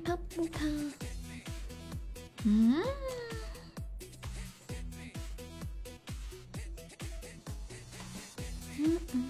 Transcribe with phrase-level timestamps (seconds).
[0.00, 0.60] 跑不跑？
[2.44, 2.82] 嗯。
[8.78, 9.28] 嗯嗯。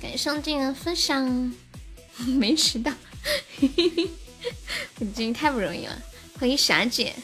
[0.00, 1.52] 感谢上镜的分享，
[2.38, 2.92] 没迟到，
[3.58, 4.10] 嘿嘿嘿，
[4.98, 6.02] 你今天太不容易了。
[6.38, 7.14] 欢迎霞姐，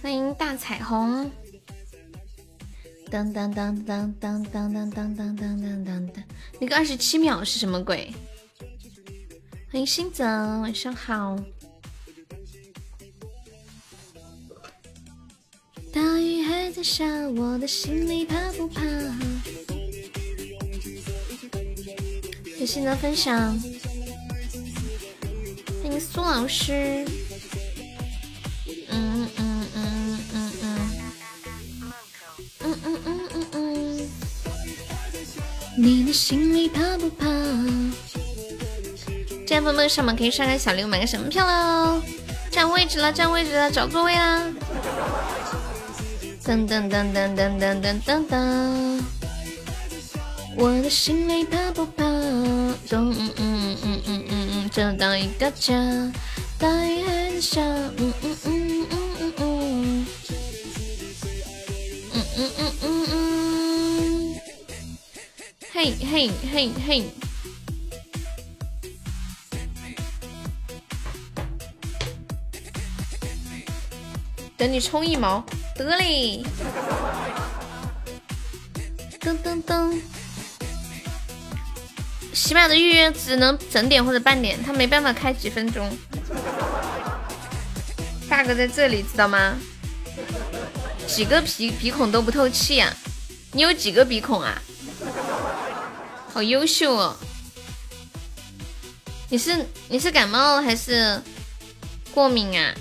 [0.00, 1.30] 欢迎大彩虹。
[3.12, 6.24] 当当当当当当当当当当当当，
[6.58, 8.10] 那个二十七秒是什么鬼？
[9.70, 11.36] 欢迎新泽，晚上好。
[15.92, 18.82] 大雨还在下，我的心里怕不怕？
[22.56, 23.60] 谢谢你的分享，
[25.82, 27.04] 欢迎苏老师。
[36.22, 37.26] 心里怕不怕？
[39.44, 42.00] 这朋友们上榜可以刷个小礼物，买个什么票喽？
[42.48, 44.46] 占位置了，占位置了，找座位啦！
[46.44, 49.00] 噔噔噔噔噔噔噔噔噔。
[50.56, 52.04] 我的心里怕不怕？
[52.88, 55.74] 咚嗯嗯嗯嗯嗯嗯，找到一个家，
[56.56, 57.40] 大雨还在
[65.82, 67.04] 嘿嘿嘿嘿！
[74.56, 76.44] 等你充一毛，得嘞！
[79.20, 80.00] 噔噔噔！
[82.32, 85.90] 喜马的预约只能整点或者半点，他没办法开几分钟。
[88.28, 89.58] bug 在这里，知道吗？
[91.08, 92.94] 几个鼻鼻孔都不透气呀？
[93.50, 94.62] 你有几个鼻孔啊？
[96.32, 97.14] 好优秀哦！
[99.28, 101.22] 你是你是感冒还是
[102.14, 102.74] 过敏啊？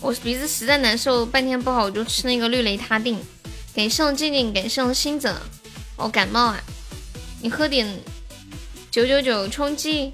[0.00, 3.18] 我鼻子实在难受，半天不好，我就吃那个氯雷他定。
[3.72, 5.40] 给上静静，给上新泽。
[5.96, 6.60] 我感冒啊，
[7.40, 7.98] 你喝点
[8.90, 10.12] 九九九冲剂，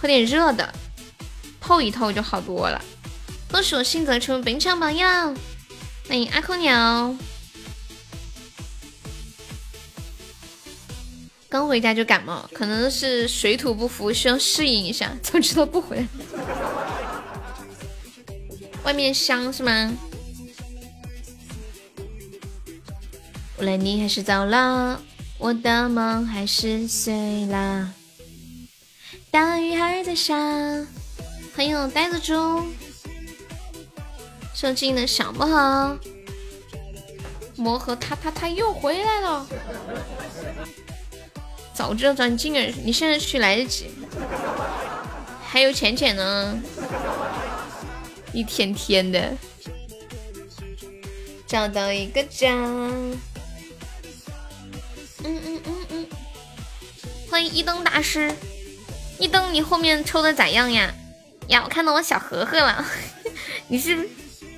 [0.00, 0.72] 喝点热的，
[1.60, 2.80] 透一透就好多了。
[3.50, 5.36] 恭喜我新泽成本场榜样，
[6.08, 7.16] 欢迎阿空鸟。
[11.48, 15.16] 刚回家就感冒，可能是水土不服，需要适应一下。
[15.22, 16.06] 早知道不回来。
[18.84, 19.92] 外面香是吗？
[23.58, 25.00] 无论你还是走了，
[25.38, 27.92] 我的梦还是碎了。
[29.30, 30.36] 大雨还在下，
[31.54, 32.62] 欢迎我呆子猪。
[34.54, 35.98] 受惊的小魔盒，
[37.56, 39.46] 魔盒他他他又回来了。
[41.76, 43.90] 早知道找你进儿，你现在去来得及。
[45.46, 46.58] 还有浅浅呢，
[48.32, 49.34] 一天天的
[51.46, 52.54] 找到一个家。
[52.54, 53.20] 嗯
[55.22, 56.06] 嗯嗯嗯，
[57.30, 58.32] 欢迎一灯大师，
[59.18, 60.94] 一灯你后面抽的咋样呀？
[61.48, 62.82] 呀，我看到我小盒盒了。
[63.68, 64.08] 你是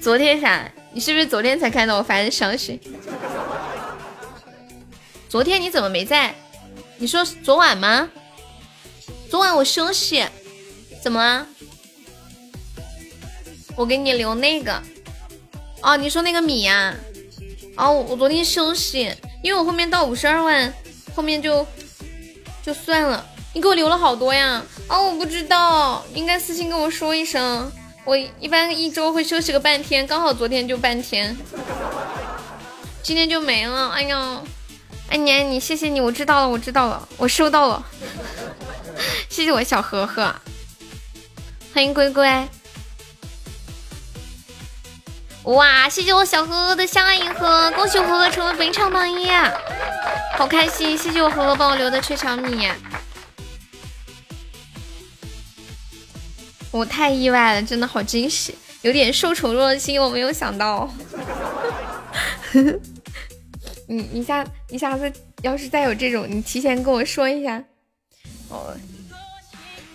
[0.01, 0.71] 昨天啥？
[0.93, 2.81] 你是不是昨天才看到我发的消息？
[5.29, 6.33] 昨天你怎么没在？
[7.01, 8.11] 你说昨晚吗？
[9.31, 10.25] 昨晚我休息，
[11.01, 11.47] 怎么了？
[13.77, 14.83] 我给你留那个。
[15.81, 16.93] 哦，你说那个米呀？
[17.77, 19.15] 哦，我昨天休息，
[19.45, 20.75] 因为我后面到五十二万，
[21.15, 21.65] 后面就
[22.65, 23.25] 就算了。
[23.55, 24.61] 你给我留了好多呀？
[24.89, 27.71] 哦，我不知道，应该私信跟我说一声。
[28.05, 31.37] 我一般一周会休息个半天，刚好昨天就半天，
[33.05, 33.91] 今天就没了。
[33.91, 34.43] 哎呀。
[35.09, 37.85] 哎，你爱你谢谢你，我知道了，我知道了，我收到了。
[39.31, 40.35] 谢谢我小盒盒，
[41.73, 42.49] 欢迎龟龟。
[45.45, 49.31] 哇，谢谢我小盒盒的相爱银河，恭喜我盒盒成为本场榜一，
[50.37, 50.99] 好开心！
[50.99, 52.69] 谢谢我盒盒帮我留的雀巢米，
[56.71, 60.93] 我太意外了，真的好惊喜，有点受宠若惊，我没有想到。
[63.89, 67.65] 你你下你下次要是再有这种，你提前跟我说一下。
[68.51, 68.77] 哦，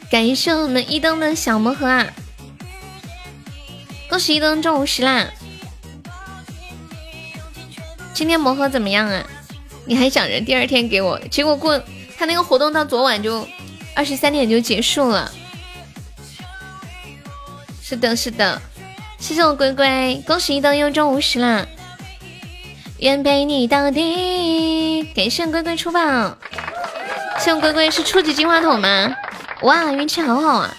[0.10, 2.08] 感谢我们一灯的小魔盒啊！
[4.10, 5.28] 恭喜一灯中五十啦！
[8.16, 9.24] 今天魔盒怎么样啊？
[9.86, 11.80] 你还想着第二天给我，结果过
[12.18, 13.48] 他那个活动到昨晚就
[13.96, 15.32] 二十三点就结束了。
[17.82, 18.60] 是的，是的，
[19.20, 21.68] 谢谢我龟龟，恭喜一灯又中五十啦！
[23.04, 25.04] 愿陪你到底。
[25.14, 26.38] 感谢龟龟出宝，
[27.38, 29.14] 谢龟龟是初级金话筒吗？
[29.64, 30.74] 哇，运气好好啊！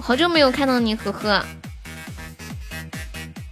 [0.00, 1.44] 好久没有看到你，呵呵。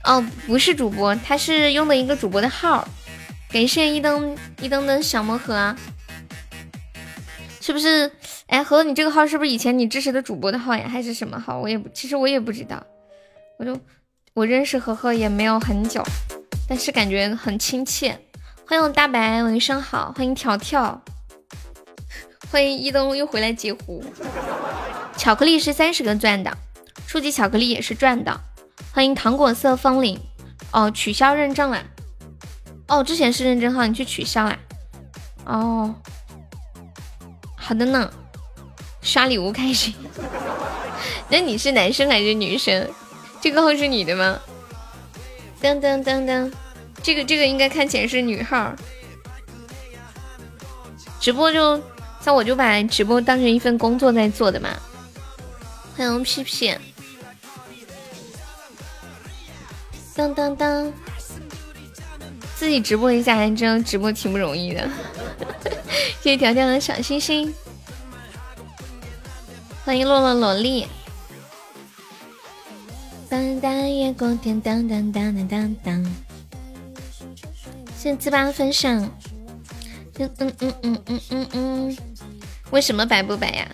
[0.04, 2.88] 哦，不是主播，他是用的一个主播的号。
[3.50, 5.76] 感谢一灯一灯灯小魔盒，
[7.60, 8.10] 是不是？
[8.46, 10.88] 哎，和你这个号是不是以前你支持的主播的号呀？
[10.88, 11.58] 还是什么号？
[11.58, 12.82] 我也不，其实我也不知道。
[13.58, 13.78] 我就
[14.32, 16.02] 我认识何何也没有很久，
[16.68, 18.18] 但是感觉很亲切。
[18.66, 20.12] 欢迎大白，晚上好。
[20.16, 21.02] 欢迎条条，
[22.50, 24.02] 欢迎一东又回来截胡。
[25.16, 26.56] 巧克力是三十个钻的，
[27.06, 28.40] 初级巧克力也是赚的。
[28.92, 30.18] 欢迎糖果色风铃，
[30.70, 31.82] 哦，取消认证了。
[32.88, 34.58] 哦，之前是认证号，你去取消啦。
[35.44, 35.94] 哦，
[37.56, 38.10] 好的呢。
[39.02, 39.92] 刷礼物开心。
[41.28, 42.88] 那你是男生还是女生？
[43.40, 44.38] 这个号是你的吗？
[45.62, 46.52] 噔噔噔噔，
[47.04, 48.74] 这个这个应该看起来是女号。
[51.20, 51.80] 直播就
[52.20, 54.70] 像我就把直播当成一份工作在做的嘛。
[55.96, 56.74] 欢迎屁屁。
[60.16, 60.92] 当当当，
[62.56, 64.90] 自己直播一下还真直播挺不容易的。
[66.20, 67.54] 谢谢条条的小心心，
[69.84, 70.88] 欢迎洛洛萝莉。
[73.32, 76.04] 当当夜光天当当当当当当，
[77.96, 79.10] 谢谢自八分享。
[80.18, 81.96] 嗯嗯嗯嗯嗯嗯嗯，
[82.72, 83.66] 为什么白不白呀？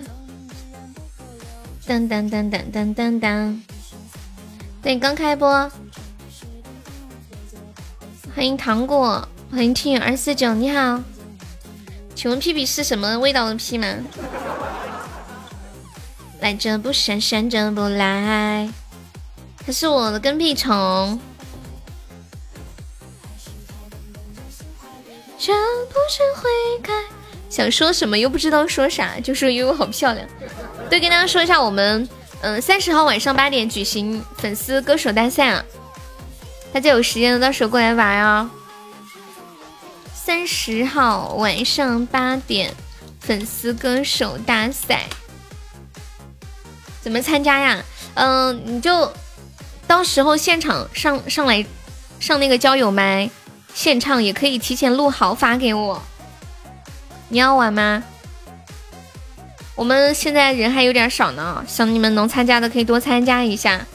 [1.84, 3.62] 当当当当当当当，
[4.80, 5.68] 对，刚开播。
[8.36, 11.02] 欢迎糖果，欢迎 T 二四九，你好，
[12.14, 13.88] 请问屁屁是什么味道的屁吗？
[16.40, 18.70] 来者不善，善者不来，
[19.68, 21.20] 它是我的跟屁虫。
[27.50, 30.26] 想说什么又不知道说啥，就说悠悠好漂亮。
[30.88, 32.08] 对，跟大家说一下，我们
[32.40, 35.62] 嗯三十号晚上八点举行粉丝歌手大赛啊。
[36.72, 38.48] 大家有时间的到时候过来玩哦。
[40.14, 42.72] 三十号晚上八点，
[43.20, 45.04] 粉丝歌手大赛，
[47.02, 47.84] 怎么参加呀？
[48.14, 49.12] 嗯，你就
[49.88, 51.64] 到时候现场上上来
[52.20, 53.28] 上那个交友麦
[53.74, 56.02] 现唱，也可以提前录好发给我。
[57.30, 58.04] 你要玩吗？
[59.74, 63.86] 我们现在人还有点少呢，想你们能参加的可以多参加一下。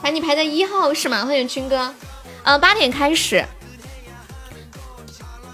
[0.00, 1.26] 把你排在一号是吗？
[1.26, 1.92] 欢迎军哥，
[2.44, 3.44] 呃，八点开始，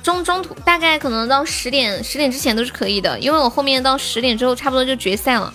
[0.03, 5.53] 中中途大概可能到十点，十点之前都是可以的，因为我后面到十点之后差不多就决赛了。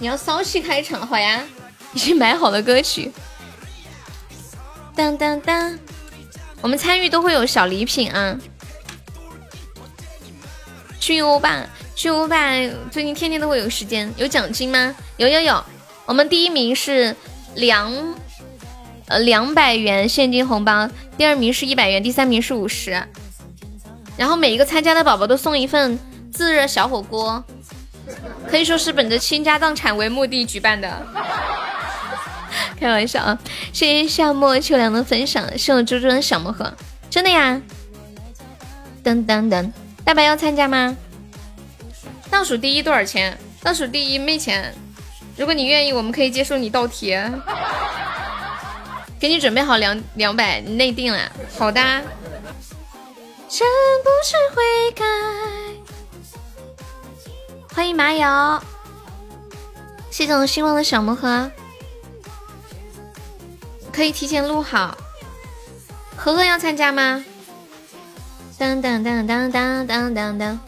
[0.00, 1.44] 你要骚气开场，好呀，
[1.92, 3.12] 已经买好了歌曲。
[4.96, 5.78] 当当当，
[6.62, 8.36] 我们参与都会有小礼品啊。
[10.98, 12.50] 去欧巴，去欧巴，
[12.90, 14.96] 最近天天都会有时间，有奖金吗？
[15.18, 15.62] 有有有。
[16.06, 17.14] 我们第一名是
[17.54, 17.92] 两
[19.06, 20.88] 呃两百元现金红包，
[21.18, 23.06] 第二名是一百元，第三名是五十。
[24.16, 25.98] 然后每一个参加的宝宝都送一份
[26.32, 27.44] 自热小火锅，
[28.48, 31.06] 可以说是本着倾家荡产为目的举办的。
[32.78, 33.38] 开玩笑啊！
[33.72, 36.72] 谢谢夏末秋凉的分享，谢我猪猪的小魔盒，
[37.10, 37.60] 真的呀！
[39.04, 39.70] 噔噔噔，
[40.04, 40.96] 大白要参加吗？
[42.30, 43.36] 倒数第一多少钱？
[43.62, 44.74] 倒数第一没钱。
[45.36, 47.30] 如果你愿意，我们可以接受你倒贴，
[49.20, 51.30] 给你准备好两两百内定了。
[51.58, 51.80] 好的。
[53.48, 53.64] 这
[54.04, 54.62] 不是悔
[54.94, 55.04] 改。
[57.72, 58.62] 欢迎麻油，
[60.10, 61.50] 谢谢我希望的小魔盒，
[63.92, 64.96] 可以提前录好。
[66.16, 67.24] 何何要参加吗？
[68.58, 70.60] 当当当当当当当当。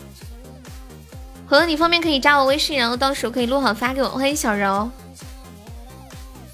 [1.46, 4.08] 和你方便可以加我微信，然后到时候可以录好发给我。
[4.08, 4.88] 欢迎小柔，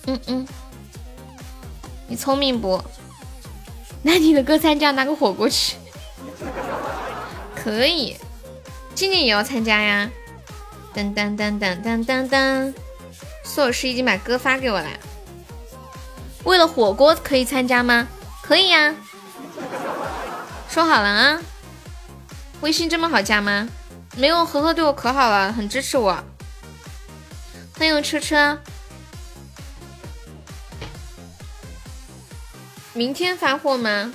[0.07, 0.49] 嗯嗯，
[2.09, 2.83] 你聪明不？
[4.03, 5.77] 那你的哥参加拿个火锅吃，
[7.55, 8.17] 可以。
[8.95, 10.11] 静静也要参加呀。
[10.95, 12.75] 噔噔噔噔噔噔噔，
[13.45, 14.89] 苏老师已经把歌发给我了。
[16.45, 18.09] 为了火锅可以参加吗？
[18.43, 18.95] 可以呀。
[20.69, 21.41] 说好了啊。
[22.61, 23.69] 微信这么好加吗？
[24.17, 26.25] 没有，和和对我可好了，很支持我。
[27.79, 28.59] 欢迎车车，
[32.93, 34.13] 明天发货吗？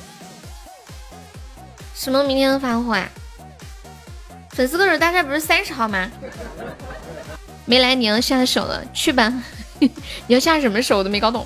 [1.95, 3.07] 什么明天发货啊？
[4.53, 6.09] 粉丝歌手大赛不是三十号吗？
[7.65, 9.33] 没来，你要下手了，去吧。
[9.79, 9.89] 你
[10.27, 11.45] 要下什么手我都没搞懂。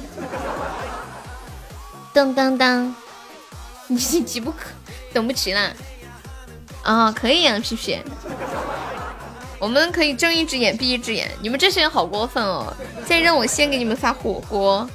[2.14, 2.92] 噔噔噔，
[3.88, 4.66] 你是急不可
[5.14, 5.72] 等不及了
[6.84, 7.12] 啊？
[7.12, 8.00] 可以啊，皮皮。
[9.60, 11.32] 我们可以睁一只眼闭一只眼。
[11.42, 12.72] 你们这些人好过分哦！
[13.06, 14.88] 再让我先给你们发火锅。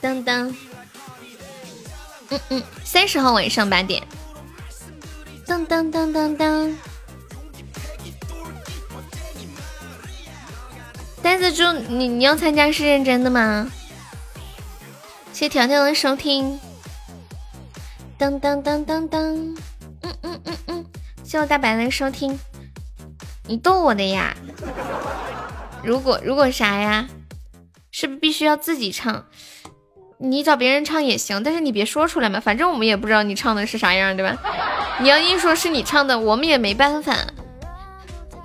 [0.00, 0.48] 当当，
[2.30, 4.02] 嗯嗯，三十号晚上八点。
[5.46, 6.76] 当当当当当。
[11.22, 13.70] 呆子猪，你你要参加是认真的吗？
[15.32, 16.58] 谢谢条条的收听。
[18.18, 19.22] 当当当当当，
[20.02, 20.84] 嗯嗯嗯嗯，
[21.22, 22.38] 谢我大白的收听。
[23.46, 24.36] 你逗我的呀？
[25.84, 27.06] 如果如果啥呀？
[27.92, 29.26] 是不是必须要自己唱？
[30.18, 34.36] 你找别人唱也行，但是你别说出来嘛，反正我们也不知道你唱的是啥样，对吧？
[35.00, 37.16] 你要硬说是你唱的，我们也没办法。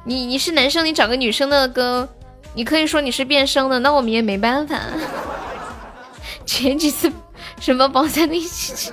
[0.03, 2.09] 你你是男生，你找个女生的歌。
[2.53, 4.77] 你可以说你是变声的，那我们也没办法。
[6.45, 7.09] 前几次
[7.59, 8.91] 什么宝在一起，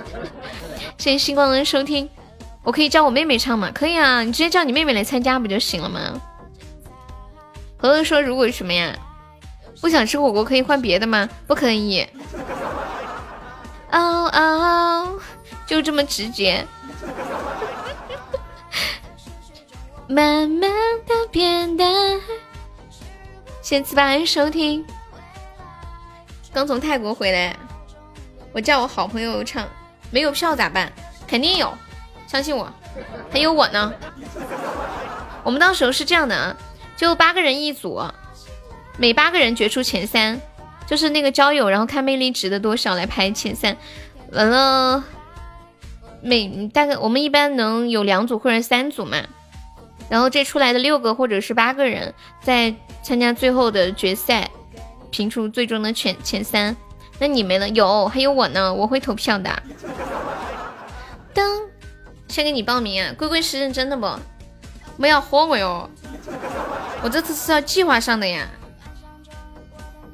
[0.97, 2.09] 谢谢星光的收听。
[2.63, 3.69] 我可以叫我妹妹唱吗？
[3.73, 6.21] 可以啊，你直接叫你妹妹来参加不就行了吗？
[7.75, 8.95] 何乐说如果什么呀？
[9.81, 11.27] 不想吃火锅可以换别的吗？
[11.47, 12.07] 不可以。
[13.91, 15.19] 哦哦，
[15.65, 16.65] 就这么直接。
[20.11, 20.71] 慢慢
[21.05, 21.87] 的变淡。
[23.61, 24.83] 谢七八收听，
[26.51, 27.55] 刚从泰国回来，
[28.51, 29.67] 我叫我好朋友唱，
[30.09, 30.91] 没有票咋办？
[31.27, 31.71] 肯定有，
[32.25, 32.67] 相信我，
[33.31, 33.93] 还有我呢。
[35.43, 36.57] 我们到时候是这样的啊，
[36.97, 38.01] 就八个人一组，
[38.97, 40.41] 每八个人决出前三，
[40.87, 43.77] 就是那个交友，然后看魅力值的多少来排前三。
[44.31, 45.03] 完了，
[46.23, 49.19] 每大概我们一般能有两组或者三组嘛。
[50.09, 52.73] 然后这出来的六个或者是八个人，再
[53.03, 54.49] 参加最后的决赛，
[55.11, 56.75] 评出最终的前前三。
[57.19, 57.69] 那你没了？
[57.69, 59.51] 有，还有我呢，我会投票的。
[61.33, 61.43] 噔，
[62.27, 63.13] 先给你报名啊！
[63.17, 64.07] 龟龟是认真的不？
[64.97, 65.89] 不要豁我哟！
[67.03, 68.47] 我这次是要计划上的呀。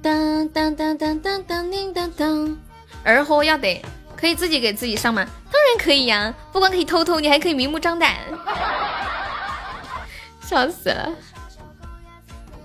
[0.02, 2.58] 当当当当当当叮当当，
[3.04, 3.84] 二货要得，
[4.16, 5.26] 可以自己给自己上吗？
[5.52, 8.16] 当然可以呀，不光可以偷偷，你还可以明目张胆。
[10.48, 11.10] 笑死了！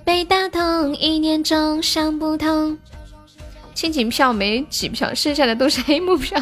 [0.04, 2.76] 被打通，一年中想不通。
[3.74, 6.38] 亲情票没几票，剩下的都是黑幕票。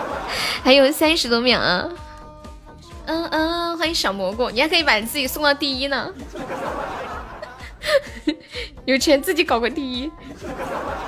[0.62, 1.88] 还有三十多秒啊！
[3.06, 6.12] 嗯嗯，欢迎小蘑菇，你还可以把自己送到第一呢。
[8.84, 10.10] 有钱自己搞个第一。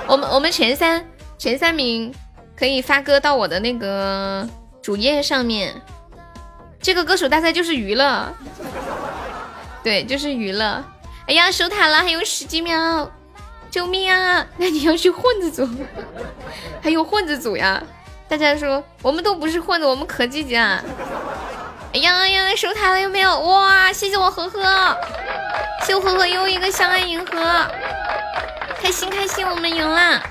[0.06, 1.04] 我们我们前三
[1.37, 2.14] 前三名
[2.56, 4.48] 可以发歌到我的那个
[4.80, 5.75] 主页上面。
[6.80, 8.32] 这个歌手大赛就是娱乐。
[9.88, 10.85] 对，就是娱乐。
[11.26, 13.11] 哎呀，守塔了，还有十几秒，
[13.71, 14.47] 救命啊！
[14.59, 15.66] 那你要去混子组，
[16.83, 17.83] 还有混子组呀？
[18.28, 20.85] 大家说，我们都不是混子，我们可积极啊！
[21.95, 23.40] 哎呀呀，守塔了有没有？
[23.40, 24.95] 哇，谢谢我呵呵，
[25.87, 27.66] 谢我呵呵又一个相爱银河，
[28.83, 30.23] 开心开心，我们赢了。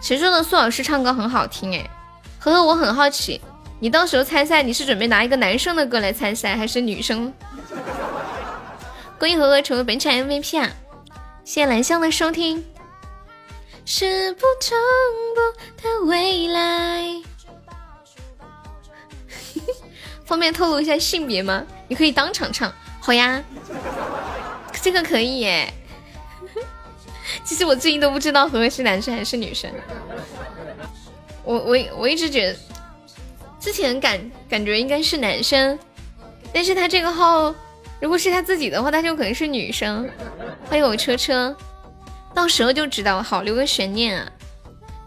[0.00, 1.74] 谁说的苏老师唱歌很好听？
[1.74, 1.90] 哎，
[2.38, 3.40] 呵呵，我很好奇，
[3.80, 7.34] 你到时候参赛，你是准备拿一个男生的歌来参赛，还是女生？
[9.18, 10.70] 恭喜和和成为本场 MVP 啊！
[11.44, 12.64] 谢谢蓝香的收听。
[13.86, 14.78] 是不同
[15.34, 17.22] 步的未来。
[20.24, 21.64] 方便透露一下性别吗？
[21.86, 23.42] 你可以当场唱，好呀。
[24.82, 25.72] 这个可以耶。
[27.44, 29.70] 其实我最近都不知道和和是男生还是女生。
[31.42, 32.58] 我我我一直觉得，
[33.60, 35.78] 之前感感觉应该是男生，
[36.52, 37.54] 但是他这个号。
[38.04, 40.06] 如果是他自己的话，他就可能是女生。
[40.68, 41.56] 欢迎我车车，
[42.34, 44.30] 到时候就知道，好留个悬念啊。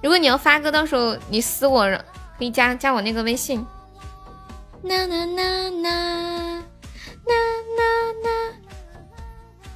[0.01, 1.87] 如果你要发歌，到时候你私我，
[2.39, 3.63] 可以加加我那个微信。
[4.81, 6.63] 啦啦啦啦啦
[7.27, 7.35] 啦
[8.23, 8.31] 啦！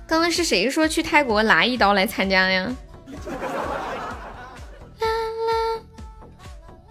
[0.08, 2.76] 刚刚是谁说去泰国拿一刀来参加呀？
[5.00, 5.08] 啦
[5.48, 5.80] 啦！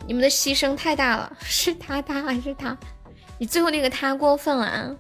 [0.07, 2.79] 你们的牺牲太大了，是他他还是他？
[3.37, 4.95] 你最后那个他过分了啊！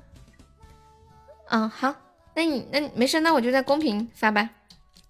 [1.50, 1.92] 嗯，好，
[2.34, 4.48] 那你那没事，那我就在公屏发吧，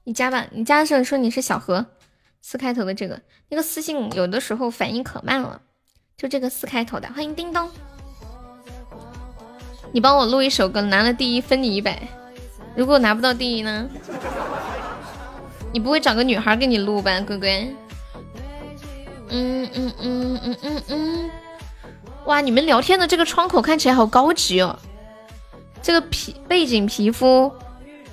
[0.04, 1.84] 你加吧，你加的时候说你是小何，
[2.40, 3.20] 四开头的这个，
[3.50, 5.60] 那个私信有的时候反应可慢了，
[6.16, 7.68] 就这个四开头的，欢迎叮咚，
[9.92, 12.08] 你帮我录一首歌，拿了第一分你一百，
[12.74, 13.86] 如果拿不到第一呢？
[15.72, 17.68] 你不会找个女孩给你录吧，乖乖？
[19.28, 21.30] 嗯嗯嗯嗯嗯嗯，
[22.24, 24.78] 哇，你们聊天的这个窗口看起来好高级哦。
[25.82, 27.52] 这个皮背景皮肤，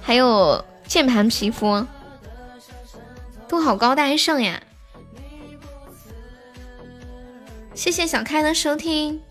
[0.02, 1.86] 还有键盘皮肤，
[3.48, 4.62] 都好高大上呀！
[7.74, 9.22] 谢谢小开的收听。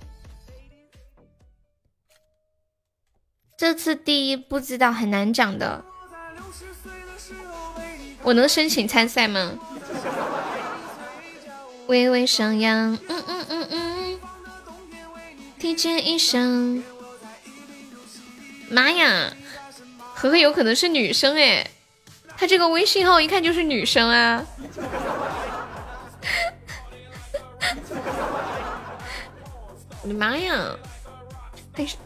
[3.57, 5.83] 这次第一不知道很难讲的，
[8.23, 9.59] 我能申请参赛吗？
[11.87, 14.21] 微微上扬，嗯嗯嗯嗯，
[15.59, 16.85] 提前一声，
[18.68, 19.32] 妈呀，
[20.14, 21.70] 何何有可能是女生哎，
[22.37, 24.44] 他这个微信号一看就是女生啊！
[30.02, 30.76] 我的妈呀，
[31.75, 31.96] 但是。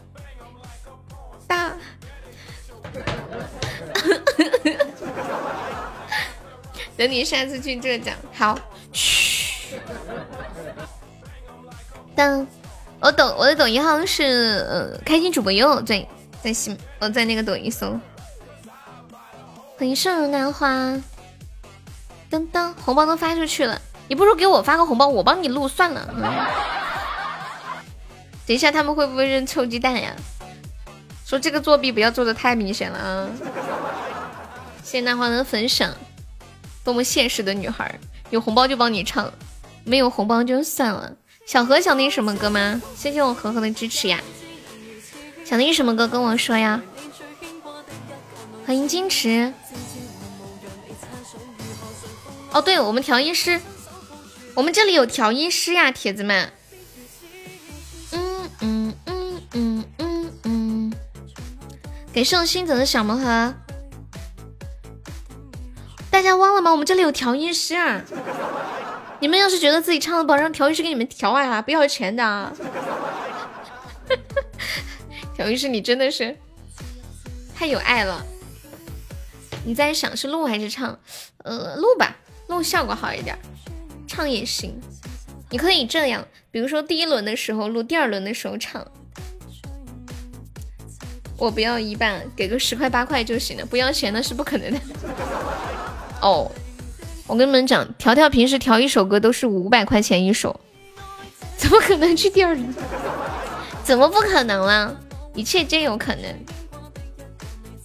[1.47, 1.73] 大，
[6.95, 8.57] 等你下次去浙江，好。
[8.93, 9.75] 嘘。
[12.15, 12.47] 当，
[13.01, 16.07] 我抖我的抖音号是呃开心主播哟，对，
[16.41, 17.99] 在新我在那个抖音搜。
[19.77, 20.67] 欢迎盛如南花，
[22.29, 26.07] 噔噔，红包都发出去了，你不如给我发个红包，我帮你录算了。
[28.45, 30.15] 等一下他们会不会扔臭鸡蛋呀？
[31.25, 33.29] 说这个作弊不要做的太明显了啊！
[34.83, 35.93] 谢谢南花的分享，
[36.83, 37.99] 多么现实的女孩，
[38.31, 39.31] 有红包就帮你唱，
[39.83, 41.13] 没有红包就算了。
[41.45, 42.81] 小何想听什么歌吗？
[42.95, 44.19] 谢谢我何何的支持呀！
[45.51, 46.81] 想听什么歌跟我说呀？
[48.65, 49.51] 欢迎矜持。
[52.53, 53.59] 哦，对我们调音师，
[54.55, 56.53] 我们这里有调音师呀，铁子们。
[58.13, 60.93] 嗯嗯嗯嗯嗯嗯
[62.13, 63.53] 给送新泽的小魔盒，
[66.09, 66.71] 大家忘了吗？
[66.71, 68.01] 我们这里有调音师啊！
[69.19, 72.53] 你们要是觉得自己唱的不好，让调音师给你们调啊，不要钱的。
[75.41, 76.37] 等于是，你真的是
[77.55, 78.23] 太有爱了。
[79.65, 80.99] 你在想是录还是唱？
[81.39, 82.15] 呃，录吧，
[82.47, 83.35] 录效果好一点，
[84.07, 84.79] 唱也行。
[85.49, 88.85] 你可以这样，比如说第一轮的时候录，第二轮的时候唱。
[91.37, 94.79] 我不要一半，给个十块八块就行了，不要钱那是不可能的。
[96.21, 96.51] 哦，
[97.25, 100.59] 我跟你们讲，条条平时调一首歌都是五百块钱一首，
[101.57, 102.71] 怎么可能去第二轮？
[103.83, 104.95] 怎么不可能了？
[105.33, 106.25] 一切皆有可能。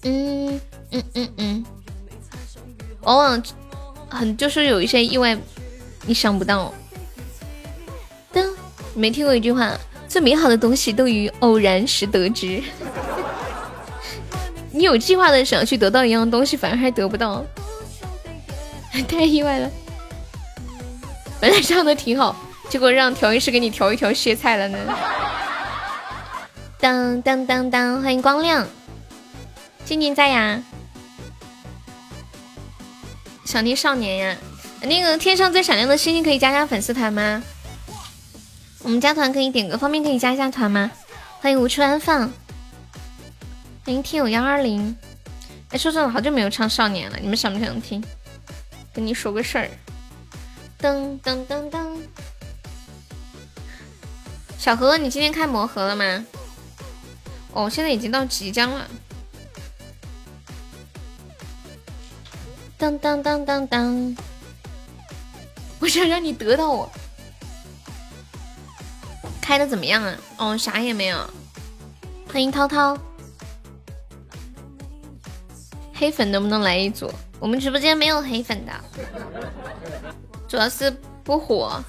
[0.02, 1.64] 嗯嗯嗯嗯，
[3.02, 3.42] 往往
[4.08, 5.36] 很就是有一些意外，
[6.06, 6.72] 你想不到。
[8.32, 8.48] 噔，
[8.94, 9.76] 没听过一句话，
[10.08, 12.62] 最美好的东西都于偶然时得知。
[14.70, 17.44] 你有计划的想去得到一样东西，反而还得不到，
[19.08, 19.70] 太意外了。
[21.40, 22.36] 本来唱的挺好，
[22.68, 24.78] 结果让调音师给你调一调歇菜了呢。
[26.86, 28.64] 当当当当，欢迎光亮，
[29.84, 30.62] 静静在呀。
[33.44, 34.36] 想听少年呀，
[34.82, 37.42] 那个天上最闪亮的星星可以加加粉丝团吗？
[38.84, 40.88] 我们加团可以点歌，方便可以加一下团吗？
[41.40, 42.20] 欢迎无处安放。
[43.84, 44.96] 欢迎听友幺二零，
[45.70, 48.00] 哎，说真的，好久没有唱少年了，你们想不想听？
[48.92, 49.68] 跟你说个事儿，
[50.80, 51.96] 噔噔噔噔，
[54.56, 56.24] 小何，你今天开魔盒了吗？
[57.56, 58.86] 哦，现在已经到即将了。
[62.76, 64.16] 当当当当当，
[65.80, 66.92] 我想让你得到我。
[69.40, 70.16] 开的怎么样啊？
[70.36, 71.18] 哦，啥也没有。
[72.30, 72.94] 欢迎涛涛。
[75.94, 77.10] 黑粉能不能来一组？
[77.40, 78.72] 我们直播间没有黑粉的，
[80.46, 80.90] 主要是
[81.24, 81.82] 不火。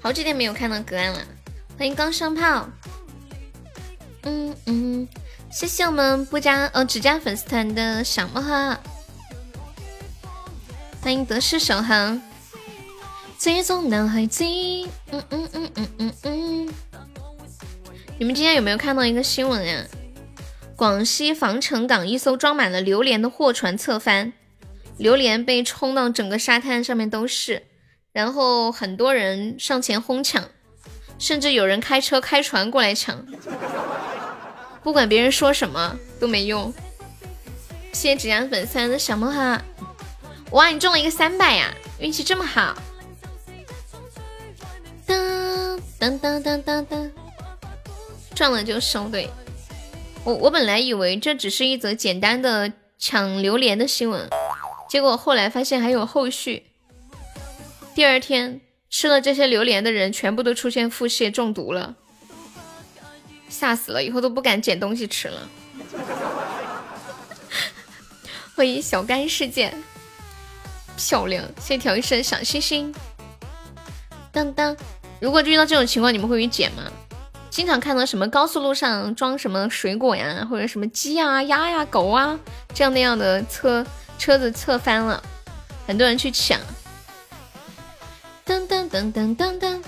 [0.00, 1.20] 好几天没有看到隔岸了，
[1.76, 2.68] 欢迎刚上炮。
[4.22, 5.08] 嗯嗯，
[5.50, 8.78] 谢谢我们不加呃只加粉丝团的小魔盒。
[11.00, 12.20] 欢迎得失守恒，
[13.38, 14.88] 最终脑海里。
[15.10, 16.68] 嗯嗯嗯嗯嗯嗯。
[18.18, 19.84] 你们今天有没有看到一个新闻呀？
[20.74, 24.32] 广西防城港一艘装满了榴莲的货船侧翻，
[24.96, 27.67] 榴莲被冲到整个沙滩上面都是，
[28.18, 30.42] 然后很多人上前哄抢，
[31.20, 33.24] 甚至有人开车开船过来抢，
[34.82, 36.74] 不管别人说什么都没用。
[37.92, 39.62] 谢谢只加粉丝的小梦哈，
[40.50, 42.76] 哇，你中了一个三百呀，运气这么好！
[45.06, 47.10] 噔噔噔噔噔噔。
[48.34, 49.30] 上了就收对，
[50.24, 54.28] 我我本来以为这只是一则简单的抢榴莲的新闻，
[54.90, 56.64] 结果后来发现还有后续。
[57.98, 61.96] 第二天吃了这些榴莲的人全部都出现腹泻中毒了，
[63.48, 65.48] 吓死了，以后都不敢捡东西吃了。
[68.54, 69.76] 欢迎小干事件，
[70.96, 71.44] 漂亮！
[71.58, 72.94] 谢谢调一声小星星。
[74.30, 74.76] 当当，
[75.18, 76.84] 如果遇到这种情况，你们会去捡吗？
[77.50, 82.38] 经常看到什么高速路上装什么水果呀，或者什么鸡呀、鸭呀、狗啊
[82.72, 83.84] 这样那样的车
[84.20, 85.20] 车子侧翻了，
[85.84, 86.60] 很多人去抢。
[88.48, 89.82] 噔噔噔噔噔噔，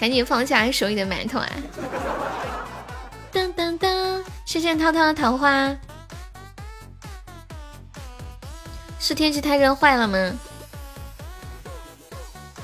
[0.00, 1.52] 赶紧放下手里的馒头啊！
[3.30, 5.76] 噔噔噔，谢谢涛涛的桃花。
[8.98, 10.32] 是天气太热坏了吗？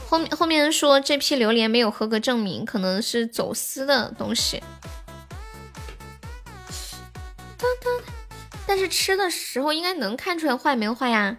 [0.09, 4.63] 后面后面说这批榴莲没有合格证明，可能是走私的东西。
[7.59, 8.03] 噔噔
[8.67, 11.37] 但是吃的时候应该能看出来坏没坏呀？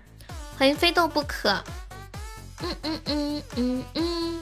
[0.55, 1.63] 欢迎非斗不可。
[2.63, 4.41] 嗯嗯嗯嗯嗯。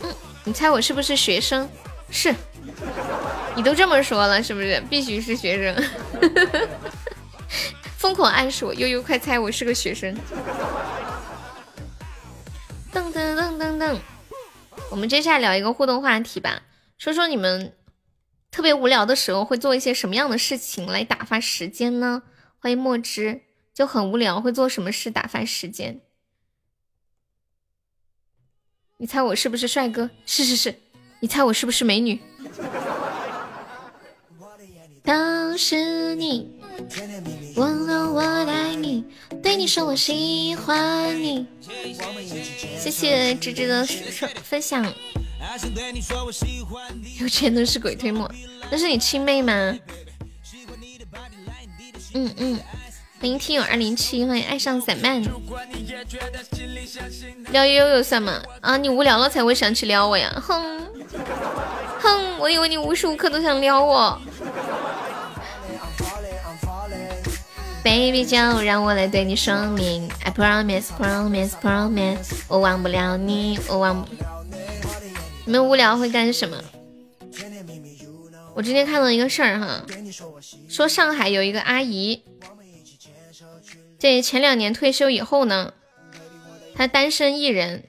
[0.00, 1.68] 嗯，你猜我是不是学生？
[2.10, 2.34] 是。
[3.54, 5.84] 你都这么说了，是不是必须是学生？
[7.96, 10.14] 疯狂暗示我，悠悠快猜我是个学生。
[12.92, 13.96] 噔噔噔噔噔，
[14.90, 16.62] 我们接下来聊一个互动话题吧，
[16.98, 17.74] 说说你们
[18.50, 22.22] 特别无聊的时候会做一些什么样的事情来打发时间呢？
[22.58, 23.42] 欢迎墨汁，
[23.76, 26.00] 就很无聊会做什么事打发时间？
[28.96, 30.08] 你猜我是不是帅哥？
[30.24, 30.74] 是是是，
[31.20, 32.18] 你猜我是不是美女？
[35.04, 36.56] 都是你。
[37.56, 39.04] 忘了我爱你，
[39.42, 41.46] 对你说我喜欢你。
[42.80, 43.84] 谢谢芝芝的
[44.42, 44.90] 分享。
[47.20, 48.30] 有钱都是鬼推磨，
[48.70, 49.78] 那是你亲妹吗？
[52.14, 52.58] 嗯嗯，
[53.18, 55.22] 欢迎听友二零七，欢迎爱上散漫。
[57.50, 58.42] 撩悠悠算吗？
[58.60, 60.30] 啊，你无聊了才会想起撩我呀？
[60.42, 60.86] 哼
[62.00, 64.20] 哼，我以为你无时无刻都想撩我。
[67.82, 74.08] Baby，就让我来对你说明，I promise, promise, promise，我忘不了你，我忘不。
[75.46, 76.56] 你们无聊会干什么？
[78.54, 79.82] 我今天看到一个事儿哈，
[80.68, 82.22] 说上海有一个阿姨，
[84.06, 85.72] 对前两年退休以后呢，
[86.76, 87.88] 他单身一人，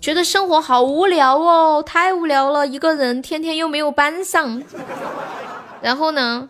[0.00, 4.62] 觉得生活好无聊哦，太无聊了，一个人天天又没有班上，
[5.82, 6.48] 然后呢？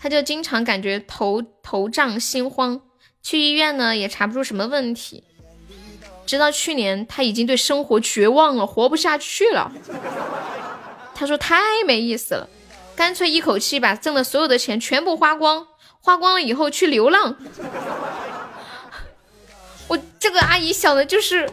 [0.00, 2.80] 他就经常感觉头头胀心慌，
[3.20, 5.24] 去医院呢也查不出什么问题。
[6.24, 9.72] 直到去年，他已经对生活绝望了，活不下去了。
[11.12, 12.48] 他说太没意思了，
[12.94, 15.66] 干脆一口气把挣的所有的钱全部花光，
[16.04, 17.34] 花光了以后去流浪。
[19.88, 21.48] 我这个阿姨想的就是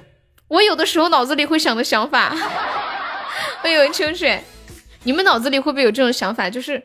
[0.50, 2.36] 我有的时候脑子里会想的想法。
[3.62, 4.44] 欢迎秋水，
[5.04, 6.50] 你们脑子里会不会有这种想法？
[6.50, 6.84] 就是。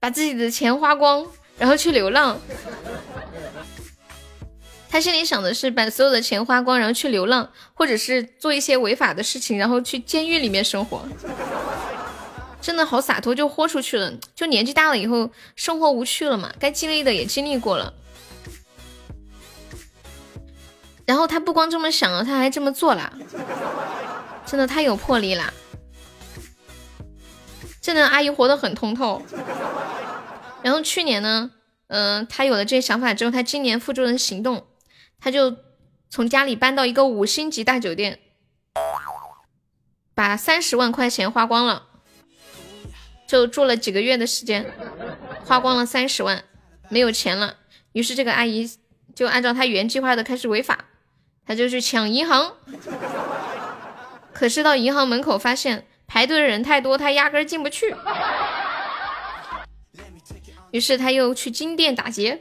[0.00, 1.24] 把自己的钱花光，
[1.56, 2.36] 然后去流浪。
[4.90, 11.06] 他心里想的是把所有的钱花光，然后去流浪，或者是做一些违法的事情，然后去监狱里面生活。
[12.62, 14.14] 真的好洒脱，就豁出去了。
[14.34, 17.92] 就年纪大了以后，生活无趣了嘛，该经历的也经历过了。
[21.04, 23.12] 然后他不光这么想了，他还这么做了，
[24.46, 25.52] 真的太有魄力了。
[27.80, 29.20] 真的阿姨活得很通透，
[30.62, 31.50] 然后去年呢，
[31.88, 34.68] 嗯，她有了这些想法之后，她今年付诸了行动，
[35.18, 35.56] 她就
[36.08, 38.20] 从家里搬到一个五星级大酒店，
[40.14, 41.88] 把三十万块钱花光了，
[43.32, 44.70] 就住了几个月的时间，
[45.46, 46.44] 花光了三十万，
[46.90, 47.56] 没有钱了，
[47.92, 48.70] 于是这个阿姨
[49.14, 50.84] 就按照她原计划的开始违法，
[51.46, 52.52] 她就去抢银行，
[54.34, 55.86] 可是到银行门口发现。
[56.06, 57.96] 排队的人太多，她压根进不去。
[60.70, 62.38] 于是她又去金店打劫，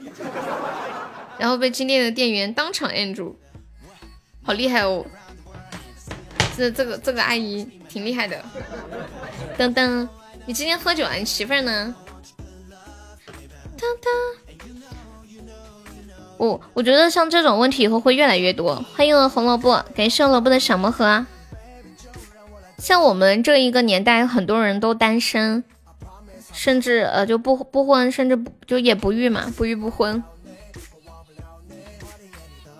[1.39, 3.39] 然后被金店的店员当场摁住，
[4.43, 5.05] 好厉害哦！
[6.57, 8.43] 这这个这个阿姨挺厉害的。
[9.57, 10.05] 噔噔，
[10.45, 11.13] 你今天喝酒啊？
[11.13, 11.95] 你媳妇儿呢？
[13.77, 14.09] 噔噔，
[16.37, 18.83] 我我觉得像这种问题以后会越来越多。
[18.95, 21.25] 欢迎红萝卜，感谢萝卜的小魔盒。
[22.77, 25.63] 像我们这一个年代，很多人都单身，
[26.51, 30.23] 甚至呃就不不婚，甚至不就也不育嘛，不育不婚。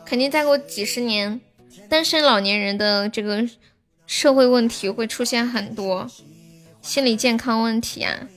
[0.05, 1.39] 肯定再过几十年，
[1.87, 3.47] 单身老年人的这个
[4.05, 6.07] 社会问题会出现很多，
[6.81, 8.27] 心理健康问题啊。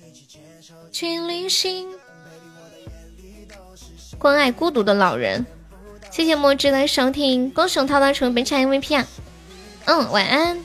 [0.92, 1.88] 去旅行，
[4.18, 5.44] 关爱孤独的老人。
[6.10, 9.06] 谢谢墨汁的收听，恭喜涛涛成为本场 MVP 啊！
[9.86, 10.60] 嗯，晚安。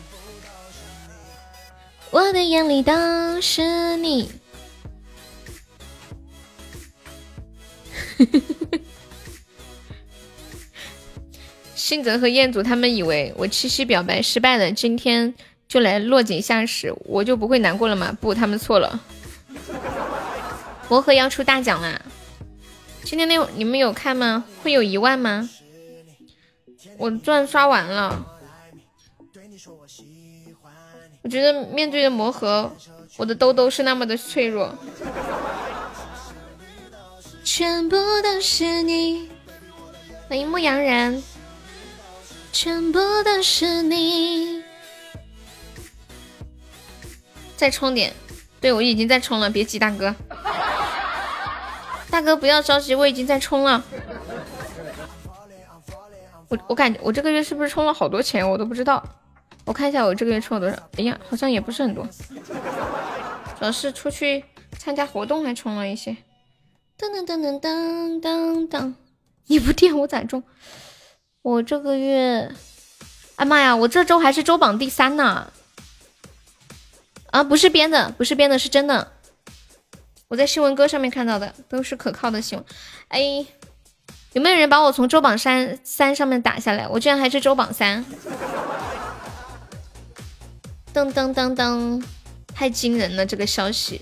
[2.12, 4.30] 我的眼里都是你。
[11.76, 15.34] 信泽和彦祖他们以为我七夕表白失败了，今天
[15.70, 18.12] 就来落井下石，我就不会难过了吗？
[18.20, 19.00] 不，他们错了。
[20.90, 22.02] 魔盒要出大奖啦！
[23.04, 24.44] 今天那你们有看吗？
[24.64, 25.48] 会有一万吗？
[26.98, 28.26] 我钻刷完了。
[31.22, 32.76] 我觉得面对着魔盒，
[33.18, 34.76] 我的兜兜是那么的脆弱。
[37.44, 39.30] 全部都是你，
[40.28, 41.24] 欢迎牧羊人。
[42.52, 44.64] 全部都是你。
[47.60, 48.14] 再充点，
[48.62, 50.16] 对我已经在充了，别急，大哥。
[52.10, 53.84] 大哥不要着急，我已经在充了。
[56.48, 59.04] 我我感觉我这个月是不是充了好多钱，我都不知道。
[59.66, 60.90] 我看一下我这个月充了多少。
[60.98, 62.08] 哎呀，好像也不是很多，
[63.60, 64.46] 主要是出去
[64.78, 66.16] 参加活动还充了一些。
[66.98, 68.94] 噔噔噔噔噔噔噔，
[69.48, 70.42] 你不电我咋中？
[71.42, 72.50] 我这个月，
[73.36, 75.52] 哎妈呀，我这周还是周榜第三呢！
[77.32, 79.14] 啊，不是编的，不是编的，是真的。
[80.28, 82.66] 我在新闻哥上面看到的，都是可靠的新闻。
[83.08, 83.46] 哎，
[84.34, 86.88] 有没有人把我从周榜三三上面打下来？
[86.88, 88.06] 我居然还是周榜三！
[90.94, 92.04] 噔噔噔噔，
[92.54, 93.26] 太惊人了！
[93.26, 94.02] 这个消息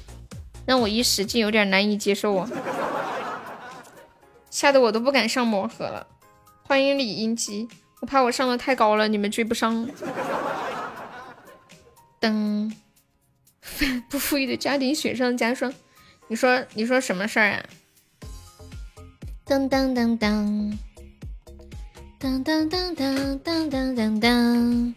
[0.66, 2.50] 让我一时竟有点难以接受啊，
[4.50, 6.08] 吓得我都不敢上魔盒了。
[6.64, 7.68] 欢迎李英基，
[8.02, 9.90] 我怕我上的太高了，你们追不上。
[12.20, 12.74] 噔，
[14.10, 15.74] 不富裕的家庭雪上加霜。
[16.28, 17.64] 你说，你说什么事儿啊？
[19.46, 20.78] 当当当当
[22.20, 24.96] 当当当当当当当当。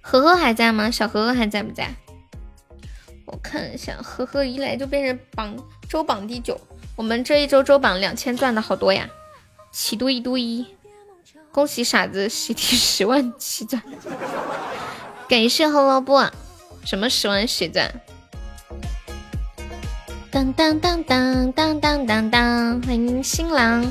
[0.00, 0.90] 呵呵还在吗？
[0.90, 1.94] 小呵呵还在不在？
[3.26, 5.56] 我看一下，呵呵一来就变成榜
[5.88, 6.58] 周榜第九。
[6.96, 9.08] 我们这一周周榜两千赚的好多呀！
[9.70, 10.64] 七堆堆，
[11.52, 13.82] 恭喜傻子喜提十万七钻，
[15.28, 16.30] 感谢胡萝卜，
[16.84, 17.90] 什么十万血钻？
[20.30, 23.82] 当当当当当当当当，欢迎新郎。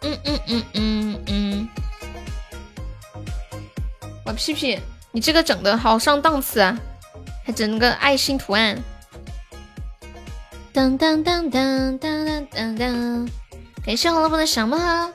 [0.00, 1.68] 嗯嗯嗯嗯嗯，
[4.24, 4.80] 我屁屁，
[5.10, 6.78] 你这个整的好上档次啊，
[7.44, 8.82] 还整了个爱心图案。
[10.72, 13.28] 当当当当当当当当。
[13.84, 15.10] 感谢红萝卜的小猫，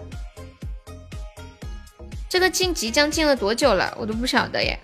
[2.29, 3.93] 这个晋级将进了多久了？
[3.99, 4.79] 我都不晓得耶。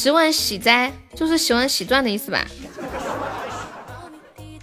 [0.00, 2.46] 十万喜灾就是十万喜钻的意思吧？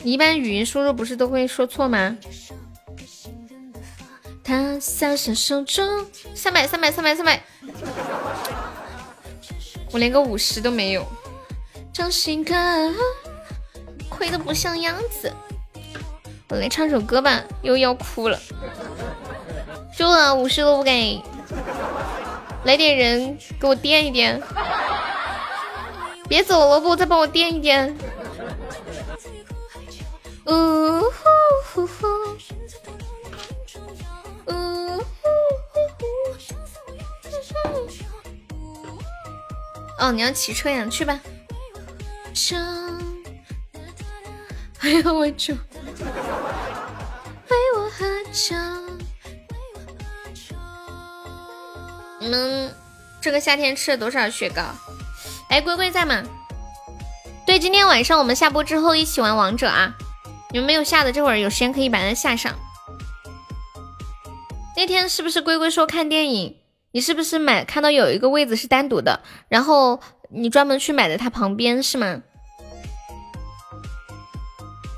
[0.02, 2.16] 你一般语音输入不是都会说错吗？
[4.42, 7.44] 他洒下手中三百三百三百三百，
[9.92, 11.06] 我连个五十都没有，
[11.92, 12.56] 张新哥
[14.08, 15.34] 亏的不像样子。
[16.48, 18.40] 我来唱首歌吧，又要哭了。
[19.92, 21.22] 输了五十都不给，
[22.64, 24.42] 来点人给我垫一垫。
[26.28, 27.96] 别走萝卜再帮我垫一垫。
[30.48, 31.10] 呜呼
[31.74, 32.06] 呼呼，
[34.48, 35.04] 呜呼
[35.72, 36.06] 呼呼。
[40.00, 40.86] 哦，你要骑车呀？
[40.90, 41.20] 去吧。
[44.82, 45.54] 哎呀，我就。
[45.54, 45.60] 为
[47.76, 48.56] 我喝酒。
[52.20, 52.72] 你们
[53.22, 54.64] 这个夏天吃了多少雪糕？
[55.56, 56.22] 哎，龟龟在吗？
[57.46, 59.96] 对，今天晚上我们下播之后一起玩王者啊！
[60.52, 62.54] 你们没有下的，这会儿有时间可以把它下上。
[64.76, 66.58] 那天是不是龟龟说看电影？
[66.92, 72.22] 你是不是买看到有一个位子是单独的，然后你专门去买的它旁边是吗？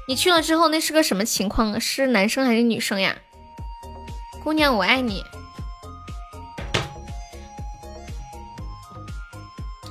[0.07, 1.79] 你去了之后，那是个什么情况？
[1.79, 3.15] 是男生还是女生呀？
[4.43, 5.23] 姑娘，我爱你。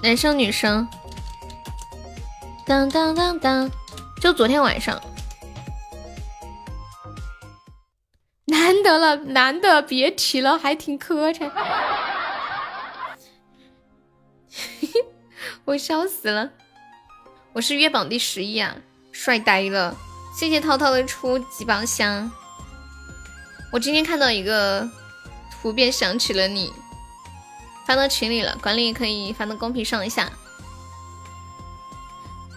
[0.07, 0.87] 男生女生。
[2.65, 3.69] 当当当当，
[4.21, 5.03] 就昨天晚上。
[8.45, 11.51] 难得了，难得别提了，还挺磕碜。
[15.65, 16.51] 我笑死了，
[17.53, 18.77] 我是月榜第十一啊，
[19.11, 19.93] 帅呆了。
[20.39, 22.31] 谢谢涛涛的初级宝箱。
[23.73, 24.89] 我今天看到一个
[25.51, 26.73] 图片，想起了你，
[27.87, 30.29] 发到群里了，管理可以发到公屏上一下。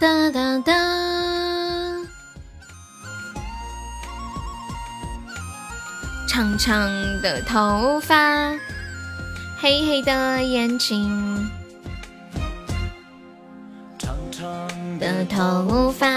[0.00, 0.72] 哒哒哒，
[6.26, 6.90] 长长
[7.22, 8.50] 的头发，
[9.60, 11.48] 黑黑的眼睛，
[13.98, 16.08] 长长的头发。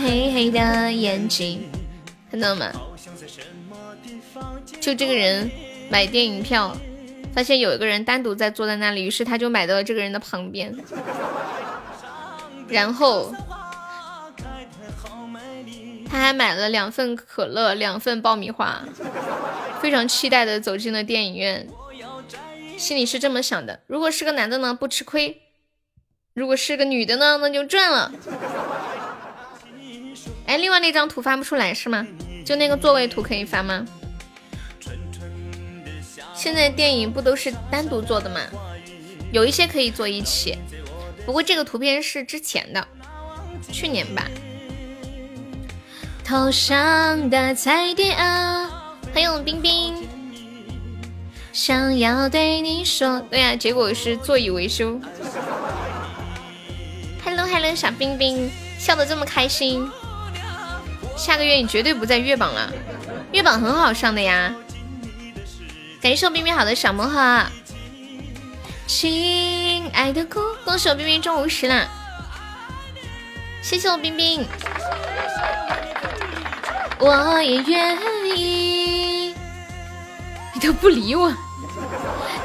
[0.00, 1.68] 黑黑的眼睛，
[2.30, 2.70] 看到吗？
[4.80, 5.50] 就这个人
[5.90, 6.74] 买电影票，
[7.34, 10.74] 发现有一个人单独在坐在那里，于是他就买到了这个人的旁边，
[12.68, 13.32] 然后
[16.10, 18.82] 他还买了两份可乐，两份爆米花，
[19.80, 21.68] 非常期待的走进了电影院，
[22.76, 25.36] 心里是这么想的：如果是个男的呢，不吃亏；
[26.34, 28.12] 如果是个女的呢，那就赚了。
[30.46, 32.06] 哎，另外那张图发不出来是吗？
[32.44, 33.86] 就那个座位图可以发吗？
[36.38, 38.40] 现在电影不都是单独做的吗？
[39.32, 40.56] 有一些可以做一起，
[41.26, 42.86] 不过这个图片是之前的，
[43.72, 44.24] 去年吧。
[46.24, 50.06] 头上的彩蝶啊，欢迎冰冰，
[51.52, 55.00] 想要对你说，对呀，结果是座椅维修。
[57.24, 58.48] Hello Hello，小冰冰，
[58.78, 59.90] 笑得这么开心。
[61.16, 62.72] 下个月你绝对不在月榜了，
[63.32, 64.54] 月榜很好上的呀。
[66.00, 67.44] 感谢我冰冰好的小魔盒，
[68.86, 71.88] 亲爱的姑，恭喜我冰冰中五十了，
[73.60, 74.46] 谢谢我冰冰，
[77.00, 77.98] 我也愿
[78.36, 79.34] 意。
[80.54, 81.34] 你都不理我，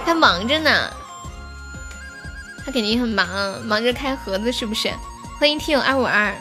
[0.03, 0.91] 他忙着呢，
[2.65, 3.27] 他肯定很忙，
[3.65, 4.91] 忙着开盒子是不是？
[5.39, 6.33] 欢迎听友二五二。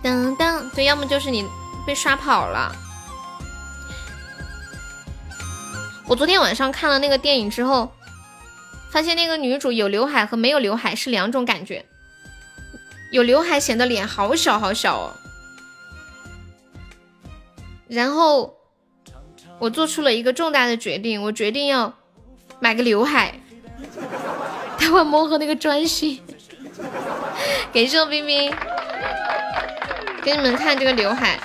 [0.00, 1.44] 当当，对，要么就是你
[1.84, 2.74] 被刷跑了。
[6.06, 7.92] 我昨天晚上看了那个电影之后，
[8.90, 11.84] 发现那个女主有刘海和没有刘海是两种感觉。
[13.10, 15.12] 有刘海显得脸好小好小哦。
[17.88, 18.54] 然后
[19.58, 21.92] 我做出了一个重大的决定，我决定要
[22.58, 23.40] 买个刘海，
[24.78, 26.22] 待会摸和那个专心。
[27.72, 28.52] 感谢冰冰。
[30.22, 31.38] 给你们看这个刘海，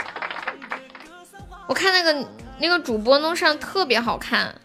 [1.67, 2.28] 我看那个
[2.60, 4.60] 那个主播弄上特别好看。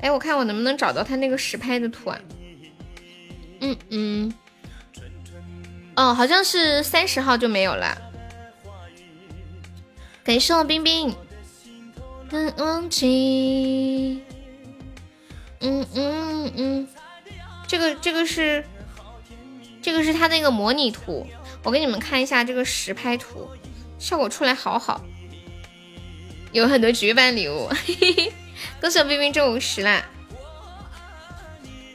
[0.00, 2.18] 哎，我看我能不能找到他那个实拍的图啊？
[3.60, 4.34] 嗯嗯，
[5.94, 7.96] 哦，好像是三十号就没有了。
[10.24, 11.14] 感谢我冰冰。
[12.30, 14.22] 嗯忘记。
[15.60, 16.88] 嗯嗯嗯，
[17.68, 18.64] 这个这个是
[19.80, 21.24] 这个是他那个模拟图。
[21.62, 23.48] 我给你们看一下这个实拍图，
[24.00, 25.00] 效果出来好好，
[26.52, 27.68] 有很多绝版礼物，
[28.80, 30.04] 恭喜冰冰中五十啦！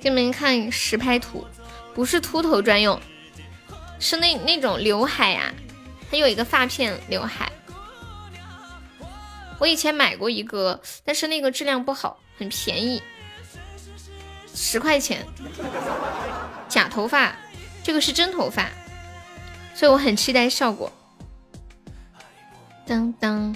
[0.02, 1.46] 给你们看实拍图，
[1.94, 3.00] 不是秃头专用，
[4.00, 5.54] 是那那种刘海呀，
[6.10, 7.52] 它有一个发片刘海。
[9.60, 13.02] 我以前买过一个，但是那个质量不好，很便宜，
[14.54, 15.26] 十块钱，
[16.68, 17.36] 假头发，
[17.84, 18.68] 这个是真头发。
[19.74, 20.92] 所以我很期待效果。
[22.86, 23.56] 当当，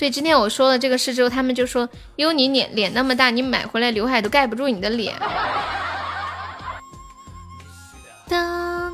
[0.00, 1.86] 对，今天我说了这个事之后，他们就说
[2.16, 5.14] ：“因为，你脸脸那么大，你买回来刘海都盖不住你的脸。
[8.26, 8.90] ”当，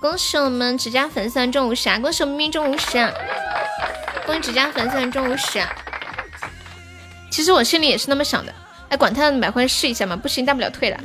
[0.00, 2.00] 恭喜我们指甲粉丝中五十啊！
[2.00, 3.12] 恭喜我们命中五十啊！
[4.26, 5.68] 恭喜指甲粉丝中五十啊！
[7.30, 8.52] 其实我心里也是那么想的，
[8.88, 10.98] 哎，管他呢，买回来试一下嘛，不行大不了退了。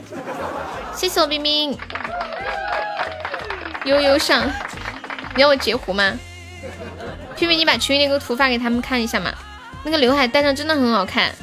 [0.95, 1.77] 谢谢我冰冰。
[3.85, 4.43] 悠悠上，
[5.35, 6.17] 你要我截胡吗？
[7.35, 9.33] 皮皮，你把群里那个图发给他们看一下嘛。
[9.83, 11.33] 那个刘海戴上真的很好看。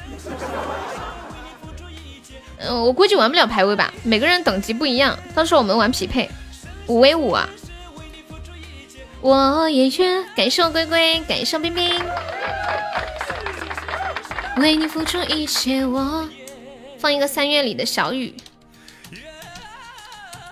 [2.59, 6.29] 嗯，我估计玩不了排位吧，每个人等级不一样，到时候我们玩匹配，
[6.87, 7.49] 五 v 五啊。
[9.21, 12.03] 我也愿感谢我龟龟，感谢我冰冰，
[14.57, 15.85] 为你付出一切。
[15.85, 16.27] 我
[16.99, 18.35] 放一个三月里的小雨。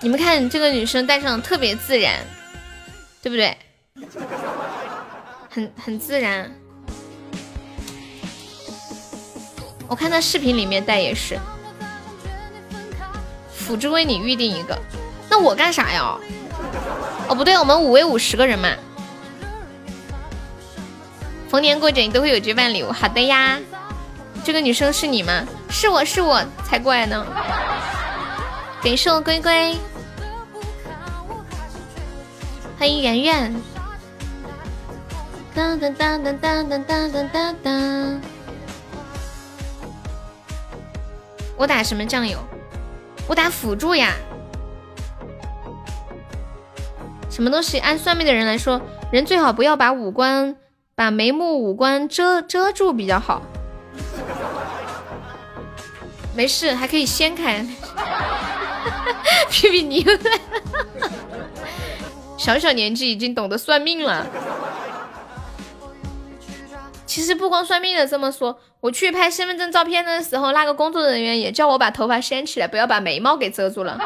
[0.01, 2.19] 你们看这个女生戴上特别自然，
[3.21, 3.57] 对不对？
[5.59, 6.49] 很很自然。
[9.87, 11.37] 我看他视频里面戴也是。
[13.51, 14.79] 辅助为你预定一个，
[15.29, 16.17] 那我干啥呀？
[17.27, 18.69] 哦不对，我们五 v 五十个人嘛。
[21.49, 23.59] 逢年过节你都会有绝版礼物，好的呀。
[24.43, 25.43] 这个女生是你吗？
[25.69, 27.25] 是我是我才怪呢。
[28.81, 29.77] 感谢我龟龟。
[32.79, 33.61] 欢迎圆圆。
[41.57, 42.39] 我打什么酱油？
[43.27, 44.13] 我打辅助呀。
[47.29, 47.77] 什么东西？
[47.79, 48.81] 按算命的人来说，
[49.11, 50.55] 人最好不要把五官、
[50.95, 53.41] 把眉目、五官遮遮住比较好。
[56.33, 57.67] 没事，还可以掀开。
[59.49, 60.31] 皮皮你又在，
[62.37, 64.25] 小小年纪已经懂得算命了。
[67.09, 73.99] 其实不光算命的这么说，我去拍身份证照片的时候，那个工作人员也叫我把头发掀起来，不要把眉毛给遮住了。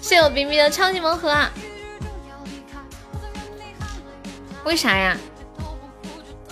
[0.00, 1.50] 谢我冰冰的超级盲盒啊！
[4.62, 5.16] 为啥呀？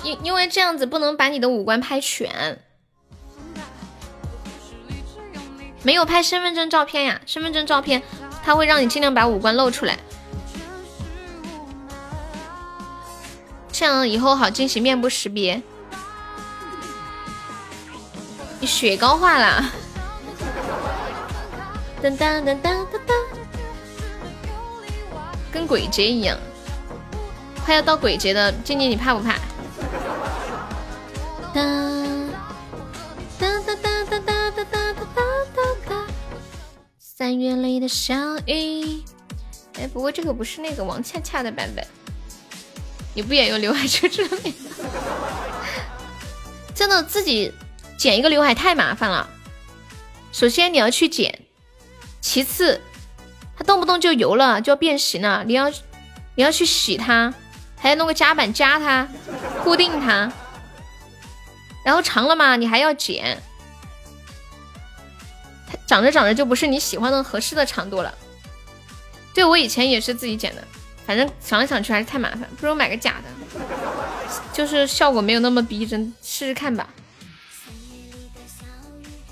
[0.02, 2.60] 因因为这样子不能把你的五官拍全，
[5.84, 7.20] 没有拍身份证照片呀。
[7.26, 8.02] 身份证照片
[8.44, 9.96] 它会让你尽量把五官露出来。
[13.78, 15.62] 这样以后好进行面部识别。
[18.58, 19.64] 你雪糕化了，
[22.02, 23.14] 噔噔噔噔噔噔，
[25.52, 26.36] 跟鬼节一样。
[27.64, 29.34] 快要到鬼节的，静静你怕不怕？
[31.54, 31.62] 哒
[33.38, 34.94] 哒哒哒哒哒哒哒
[35.54, 36.06] 哒哒。
[36.98, 38.16] 三月里的小
[38.46, 39.04] 雨。
[39.74, 41.86] 哎，不过这个不是那个王恰恰的版本。
[43.18, 44.54] 你不也有刘海遮住了吗？
[46.72, 47.52] 真的自己
[47.96, 49.28] 剪一个刘海太麻烦了。
[50.30, 51.36] 首先你要去剪，
[52.20, 52.80] 其次
[53.56, 55.68] 它动不动就油了，就要变形了，你要
[56.36, 57.34] 你要去洗它，
[57.76, 59.08] 还要弄个夹板夹它，
[59.64, 60.30] 固定它。
[61.84, 63.42] 然后长了嘛，你还要剪，
[65.66, 68.14] 它长着长着就不是你喜欢的合适的长度了。
[69.34, 70.62] 对我以前也是自己剪的。
[71.08, 73.58] 反正想来想去还是太麻烦，不如买个假的，
[74.52, 76.86] 就是效果没有那么逼真，试试看吧。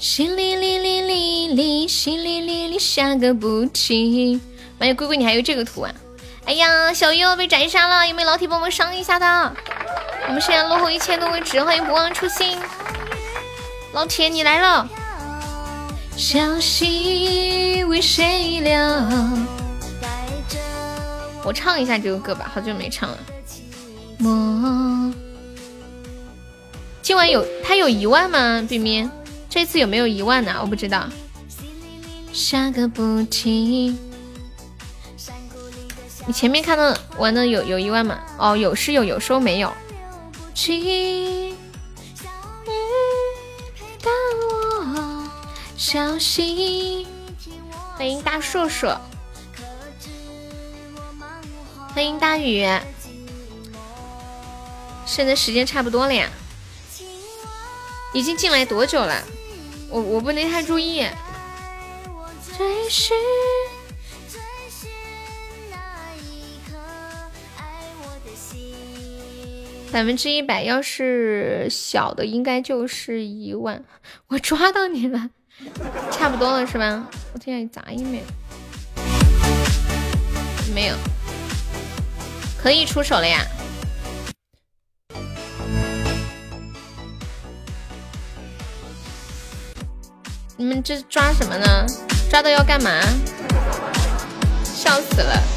[0.01, 4.41] 淅沥沥沥沥沥，淅沥沥沥下个不停。
[4.79, 5.93] 妈呀，龟龟你还有这个图啊！
[6.47, 9.55] 哎呀，小鱼要被斩杀了，有没有老铁帮忙上一下的？
[10.29, 12.59] 我们现在落后一千多位置，欢迎不忘初心，
[13.93, 14.89] 老铁你来了。
[16.17, 19.66] 小溪为谁流？
[21.47, 23.19] 我唱一下这个歌吧，好久没唱了。
[24.19, 25.15] 么，
[27.01, 28.67] 今晚有他有一万吗？
[28.69, 29.09] 冰冰，
[29.49, 30.59] 这次有没有一万呢？
[30.61, 31.09] 我不知道。
[32.33, 33.97] 下个不停。
[36.27, 38.19] 你前面看到玩的有有一万吗？
[38.39, 39.73] 哦，有是有，有时候没有。
[47.97, 49.01] 欢迎大硕硕。
[51.97, 52.63] 欢迎大雨，
[55.07, 56.29] 现在时间差不多了呀，
[58.13, 59.25] 已经进来多久了？
[59.89, 61.07] 我我不能太注意。
[69.91, 73.83] 百分之一百，要是小的应该就是一万。
[74.27, 75.31] 我抓到你了，
[76.13, 77.09] 差不多了是吧？
[77.33, 78.25] 我听见杂音没有？
[80.75, 80.95] 没有。
[82.67, 83.47] 可以出手了呀！
[90.57, 91.87] 你们这抓什么呢？
[92.29, 92.91] 抓到要干嘛？
[94.65, 95.56] 笑死了！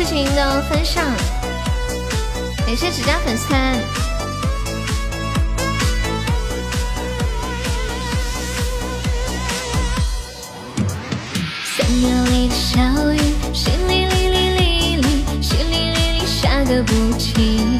[0.00, 1.04] 痴情的分享，
[2.66, 3.78] 感谢指甲粉丝团。
[11.76, 12.80] 三月里的小
[13.12, 13.20] 雨，
[13.52, 15.04] 淅沥沥沥沥沥，
[15.42, 17.78] 淅沥沥沥下个不停。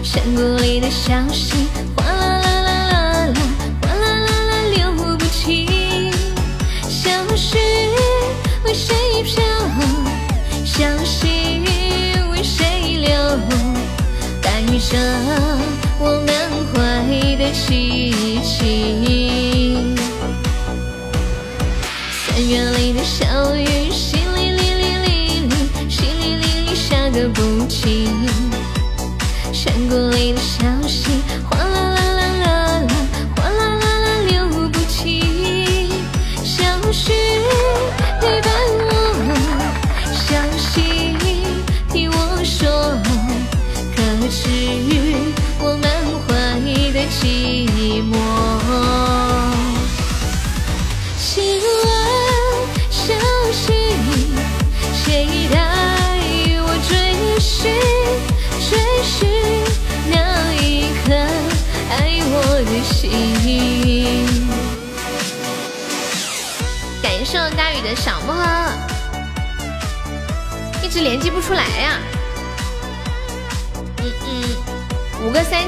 [0.00, 1.66] 山谷里的小溪，
[17.64, 19.96] 怀的激情。
[22.26, 23.73] 三月里的小雨，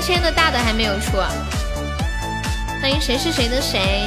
[0.06, 1.16] 签，的大的还没有出。
[2.80, 4.06] 欢迎谁是谁的谁。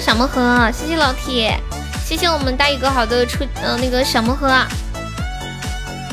[0.00, 1.60] 小魔盒，谢谢老铁，
[2.04, 4.48] 谢谢我们大宇哥好的出呃那个小魔盒，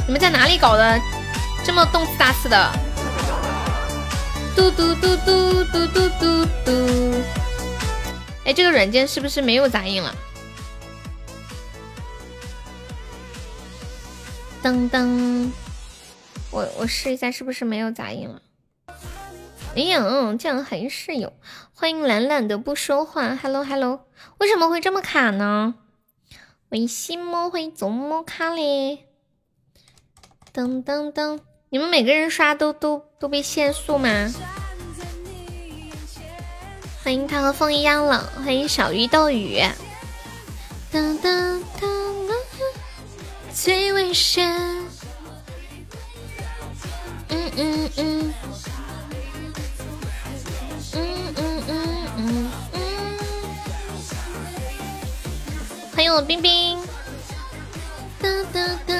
[0.05, 0.99] 你们在哪里搞的
[1.65, 2.71] 这么动次打次的？
[4.55, 7.23] 嘟嘟嘟嘟嘟嘟嘟嘟，
[8.45, 10.13] 哎，这个软件是不是没有杂音了？
[14.61, 15.49] 噔噔，
[16.51, 18.41] 我我试一下是不是没有杂音了？
[19.77, 20.01] 哎呀，
[20.39, 21.31] 这样还是有。
[21.71, 24.07] 欢迎懒懒的不说话，Hello Hello，
[24.39, 25.75] 为什么会这么卡呢？
[26.69, 29.05] 为什么会这么卡嘞？
[30.51, 34.09] 噔噔噔，你们每个人刷都都都被限速吗？
[37.03, 39.61] 欢迎他和风一样冷，欢迎小鱼斗鱼。
[40.91, 42.31] 噔噔噔，
[43.53, 44.49] 最危险。
[47.29, 48.33] 嗯嗯嗯。
[55.97, 56.77] 欢迎我冰冰，
[58.21, 58.93] 哒哒哒，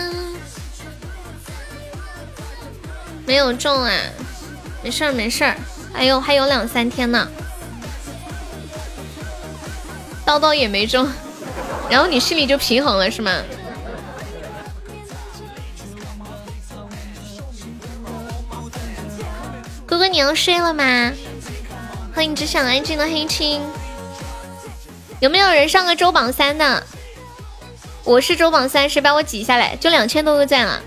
[3.24, 3.92] 没有中啊，
[4.84, 5.56] 没事儿没事儿，
[5.94, 7.28] 还有还有两三天呢，
[10.26, 11.08] 叨叨也没中，
[11.88, 13.32] 然后你心里就平衡了是吗？
[19.86, 21.14] 哥哥你要睡了吗？
[22.16, 23.62] 欢迎只想安静的黑青。
[25.20, 26.84] 有没有人上个周榜三的？
[28.04, 29.76] 我是周榜三，谁把我挤下来？
[29.78, 30.80] 就两千多个赞了。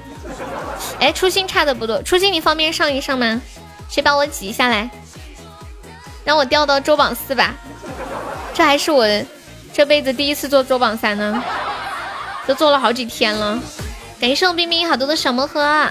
[1.01, 3.43] 哎，初心差的不多，初心你方便上一上吗？
[3.89, 4.89] 谁把我挤下来？
[6.25, 7.57] 让我掉到周榜四吧。
[8.55, 9.05] 这还是我
[9.73, 11.43] 这辈子第一次做周榜三呢，
[12.47, 13.59] 都做了好几天了。
[14.21, 15.89] 感谢我冰冰好多的小魔盒，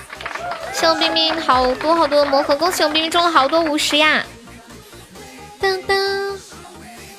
[0.73, 4.23] 谢我冰冰好多好多的魔盒，恭喜我冰冰中了好多五十呀！
[5.59, 5.97] 当当。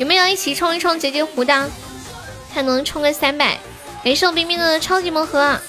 [0.00, 1.70] 有没有一起冲一冲结结胡的？
[2.54, 3.58] 看能冲个三百。
[4.02, 5.60] 感谢我冰冰的超级魔盒，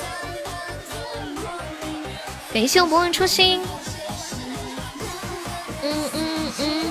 [2.54, 3.62] 感谢我不忘初心。
[5.84, 6.86] 嗯嗯嗯，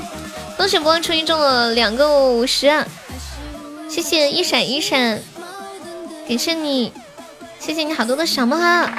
[0.59, 2.84] 恭喜不忘初心中了两个五十，
[3.88, 5.18] 谢谢一闪一闪，
[6.28, 6.93] 感谢你，
[7.59, 8.91] 谢谢你好多的小魔盒，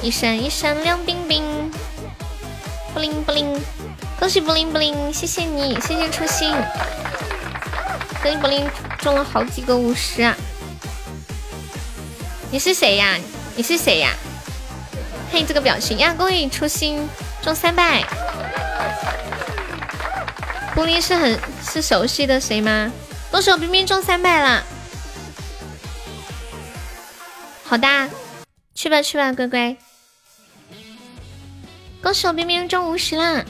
[0.00, 1.70] 一闪一闪亮冰冰，
[2.94, 3.60] 不灵不灵。
[4.18, 6.50] 恭喜布灵布灵，谢谢你，谢谢初心。
[8.22, 8.66] 恭喜布灵
[8.98, 10.34] 中了好几个五十啊！
[12.50, 13.18] 你是谁呀？
[13.54, 14.10] 你是谁呀？
[15.30, 16.14] 嘿，这个表情呀！
[16.16, 17.06] 恭喜初心
[17.42, 18.02] 中三百。
[20.74, 22.90] 布灵是很是熟悉的谁吗？
[23.30, 24.64] 恭喜我冰冰中三百了。
[27.64, 28.08] 好的，
[28.74, 29.76] 去吧去吧，乖乖。
[32.02, 33.44] 恭喜我冰冰中五十啦！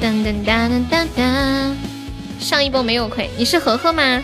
[0.00, 1.74] 噔噔噔噔噔噔，
[2.38, 4.22] 上一波没有亏，你是盒盒吗？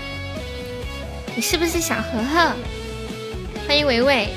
[1.35, 2.53] 你是不是小盒盒？
[3.67, 4.29] 欢迎伟伟。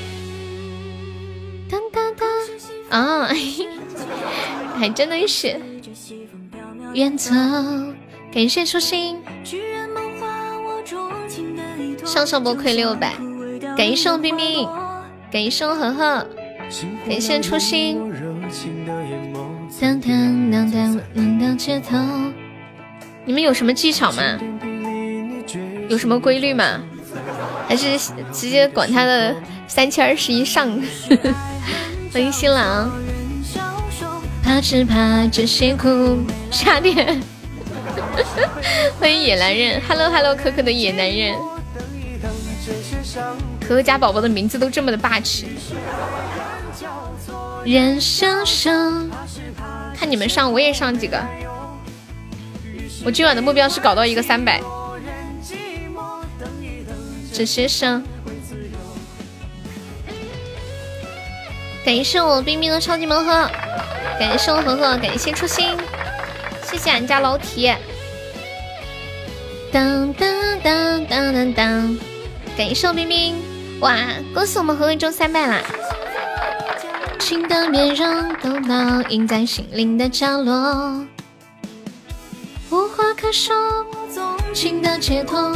[1.69, 2.25] 噔噔噔，
[2.89, 3.29] 啊，
[4.79, 5.59] 还真的是。
[6.93, 7.31] 远走，
[8.33, 9.17] 感谢初心。
[12.05, 13.13] 上上波亏六百，
[13.75, 14.65] 感谢我冰冰，
[15.29, 16.25] 感谢我盒盒，
[17.05, 17.99] 感谢初心。
[19.77, 21.97] 当当当当当当街头，
[23.25, 24.39] 你们有什么技巧吗？
[25.89, 26.81] 有什么规律吗？
[27.67, 27.97] 还是
[28.31, 29.35] 直接管他的
[29.67, 30.69] 三七二十一上？
[32.13, 32.89] 欢迎新郎，
[34.41, 36.19] 怕只怕这些苦
[36.49, 37.21] 差点。
[38.97, 41.35] 欢迎野男人，Hello Hello，可可的野男人，
[43.59, 45.47] 可可家宝宝的名字都这么的霸气。
[47.65, 49.09] 人生生，
[49.95, 51.17] 看你们上，我也上几个。
[53.03, 54.61] 我今晚的目标是搞到一个三百。
[57.33, 58.01] 这些声，
[61.85, 63.49] 感谢我冰冰的超级盲盒，
[64.17, 65.75] 感谢我盒盒，感谢初心，
[66.63, 67.77] 谢谢俺家老铁。
[69.71, 71.97] 当当当当当当，
[72.57, 73.35] 感谢我冰冰，
[73.81, 73.97] 哇，
[74.33, 75.61] 恭喜我们盒盒中三百啦！
[77.19, 81.05] 情的面容都烙印在心灵的角落，
[82.69, 83.55] 无话可说，
[84.53, 85.55] 情的解脱。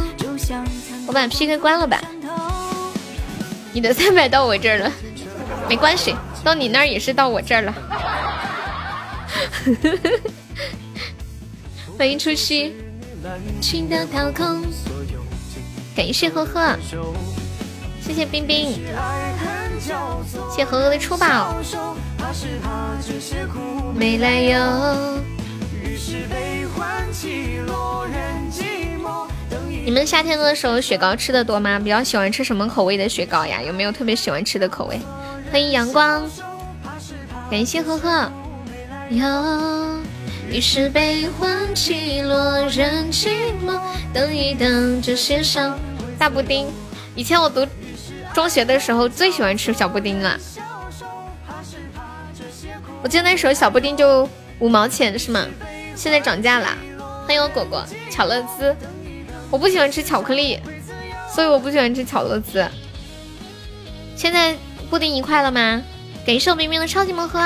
[1.08, 2.00] 我把 PK 关了吧，
[3.74, 4.92] 你的三百到我这儿了，
[5.68, 7.74] 没关系，到你那儿也是到我这儿了。
[11.98, 12.74] 欢迎初七，
[13.62, 14.64] 情的掏空，
[15.96, 16.78] 感谢呵呵。
[18.10, 18.72] 谢谢冰冰，
[20.56, 21.56] 谢何何的出宝，
[23.94, 25.22] 没来由。
[29.86, 31.78] 你们夏天的时候雪糕吃的多吗？
[31.78, 33.62] 比较喜欢吃什么口味的雪糕呀？
[33.62, 35.00] 有没有特别喜欢吃的口味？
[35.52, 36.28] 欢迎阳光，
[37.52, 38.32] 感谢呵呵。
[39.12, 40.00] 有，
[40.50, 43.80] 于是悲欢起落，人寂寞，
[44.12, 45.78] 等一等，这些伤。
[46.18, 46.66] 大布丁，
[47.14, 47.64] 以前我读。
[48.34, 50.38] 中学的时候最喜欢吃小布丁了，
[53.02, 54.28] 我记得那时候小布丁就
[54.60, 55.46] 五毛钱是吗？
[55.96, 56.68] 现在涨价了。
[57.26, 58.76] 欢迎我果果，巧乐兹，
[59.52, 60.60] 我不喜欢吃巧克力，
[61.32, 62.66] 所以我不喜欢吃巧乐兹。
[64.16, 64.56] 现在
[64.90, 65.82] 布丁一块了吗？
[66.26, 67.40] 感谢我冰冰的超级魔盒，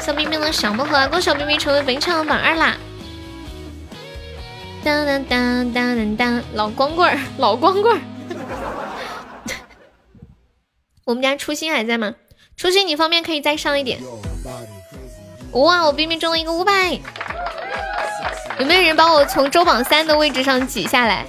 [0.00, 2.76] 小冰冰的小魔盒，恭喜我冰冰成为本场的榜二啦！
[4.82, 8.00] 当当当当当当，老光棍儿，老光棍儿。
[11.04, 12.14] 我们家初心还在吗？
[12.56, 14.00] 初心，你方便可以再上一点。
[15.52, 16.98] 哇，我冰冰中了一个五百，
[18.58, 21.26] 有没有人帮我从周榜三的位置上挤下来？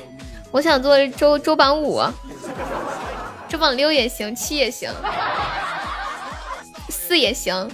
[0.51, 2.01] 我想做周周榜五，
[3.49, 4.89] 周榜六也行，七也行，
[6.89, 7.69] 四也行。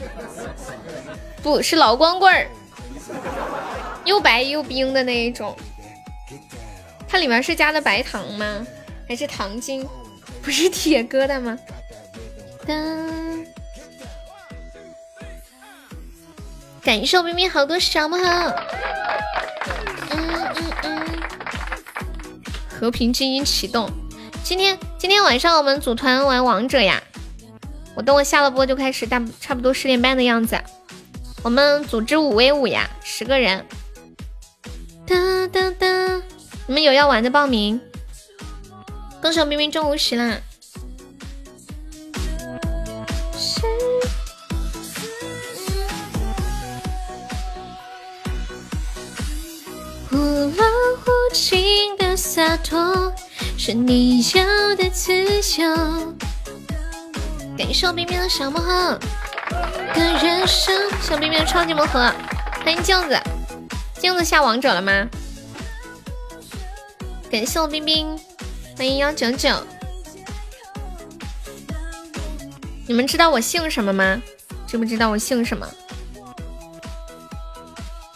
[1.44, 2.48] 不是老光棍儿，
[4.06, 5.56] 又白又冰的那一种。
[7.08, 8.66] 它里面是加的白糖吗？
[9.08, 9.88] 还是糖精？
[10.42, 11.56] 不是铁疙瘩吗？
[16.84, 18.26] 感谢我冰冰好多小魔盒，
[20.10, 20.18] 嗯
[20.56, 21.22] 嗯嗯，
[22.68, 23.90] 和平精英启动，
[24.44, 27.02] 今天今天晚上我们组团玩王者呀，
[27.96, 30.60] 我等我下了播就开始，大差不多十点半的样子，
[31.44, 33.66] 我们组织五 v 五呀，十个人，
[35.06, 35.16] 哒
[35.48, 35.88] 哒哒，
[36.66, 37.80] 你们有要玩的报名，
[39.22, 40.42] 恭喜我冰冰中五十啦！
[50.22, 50.54] 忽冷
[51.04, 53.12] 忽晴的洒脱，
[53.58, 55.12] 是你要的自
[55.60, 56.16] 由。
[57.58, 59.00] 感谢我冰冰的小魔盒，
[59.96, 62.14] 的人生小冰冰的超级魔盒，
[62.64, 63.20] 欢迎镜子，
[64.00, 65.10] 镜子下王者了吗？
[67.32, 68.16] 感谢我冰冰，
[68.78, 69.50] 欢迎幺九九。
[72.86, 74.22] 你们知道我姓什么吗？
[74.68, 75.68] 知不知道我姓什么？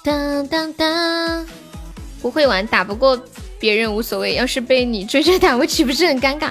[0.04, 1.48] 当当当。
[2.26, 3.16] 不会玩，打不过
[3.60, 6.50] 别人无所谓，要是被你追着打， 我岂不是很尴尬？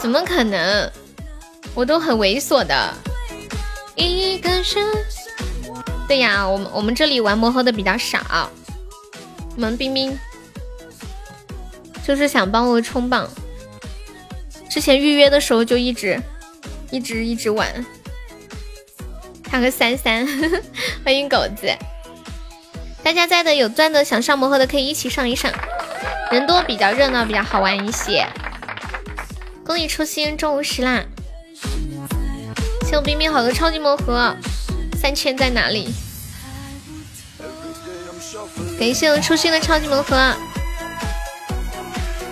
[0.00, 0.90] 怎么可能？
[1.76, 2.92] 我都很猥琐的。
[3.94, 4.64] 一个人。
[6.08, 8.50] 对呀，我们我们这里玩魔盒的比较少。
[9.54, 10.18] 我们冰冰
[12.04, 13.30] 就是想帮我冲榜，
[14.68, 16.20] 之前预约的时候就一直
[16.90, 17.86] 一直一直玩。
[19.48, 20.26] 还个三三，
[21.04, 21.72] 欢迎狗子。
[23.02, 25.50] 大家在的有钻的想上魔盒的可以一起上一上，
[26.30, 28.26] 人多比较热闹，比较好玩一些。
[29.64, 31.02] 恭喜初心中午十啦！
[32.86, 34.34] 谢我冰冰好的超级魔盒，
[35.00, 35.94] 三千在哪里？
[38.78, 40.34] 感谢我初心的超级魔盒，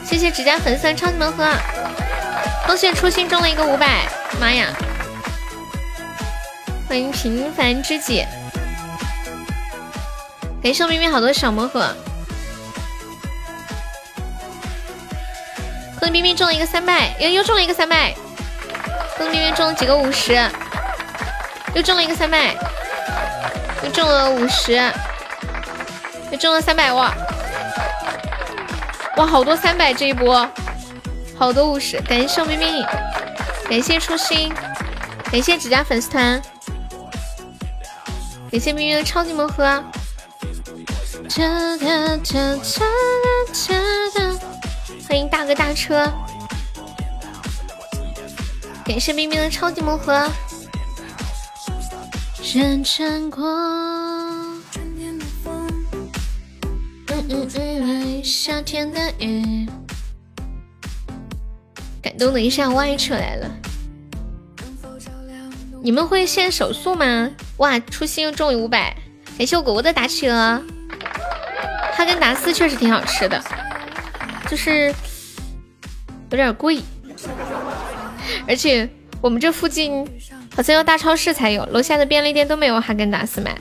[0.05, 1.49] 谢谢指甲粉丝超级魔盒，
[2.67, 4.07] 恭喜初心中了一个五百，
[4.41, 4.67] 妈呀！
[6.89, 8.27] 欢迎平凡之姐。
[10.61, 11.95] 感谢我冰冰好多小魔盒，
[16.01, 18.13] 恭喜冰冰中了一个三百，又又中了一个三百，
[19.17, 20.35] 恭喜冰冰中了几个五十，
[21.75, 22.57] 又中了一个三百，
[23.85, 24.73] 又中了五十，
[26.33, 27.15] 又中了三百哇！
[29.17, 30.47] 哇，好多三百这一波，
[31.39, 32.85] 好多五十，感谢我冰冰，
[33.71, 34.53] 感谢初心，
[35.31, 36.43] 感谢指甲粉丝团，
[38.51, 39.83] 感谢冰冰的超级魔盒。
[45.07, 46.11] 欢迎大哥大车，
[48.83, 50.27] 感谢冰冰的超级魔盒。
[52.55, 55.21] 人穿过，嗯
[57.29, 59.69] 嗯嗯夏天的雨，
[62.01, 63.51] 感动的一下歪出来了。
[65.83, 67.31] 你们会限手速吗？
[67.59, 68.97] 哇，初心又中五百，
[69.37, 70.63] 感谢我果果的打企鹅。
[71.99, 73.43] 哈根达斯确实挺好吃的，
[74.49, 74.95] 就是
[76.31, 76.79] 有点贵，
[78.47, 78.89] 而且
[79.21, 80.09] 我们这附近
[80.55, 83.59] 好像要大超市才有，楼下的便利店都没有哈根达斯卖。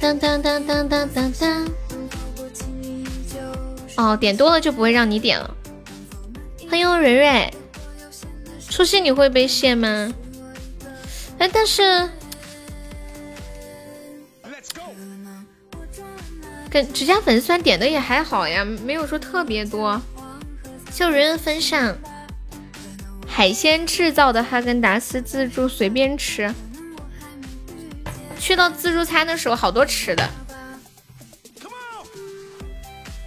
[0.00, 1.68] 当当当当当当当。
[3.96, 5.54] 哦，点多了就不会让你点了。
[6.70, 7.52] 欢迎蕊蕊，
[8.70, 10.10] 初心你会被限吗？
[11.38, 12.08] 哎，但是。
[16.70, 20.00] 跟指甲粉酸点的也还好呀，没有说特别多。
[20.92, 21.96] 就人人分享
[23.26, 26.52] 海鲜制造的哈根达斯自助随便吃。
[28.38, 30.28] 去到自助餐的时候，好多吃的，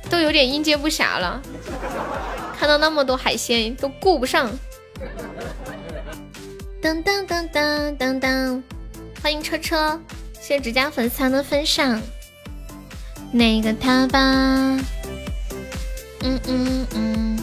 [0.09, 1.41] 都有点应接不暇了。
[2.57, 4.51] 看到那么多海鲜都顾不上。
[6.81, 8.61] 噔噔噔噔噔噔，
[9.21, 9.99] 欢迎车车，
[10.33, 12.01] 谢谢指甲粉丝团的分享。
[13.33, 14.19] 那个他吧，
[16.21, 17.39] 嗯嗯嗯，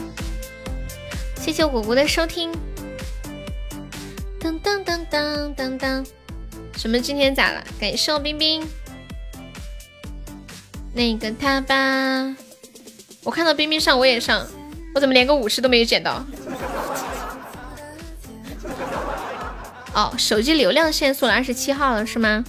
[1.35, 2.51] 谢谢果果的收听。
[4.39, 6.05] 当当当当当当，
[6.77, 7.63] 什么今天咋了？
[7.79, 8.63] 感谢我冰冰。
[10.93, 11.75] 那个他吧，
[13.23, 14.45] 我看到冰冰上我也上，
[14.93, 16.23] 我怎么连个五十都没有捡到？
[19.95, 22.45] 哦，手机流量限速了二十七号了是吗？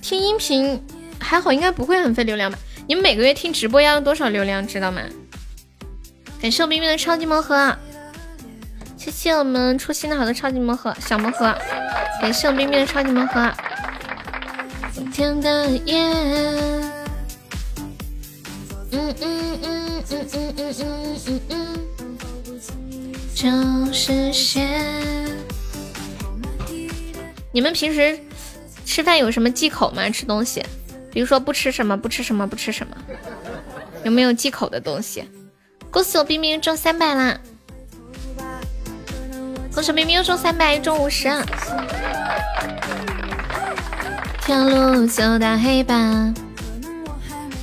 [0.00, 0.82] 听音频。
[1.24, 2.58] 还好，应该不会很费流量吧？
[2.86, 5.00] 你们每个月听直播要用多少流量，知道吗？
[6.40, 7.74] 感谢我冰冰的超级魔盒，
[8.98, 11.56] 谢谢我们初心的好的超级魔盒小魔盒，
[12.20, 13.50] 感谢我冰冰的超级魔盒。
[14.92, 16.02] 今天的夜，
[18.92, 24.68] 嗯嗯嗯嗯嗯嗯嗯嗯嗯，就是些。
[27.50, 28.18] 你们平时
[28.84, 30.10] 吃饭有什么忌口吗？
[30.10, 30.62] 吃东西？
[31.14, 32.96] 比如说不吃什么不吃什么不吃什么，
[34.02, 35.24] 有没有忌口的东西？
[35.88, 37.38] 恭喜我冰冰中三百啦！
[39.72, 41.28] 恭喜冰冰又中三百，中五十。
[44.40, 46.34] 条路走到黑吧。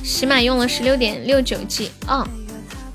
[0.02, 2.26] 起码用了十六点六九 G 哦。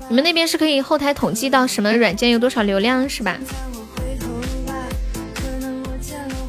[0.08, 3.38] 你们那边是可以后台统计到什么软件有多少流量是吧？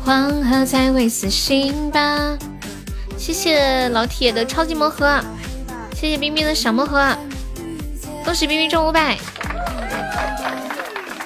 [0.03, 2.38] 黄河才会死心吧。
[3.20, 5.20] 谢谢老铁的超级魔盒，
[5.93, 7.15] 谢谢冰冰的小魔盒，
[8.24, 9.17] 恭喜冰冰中五百，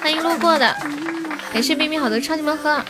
[0.02, 0.76] 欢迎路过的，
[1.52, 2.82] 感谢冰冰好多超级魔盒，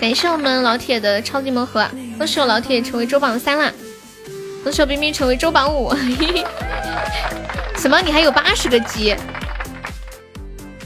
[0.00, 1.86] 感谢我们老铁的超级魔盒，
[2.16, 3.72] 恭喜我老铁成为周榜三啦，
[4.62, 5.92] 恭喜我冰冰成为周榜五，
[7.76, 8.00] 什么？
[8.00, 9.14] 你还有八十个鸡？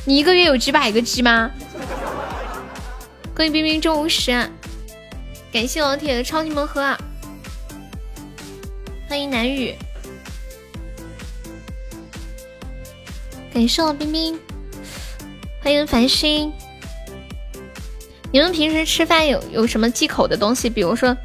[0.06, 1.50] 你一个月有几百个鸡吗？
[3.36, 4.50] 恭喜冰冰中五十。
[5.52, 6.96] 感谢老铁的超级魔盒，
[9.08, 9.74] 欢迎南雨，
[13.52, 14.38] 感谢我冰冰，
[15.60, 16.52] 欢迎繁星。
[18.30, 20.70] 你们平时吃饭有有什么忌口的东西？
[20.70, 21.16] 比如说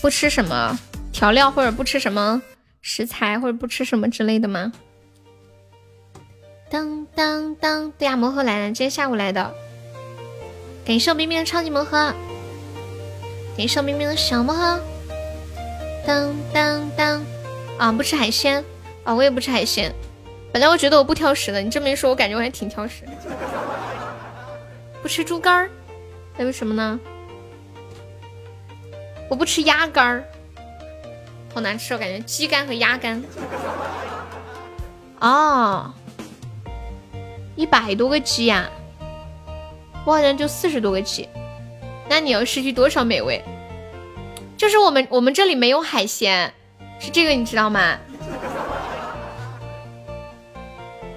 [0.00, 0.78] 不吃什么
[1.12, 2.40] 调料，或者不吃什么
[2.80, 4.72] 食材，或者不吃什么之类的吗？
[6.70, 9.52] 当当当，对呀，魔盒来了，今天下午来的。
[10.86, 12.14] 感谢我冰冰的超级魔盒，
[13.56, 14.80] 谢我冰冰的小魔盒。
[16.06, 17.24] 当当当，
[17.78, 18.62] 啊，不吃海鲜
[19.04, 19.92] 啊，我也不吃海鲜。
[20.52, 23.04] 本来我觉得我不挑食的，你这么一说，我感觉我还挺挑食。
[25.02, 25.70] 不吃猪肝儿，
[26.36, 27.00] 那为什么呢？
[29.30, 30.24] 我不吃鸭肝儿，
[31.54, 33.24] 好难吃，我感觉鸡肝和鸭肝。
[35.20, 35.92] 哦。
[37.56, 38.68] 一百多个鸡呀，
[40.04, 41.28] 我好像就四十多个鸡，
[42.08, 43.42] 那你要失去多少美味？
[44.56, 46.54] 就是我们我们这里没有海鲜，
[47.00, 47.98] 是这个你知道吗？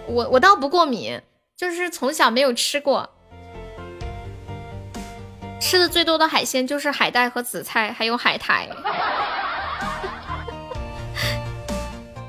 [0.07, 1.21] 我我倒不过敏，
[1.55, 3.09] 就是从小没有吃过，
[5.59, 8.67] 吃的最多的海鲜就是海带和紫菜，还有海苔。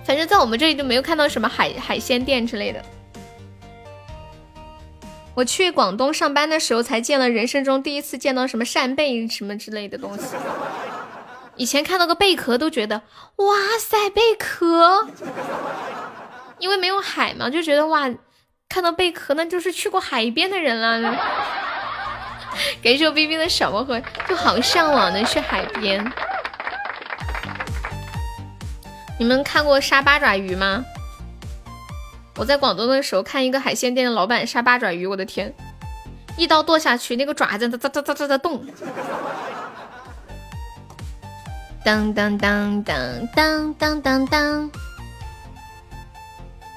[0.05, 2.85] 反正在我们这里就没有看到什么海海鲜店之类的。
[5.39, 10.35] 我去广东上班的时候，才见了人生中第一次见到什么扇贝什么之类的东西。
[11.55, 13.03] 以前看到个贝壳都觉得
[13.37, 15.07] 哇塞贝壳，
[16.59, 18.11] 因为没有海嘛，就觉得哇，
[18.69, 21.17] 看到贝壳那就是去过海边的人了。
[22.83, 26.05] 感谢我冰冰的小魔盒，就好向往的去海边。
[29.21, 30.85] 你们看过杀八爪鱼吗？
[32.39, 35.53] 我在广东的时候看一个海鲜店的老板杀八爪鱼，我的天，
[36.37, 38.65] 一刀剁下去，那个爪子哒哒哒哒哒动。
[41.85, 44.71] 当当当当当当当当，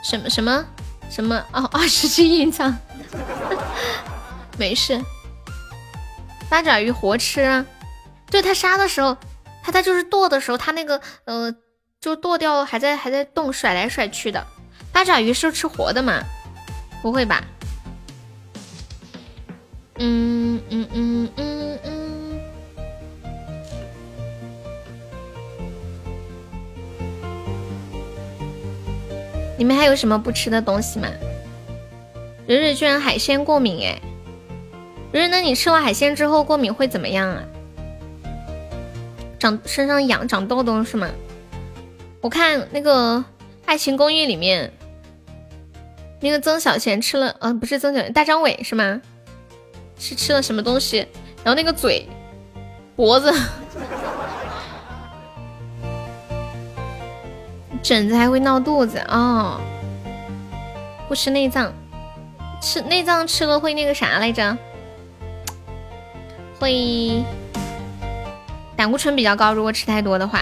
[0.03, 0.65] 什么什么
[1.11, 1.45] 什么？
[1.53, 2.75] 哦，二十级隐藏，
[4.57, 4.99] 没事。
[6.49, 7.63] 八爪鱼活吃啊？
[8.31, 9.15] 对他杀的时候，
[9.63, 11.53] 他他就是剁的时候，他那个呃，
[11.99, 14.43] 就剁掉还在还在动，甩来甩去的。
[14.91, 16.21] 八爪鱼是吃活的吗？
[17.01, 17.43] 不会吧？
[19.97, 22.39] 嗯嗯嗯嗯嗯。
[29.57, 31.07] 你们还有什么不吃的东西吗？
[32.47, 33.99] 蕊蕊居然海鲜过敏哎！
[35.11, 37.43] 蕊蕊，那你吃完海鲜之后过敏会怎么样啊？
[39.39, 41.09] 长身上痒、长痘痘是吗？
[42.21, 43.17] 我看那个
[43.65, 44.71] 《爱情公寓》里面。
[46.21, 49.01] 那个曾小贤吃了，嗯，不是曾小贤，大张伟是吗？
[49.97, 50.99] 是吃了什么东西？
[51.43, 52.07] 然后那个嘴、
[52.95, 53.33] 脖子、
[57.81, 59.59] 疹子还会闹肚子哦。
[61.07, 61.73] 不吃内脏，
[62.61, 64.55] 吃内脏吃了会那个啥来着？
[66.59, 67.23] 会
[68.75, 70.41] 胆固醇比较高，如果吃太多的话。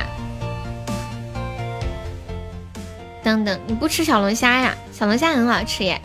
[3.23, 4.75] 等等，你不吃小龙虾呀？
[4.99, 6.01] 小龙虾很好吃耶，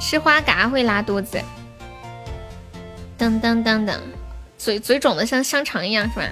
[0.00, 1.40] 吃花蛤会拉肚子。
[3.16, 3.96] 噔噔噔噔，
[4.58, 6.26] 嘴嘴肿的像香肠一样是吧？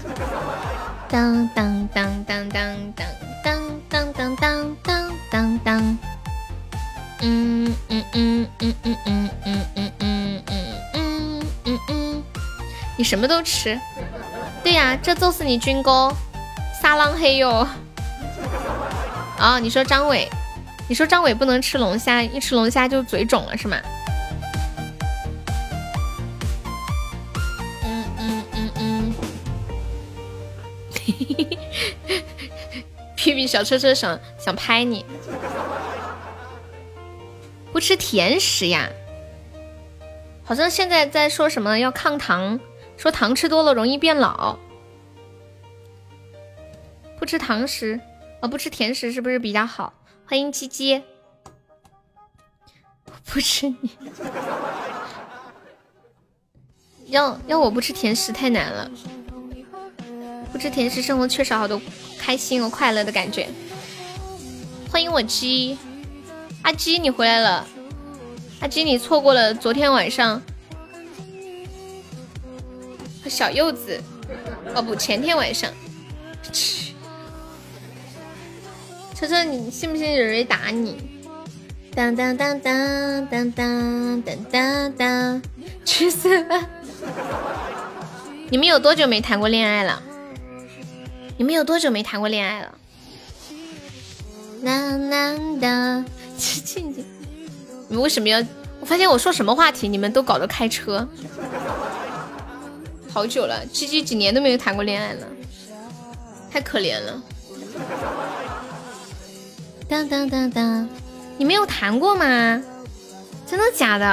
[1.09, 3.07] 当当当当当当
[3.89, 5.99] 当当当当当当。
[7.21, 12.23] 嗯嗯嗯嗯嗯嗯嗯嗯嗯嗯嗯嗯嗯，
[12.99, 13.79] 你什么都吃？
[14.65, 16.13] 对呀，这就是你军哥，
[16.83, 17.65] 撒浪嘿哟。
[19.39, 20.29] 啊，你说张伟，
[20.93, 23.81] 你说张伟不能吃龙虾，一吃龙虾就嘴肿了是吗？
[27.83, 29.15] 嗯嗯嗯嗯，
[33.17, 35.03] 屁屁小车车想想拍你，
[37.73, 38.91] 不吃甜食呀？
[40.45, 42.61] 好像现在在说什么要抗糖，
[42.99, 44.59] 说糖吃多了容易变老，
[47.19, 47.99] 不吃糖食。
[48.43, 49.95] 哦，不吃甜食是不是比较好？
[50.33, 51.03] 欢迎鸡鸡，
[53.27, 53.91] 不吃你，
[57.09, 58.91] 要要我不吃甜食太难了。
[60.51, 61.79] 不吃甜食，生活缺少好多
[62.19, 63.47] 开心和快乐的感觉。
[64.91, 65.77] 欢迎我鸡，
[66.63, 67.67] 阿鸡你回来了，
[68.61, 70.41] 阿鸡你错过了昨天晚上
[73.23, 74.03] 和小柚子，
[74.75, 75.71] 哦不，前天晚上。
[79.23, 80.97] 车车，你信不信有人打你？
[81.95, 85.43] 当当当当当当当当当，
[85.85, 86.61] 去死吧！
[88.51, 90.03] 你们有多久没谈过恋爱了？
[91.37, 92.75] 你们有多久没谈过恋爱了？
[94.63, 96.05] 啦啦的，
[96.37, 97.05] 静静，
[97.87, 98.43] 你们为什么要？
[98.81, 101.09] 我发现我说什么话题，你们都搞着开车。
[103.09, 105.25] 好久了，七七几年都没有谈过恋爱了，
[106.51, 107.23] 太可怜了。
[109.93, 110.89] 当当当当，
[111.37, 112.25] 你没有谈过吗？
[113.47, 114.07] 真的假的？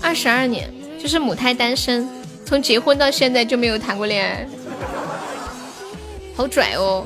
[0.00, 2.08] 二十二年，就是母胎单身，
[2.46, 4.48] 从结婚到现在就没有谈过恋爱，
[6.36, 7.04] 好拽哦！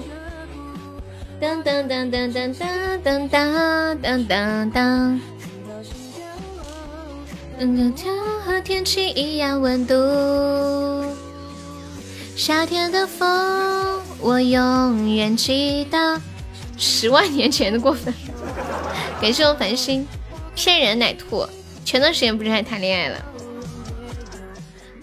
[1.40, 5.20] 当当当当当当当当当当当。
[7.60, 8.14] 嗯，天
[8.44, 9.94] 和天气一样温度，
[12.38, 16.22] 夏天的风我永远记得。
[16.76, 18.14] 十万年前的过分，
[19.20, 20.06] 感谢我繁星，
[20.54, 21.44] 骗人奶兔，
[21.84, 23.24] 前段时间不是还谈恋爱了？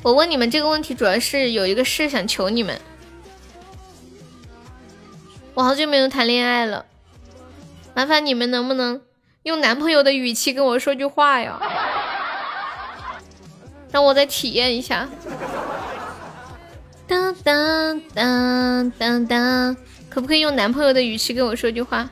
[0.01, 2.79] 我问你们这个问题，主要是有一个事想求你们。
[5.55, 6.85] 我好久没有谈恋爱了，
[7.93, 9.01] 麻烦你们能不能
[9.43, 11.59] 用男朋友的语气跟我说句话呀？
[13.91, 15.09] 让我再体验一下。
[17.45, 19.77] 当当当当。
[20.09, 22.09] 可不可以用男朋友的语气跟我说句话？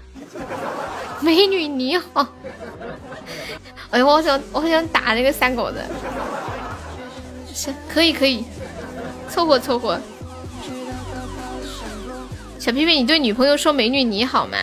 [1.22, 2.28] 美女你好。
[3.90, 5.80] 哎呀，我好想，我好想打那个三狗子。
[7.52, 8.46] 行，可以可以，
[9.28, 10.00] 凑合凑合。
[12.60, 14.58] 小屁屁，你对女朋友说美女你好吗？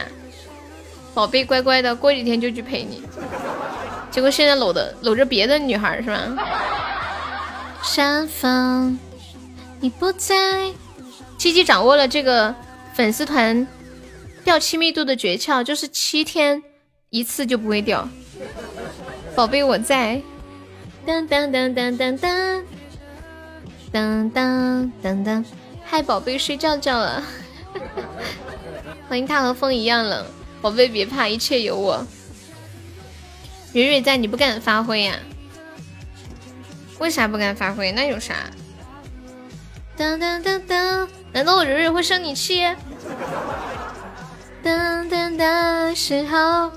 [1.15, 3.03] 宝贝乖乖的，过几天就去陪你。
[4.09, 6.39] 结果现在搂的搂着别的女孩是吗？
[7.83, 8.99] 山峰，
[9.81, 10.73] 你不在。
[11.39, 12.55] 七七掌握了这个。
[12.93, 13.67] 粉丝团
[14.45, 16.63] 掉亲密度的诀窍就是七天
[17.09, 18.07] 一次就不会掉。
[19.35, 20.21] 宝贝我在。
[21.07, 22.65] 当当当当当当
[23.91, 25.45] 当当当当。
[25.87, 27.25] 嗨，宝贝睡觉觉了。
[29.09, 30.27] 欢迎他和风一样冷。
[30.61, 32.05] 宝贝别怕，一切有我。
[33.73, 35.17] 蕊蕊在，你不敢发挥呀？
[36.99, 37.93] 为啥不敢发挥？
[37.93, 38.51] 那有啥？
[40.01, 41.07] 噔噔噔噔。
[41.31, 42.67] 难道我蕊蕊会生你气？
[44.63, 46.73] 等等的时候，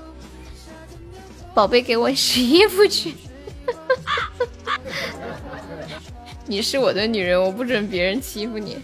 [1.54, 3.14] 宝贝给我洗衣服去。
[6.44, 8.76] 你是我的女人，我不准别人欺负你。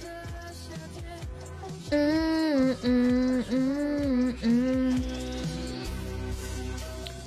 [1.91, 5.03] 嗯嗯嗯嗯。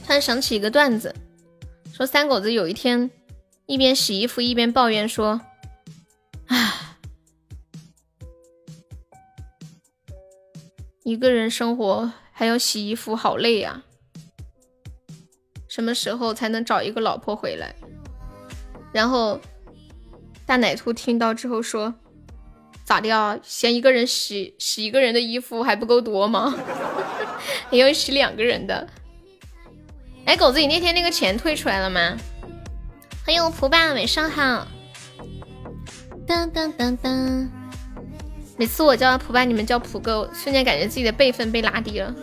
[0.04, 1.14] 突然想起一个段子，
[1.96, 3.12] 说三狗子有一天
[3.68, 5.40] 一边洗衣服一边抱怨说
[6.50, 6.74] ：“唉。”
[11.04, 13.84] 一个人生活还要洗衣服，好累呀！
[15.68, 17.76] 什么时候才能找一个老婆回来？
[18.94, 19.40] 然后
[20.46, 21.94] 大奶兔听到之后说
[22.86, 23.38] ：“咋的啊？
[23.44, 26.56] 嫌一个人洗洗一个人的衣服还不够多吗？
[27.70, 28.88] 还要洗两个人的？”
[30.26, 32.18] 哎，狗子，你那天那个钱退出来了吗？
[33.26, 34.66] 欢迎我蒲爸，晚上好。
[36.26, 37.63] 当当当当。
[38.56, 42.14] 每次我叫他普爸，你们叫普哥，瞬间感觉自己的辈分被拉低了。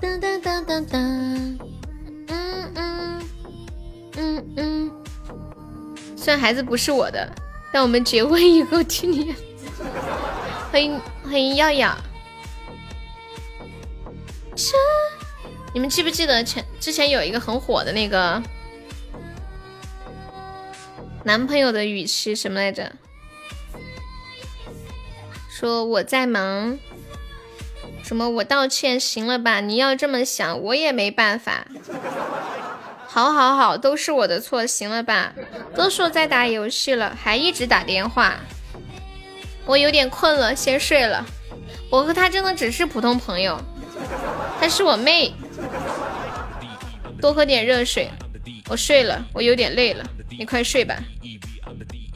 [0.00, 1.58] 噔噔噔噔噔，
[2.28, 3.22] 嗯嗯
[4.16, 4.92] 嗯嗯。
[6.16, 7.28] 虽然孩子不是我的，
[7.72, 9.34] 但我们结婚以后听你。
[10.70, 11.96] 欢迎欢迎耀耀。
[15.74, 18.42] 你们记不记得前之前有一个很火的那个
[21.24, 22.90] 男朋友的语气什么来着？
[25.58, 26.78] 说我在忙，
[28.04, 29.58] 什么我道歉行了吧？
[29.58, 31.66] 你要这么想，我也没办法。
[33.08, 35.32] 好好好，都是我的错，行了吧？
[35.74, 38.36] 都说在打游戏了，还一直打电话。
[39.66, 41.26] 我有点困了，先睡了。
[41.90, 43.60] 我和他真的只是普通朋友，
[44.60, 45.34] 他是我妹。
[47.20, 48.08] 多喝点热水。
[48.68, 50.04] 我睡了，我有点累了，
[50.38, 50.94] 你快睡吧。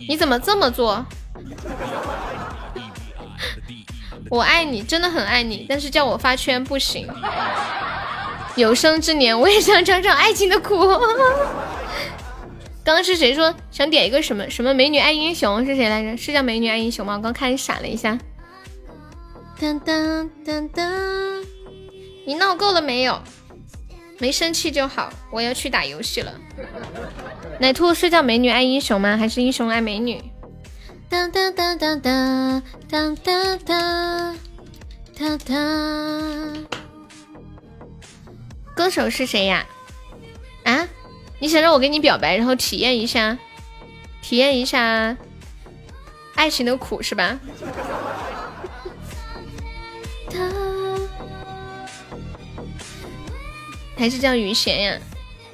[0.08, 1.04] 你怎么这么做？
[4.32, 7.06] 我爱你，真的很爱你，但是叫我发圈不行。
[8.56, 10.74] 有生之年我也想尝尝爱情的苦。
[12.82, 15.62] 刚刚是谁说想点一个什么什么美女爱英雄？
[15.66, 16.16] 是谁来着？
[16.16, 17.16] 是叫美女爱英雄吗？
[17.16, 18.18] 我刚看你闪了一下。
[19.60, 21.44] 噔噔噔噔，
[22.24, 23.20] 你闹够了没有？
[24.18, 25.12] 没生气就好。
[25.30, 26.32] 我要去打游戏了。
[27.60, 29.14] 奶兔是叫美女爱英雄吗？
[29.14, 30.22] 还是英雄爱美女？
[31.12, 33.58] 当当当当当当当
[35.14, 36.66] 当当，
[38.74, 39.66] 歌手是谁呀？
[40.64, 40.88] 啊，
[41.38, 43.36] 你想让我给你表白，然后体验一下，
[44.22, 45.14] 体验一下
[46.34, 47.38] 爱情的苦是吧？
[53.98, 54.98] 还是叫于贤呀？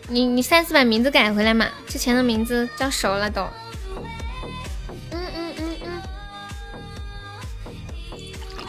[0.06, 1.66] 你你下次把名字改回来嘛？
[1.88, 3.44] 之前的名字叫熟了都。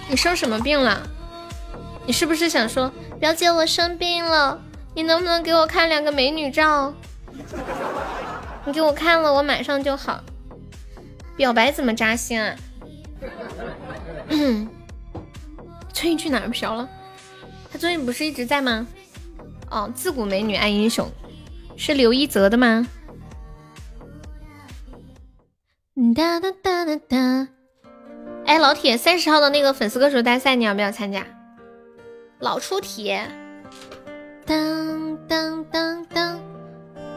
[0.09, 1.07] 你生什么病了？
[2.05, 4.59] 你是不是想说表姐我生病了？
[4.95, 6.91] 你能不能给我看两个美女照？
[8.65, 10.23] 你给我看了，我马上就好。
[11.37, 12.55] 表白怎么扎心啊？
[15.93, 16.89] 最近去哪儿嫖了？
[17.71, 18.87] 他最近不是一直在吗？
[19.69, 21.07] 哦，自古美女爱英雄，
[21.77, 22.87] 是刘一泽的吗？
[26.15, 27.47] 哒哒哒哒哒。
[28.49, 31.23] 哎，老铁，三十号的那个粉丝歌手大赛，你要不要参加？
[32.39, 33.15] 老出题。
[34.43, 36.39] 当当当当，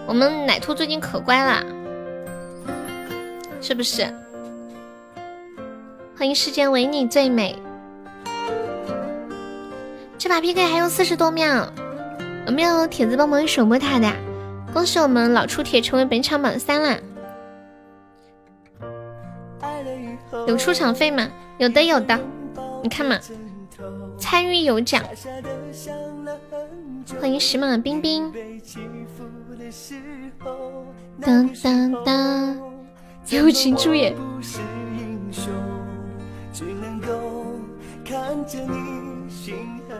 [0.07, 1.65] 我们奶兔最近可乖啦，
[3.63, 4.03] 是不是？
[6.19, 7.59] 欢迎世间唯你最美。
[10.19, 11.67] 这把 PK 还有四十多秒，
[12.45, 14.13] 有没有铁子帮忙守波塔的？
[14.75, 16.99] 恭喜我们老出铁成为本场榜三啦！
[20.47, 21.29] 有出场费吗？
[21.59, 22.19] 有的有的，
[22.83, 23.19] 你看嘛，
[24.19, 25.03] 参与有奖。
[27.21, 28.33] 欢迎喜马冰冰。
[31.21, 32.57] 当当当，
[33.29, 34.15] 友情出演。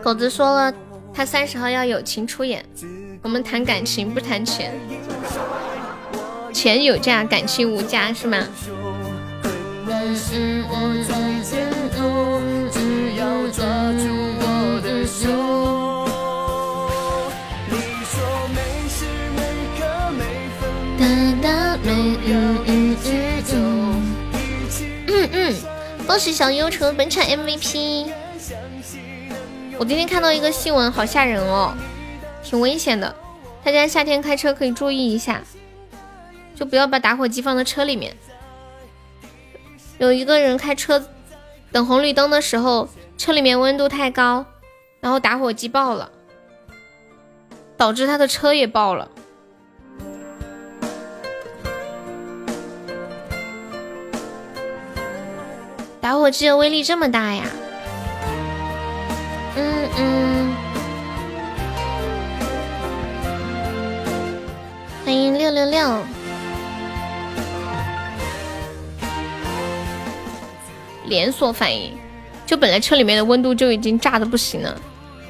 [0.01, 0.73] 狗子说了，
[1.13, 2.65] 他三十号要友情出演，
[3.21, 4.73] 我们谈感情不谈钱，
[6.51, 8.45] 钱有价，感情无价，是吗？
[10.05, 11.05] 嗯嗯嗯
[11.53, 11.63] 嗯
[11.95, 12.77] 嗯，只
[13.15, 14.03] 要抓住
[14.37, 14.43] 我
[14.83, 15.21] 的手。
[25.07, 25.55] 嗯嗯，
[26.05, 28.07] 恭喜小优成本场 MVP。
[29.77, 31.73] 我今天看到一个新闻，好吓人哦，
[32.43, 33.15] 挺危险的，
[33.63, 35.41] 大家夏天开车可以注意一下，
[36.55, 38.13] 就不要把打火机放在车里面。
[40.03, 41.01] 有一个人开车
[41.71, 44.45] 等红绿灯的时候，车里面温度太高，
[44.99, 46.11] 然后打火机爆了，
[47.77, 49.09] 导致他的车也爆了。
[56.01, 57.45] 打火机的威力这么大呀！
[59.55, 60.55] 嗯嗯，
[65.05, 66.22] 欢迎六六六。
[71.13, 71.95] 连锁反应，
[72.43, 74.81] 就本来车里面的温度就已经炸的不行了，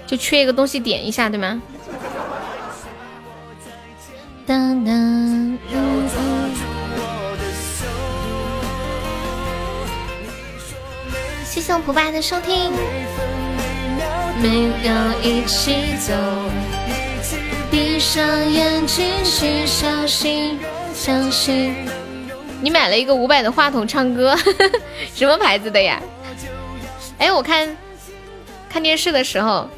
[0.07, 1.61] 就缺一个东西点一下，对吗？
[4.45, 5.57] 当当。
[11.43, 12.71] 谢谢我蒲爸的收听。
[14.41, 16.13] 没有一起走，
[17.69, 20.57] 闭上眼睛去相信，
[20.93, 21.75] 相信。
[22.63, 24.33] 你买了一个五百的话筒唱歌，
[25.13, 26.01] 什么牌子的呀？
[27.19, 27.75] 哎，我看
[28.69, 29.69] 看电视的时候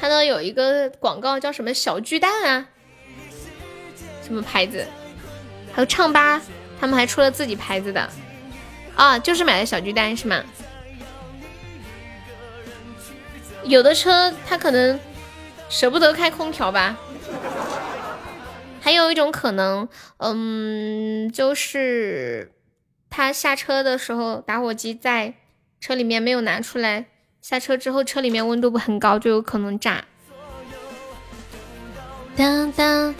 [0.00, 2.64] 看到有一个广告，叫什么小巨蛋啊？
[4.24, 4.86] 什么牌子？
[5.72, 6.40] 还有唱吧，
[6.80, 8.08] 他们还出了自己牌子的。
[8.94, 10.40] 啊，就是买的小巨蛋是吗？
[13.64, 14.98] 有的车他可能
[15.68, 16.96] 舍不得开空调吧。
[18.88, 19.86] 还有一种可能，
[20.16, 22.54] 嗯，就是
[23.10, 25.34] 他下车的时候打火机在
[25.78, 27.04] 车里面没有拿出来，
[27.42, 30.06] 下车之后车里面温度不很高，就有可能炸。
[32.34, 33.14] 当当，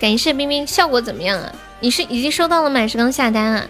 [0.00, 1.54] 感谢冰冰，效果怎么样啊？
[1.80, 2.80] 你是已经收到了吗？
[2.80, 3.68] 还是刚下单啊？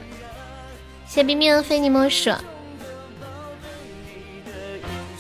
[1.05, 2.31] 谢冰冰非你莫属。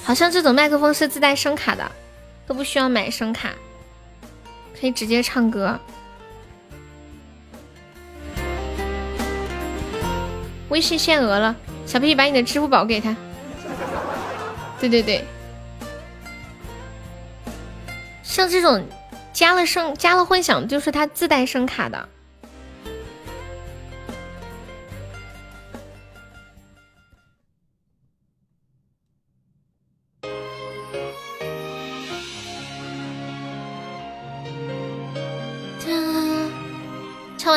[0.04, 1.90] 好像这种麦克风是自带声卡的，
[2.46, 3.52] 都不需要买声卡，
[4.82, 5.78] 可以直接唱歌。
[10.70, 11.54] 微信限额了，
[11.86, 13.14] 小屁把你的支付宝给他。
[14.80, 15.24] 对对对，
[18.24, 18.84] 像这种
[19.32, 22.08] 加了声、加了混响，就是它自带声卡的。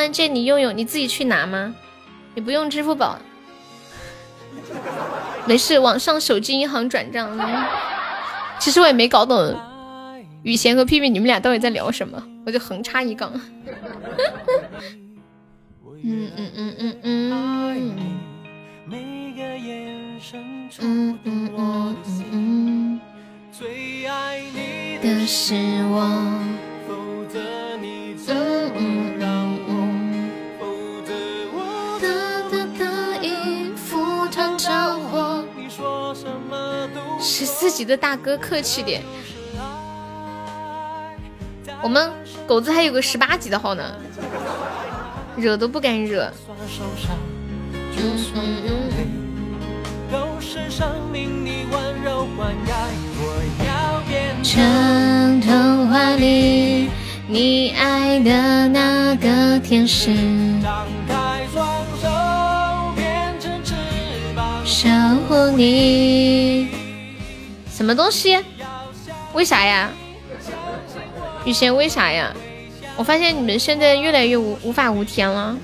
[0.06, 1.73] 唱完这你用用，你自己去拿吗？
[2.36, 3.18] 你不用支付宝，
[5.48, 7.36] 没事，网上手机银行转账。
[8.60, 9.60] 其实我也没搞懂
[10.44, 13.32] 雨贤和屁屁你们俩到底在聊什么，我就横插一杠。
[16.03, 17.95] 嗯嗯嗯嗯嗯。
[20.82, 21.95] 嗯嗯嗯
[22.32, 23.02] 嗯。
[23.52, 25.56] 最爱你的是
[25.90, 26.06] 我。
[37.44, 39.02] 自己的大哥客气点。
[41.82, 42.12] 我们
[42.45, 43.84] 狗子还有个十八级的号呢，
[45.36, 46.32] 惹都不敢惹。
[54.44, 56.90] 像童话里
[57.28, 60.14] 你爱的那个天使，
[64.64, 64.88] 守
[65.28, 66.75] 护你。
[67.76, 68.40] 什么东西？
[69.34, 69.92] 为啥呀？
[71.44, 72.34] 雨贤，为啥呀？
[72.96, 75.58] 我发现你们现在越来越无无法无天了。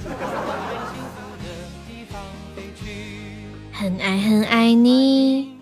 [3.72, 5.58] 很爱很爱你，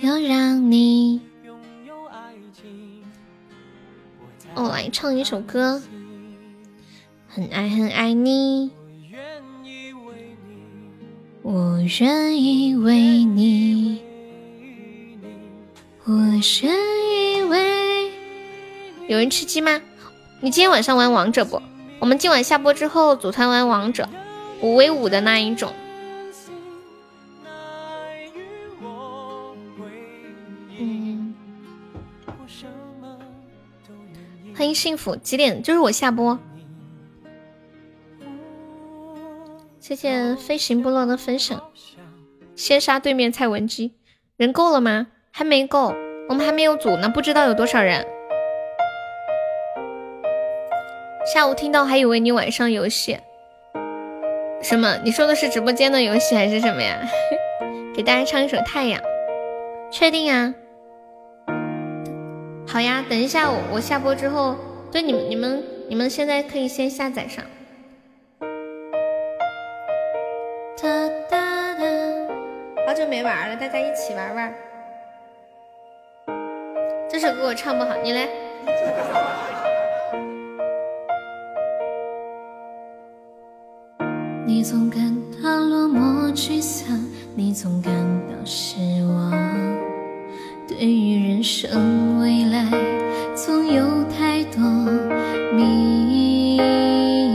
[0.00, 1.20] 又让你。
[4.56, 5.80] 我来唱一首歌。
[7.28, 8.72] 很爱很爱你，
[11.42, 14.02] 我愿意为你，
[16.08, 18.10] 我深以为。
[19.08, 19.82] 有人吃鸡吗？
[20.40, 21.60] 你今天晚上玩王者不？
[21.98, 24.08] 我们今晚下播之后组团玩王者，
[24.62, 25.70] 五 v 五的那一种。
[34.56, 35.62] 欢迎幸福，几点？
[35.62, 36.38] 就是我下播。
[39.78, 41.62] 谢谢飞行部落的分享。
[42.56, 43.92] 先杀对面蔡文姬，
[44.38, 45.08] 人够了吗？
[45.38, 45.94] 还没够，
[46.28, 48.04] 我们还没有组呢，不知道有多少人。
[51.32, 53.20] 下午听到还以为你晚上游戏。
[54.60, 54.98] 什么？
[55.04, 56.98] 你说的是直播间的游戏还是什么呀？
[57.94, 59.00] 给大家唱一首《太阳》，
[59.92, 60.52] 确定啊？
[62.66, 64.56] 好呀，等一下我我下播之后，
[64.90, 67.44] 对你们你们你们现在可以先下载上。
[70.82, 71.84] 哒哒哒，
[72.88, 74.52] 好久没玩了，大家一起玩玩。
[77.20, 78.28] 这首歌我唱不好，你来。
[84.46, 85.00] 你总感
[85.42, 86.96] 到落寞沮丧，
[87.34, 87.92] 你总感
[88.28, 89.32] 到失望。
[90.68, 92.64] 对于人生未来，
[93.34, 93.82] 总有
[94.16, 94.62] 太多
[95.52, 96.60] 迷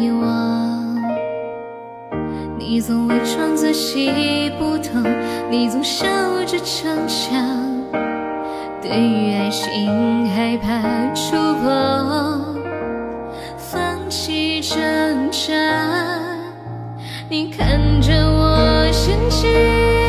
[0.07, 0.97] 惘。
[2.57, 5.03] 你总伪装自己不懂，
[5.51, 6.05] 你总笑
[6.45, 7.72] 着逞强。
[8.83, 12.61] 对于爱情，害怕触碰，
[13.57, 15.53] 放弃挣扎。
[17.29, 20.02] 你看着我深情。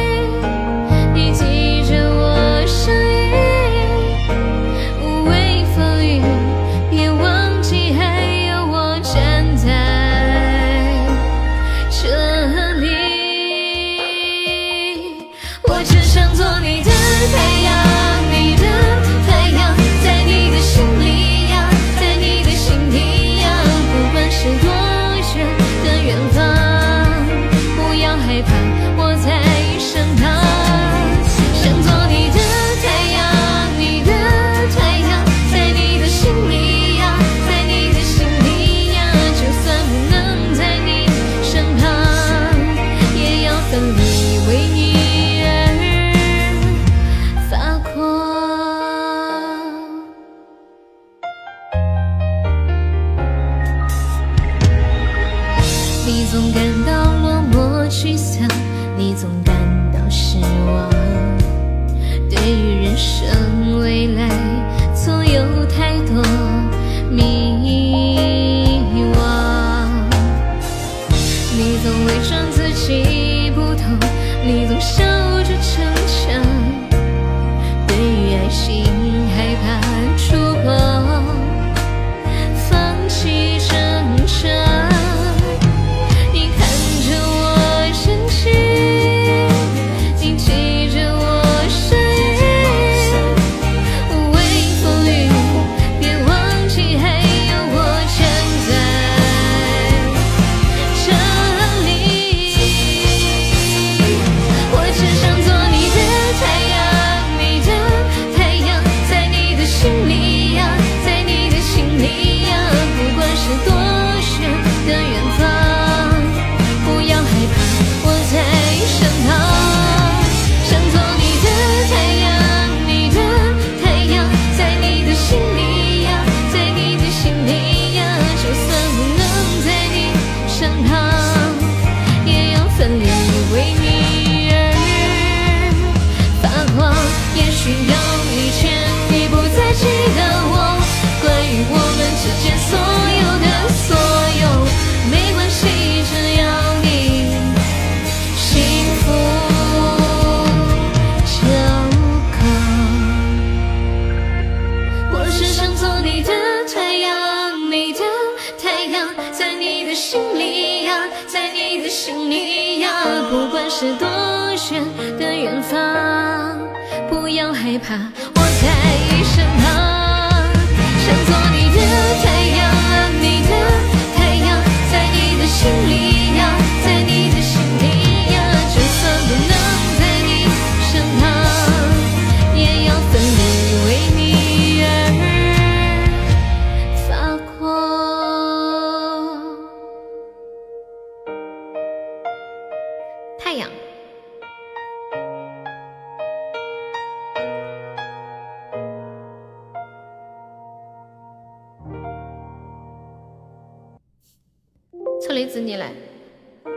[205.47, 205.93] 子，你来，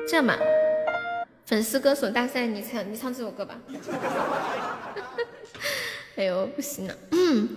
[0.08, 0.38] 这样吧，
[1.46, 3.60] 粉丝歌手大赛，你唱，你唱这首歌吧。
[6.16, 6.96] 哎呦，不行了。
[7.12, 7.48] 嗯，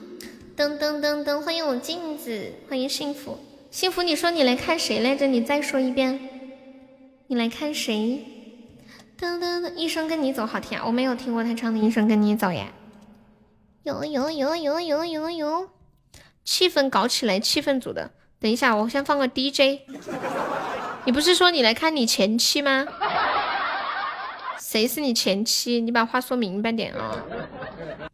[0.57, 3.39] 噔噔噔噔，欢迎我镜子，欢迎幸福，
[3.71, 5.27] 幸福，你说你来看谁来着？
[5.27, 6.29] 你再说一遍，
[7.29, 8.25] 你来看谁？
[9.19, 10.85] 噔噔噔，一生跟你走，好听啊！
[10.87, 12.73] 我没有听过他唱的《一生跟你走》呀。
[13.83, 15.69] 有有有有有有有，
[16.45, 18.11] 气氛搞起来，气氛组的。
[18.39, 19.81] 等一下，我先放个 DJ。
[21.07, 22.87] 你不是说你来看你前妻吗？
[24.59, 25.81] 谁是你前妻？
[25.81, 27.25] 你把话说明白点啊！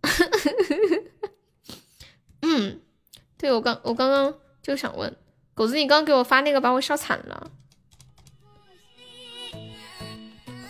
[2.40, 2.80] 嗯，
[3.36, 5.14] 对我刚我刚刚就想问
[5.52, 7.50] 狗子，你刚刚给我发那个把我笑惨了。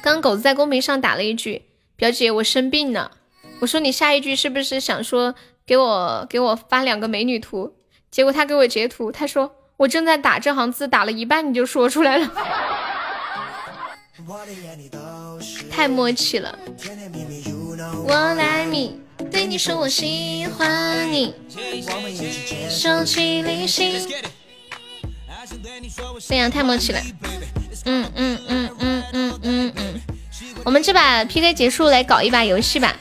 [0.03, 3.19] 刚狗子在公屏上打了一句：“表姐，我生病了。”
[3.61, 5.35] 我说你下一句是不是想说
[5.65, 7.77] 给我给我发两个美女图？
[8.11, 12.31] 结果他给我截图，他说我正在打这行字，打了一半你就说出来了，
[15.71, 16.59] 太默契了。
[18.07, 18.99] 我爱你，
[19.31, 21.35] 对你说我喜欢你，
[22.71, 24.09] 手机里信。
[26.27, 27.01] 对呀，太默契了。
[27.85, 30.01] 嗯嗯嗯嗯嗯嗯嗯，
[30.65, 32.97] 我们这把 PK 结束，来搞一把游戏吧。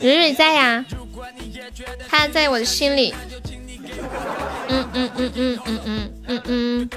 [0.00, 0.84] 蕊蕊在呀，
[2.08, 3.14] 他在我的心里。
[4.68, 6.90] 嗯嗯嗯嗯嗯嗯嗯嗯，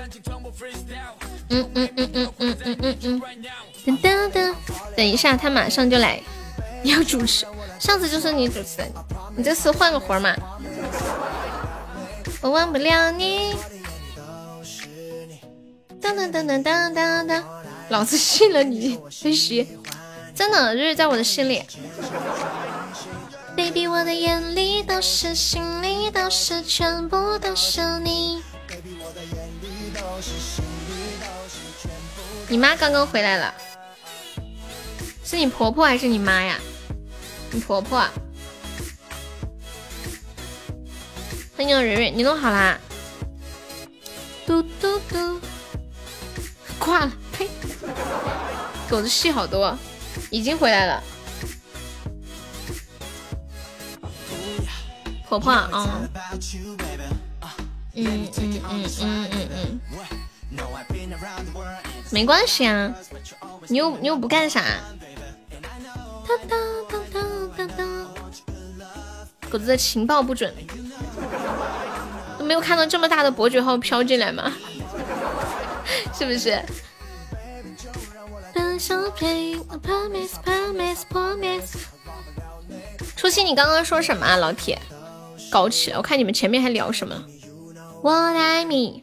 [1.50, 3.22] 嗯嗯嗯嗯嗯嗯嗯
[3.86, 4.54] 嗯，噔噔，
[4.96, 6.22] 等一下，他马上就来。
[6.84, 7.46] 你要主持，
[7.80, 8.84] 上次就是你主持，
[9.36, 10.36] 你这次换个活嘛。
[12.42, 13.56] 我忘不了你。
[16.00, 17.44] 当当当当当当当，
[17.90, 19.66] 老子信了你，真是，
[20.36, 21.64] 真的，瑞瑞在我的心里。
[23.58, 28.44] baby，我的眼里都是，心里都是，全部都是你。
[32.48, 33.52] 你妈刚刚回来了，
[35.26, 36.60] 是你婆婆还是你妈呀？
[37.50, 38.08] 你婆婆。
[41.58, 42.78] 欢迎蕊蕊，你弄好啦？
[44.46, 45.42] 嘟嘟嘟。
[46.78, 47.50] 挂了，呸！
[48.88, 49.76] 狗子戏好多，
[50.30, 51.04] 已经回来了。
[55.30, 55.70] 婆婆，啊，
[57.94, 58.28] 嗯。
[58.30, 59.80] 嗯嗯嗯嗯嗯，
[62.12, 62.94] 没关系啊，
[63.68, 64.62] 你又你又不干啥？
[66.28, 66.60] 当当
[66.90, 68.08] 当当当当，
[69.50, 70.54] 狗子的情报不准，
[72.38, 74.54] 都没有看到这么大的伯爵号飘进来吗？
[76.14, 76.62] 是不是？
[83.16, 84.80] 初心，你刚刚说什么啊，老铁？
[85.50, 85.98] 搞起来！
[85.98, 87.24] 我看你们前面还聊什么？
[88.02, 89.02] 我爱你。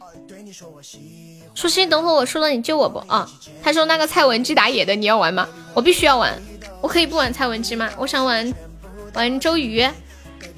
[1.53, 2.99] 初心，等会我输了你救我不？
[3.07, 3.29] 啊，
[3.63, 5.47] 他说那个蔡文姬打野的你要玩吗？
[5.73, 6.41] 我必须要玩。
[6.81, 7.89] 我可以不玩蔡文姬吗？
[7.97, 8.53] 我想玩
[9.13, 9.81] 玩周瑜。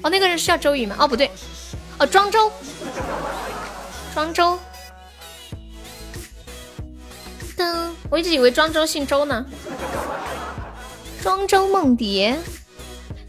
[0.02, 0.96] 哦，那个人是叫周瑜吗？
[0.98, 1.30] 哦，不对，
[1.98, 2.50] 哦，庄周，
[4.14, 4.58] 庄周。
[7.56, 9.44] 噔，我一直以为庄周姓周呢。
[11.22, 12.38] 庄周梦蝶，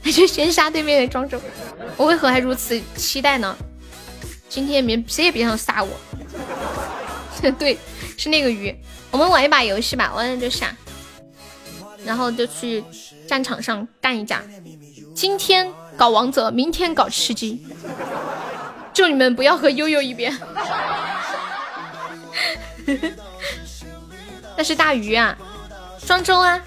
[0.04, 1.42] 那就先杀对面的庄周。
[1.98, 3.56] 我为何还如此期待呢？
[4.48, 5.90] 今天别谁也别想杀我。
[7.60, 7.78] 对，
[8.18, 8.76] 是那个鱼。
[9.12, 10.76] 我们玩一把游戏吧，完了就下，
[12.06, 12.84] 然后就去
[13.28, 14.42] 战场上干一架。
[15.14, 17.66] 今天搞王者，明天搞吃鸡。
[18.94, 20.36] 祝你们不要和悠悠一边。
[24.58, 25.38] 那是大鱼啊，
[26.06, 26.62] 庄周啊，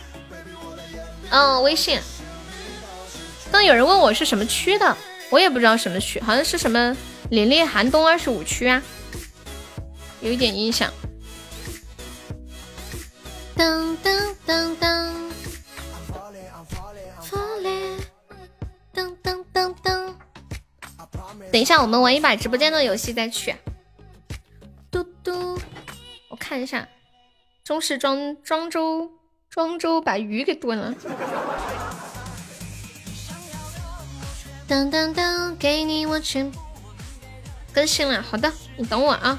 [1.31, 2.01] 嗯，微信。
[3.53, 4.97] 刚有人问我是什么区的，
[5.29, 6.97] 我也不知道什么区，好像是什么
[7.31, 8.83] 凛冽寒冬二十五区啊，
[10.23, 10.91] 有一点印象。
[13.55, 15.13] 噔噔噔噔，
[18.95, 20.15] 噔噔噔噔。
[21.53, 23.55] 等一下，我们玩一把直播间的游戏再去。
[24.91, 25.59] 嘟嘟，
[26.31, 26.89] 我看一下。
[27.63, 29.11] 中式庄庄周
[29.51, 30.95] 庄周把鱼给炖了。
[34.73, 36.51] 当当当，给你我全
[37.75, 39.39] 更新了，好的，你等我啊。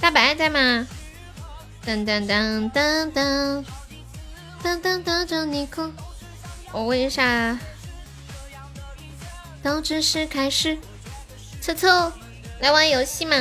[0.00, 0.88] 大白在吗？
[1.86, 3.64] 当当当当当
[4.60, 5.88] 当当当当，你哭。
[6.72, 7.56] 我问一下，
[9.62, 10.76] 都只是开始。
[11.60, 12.12] 凑凑，
[12.58, 13.36] 来玩游戏嘛？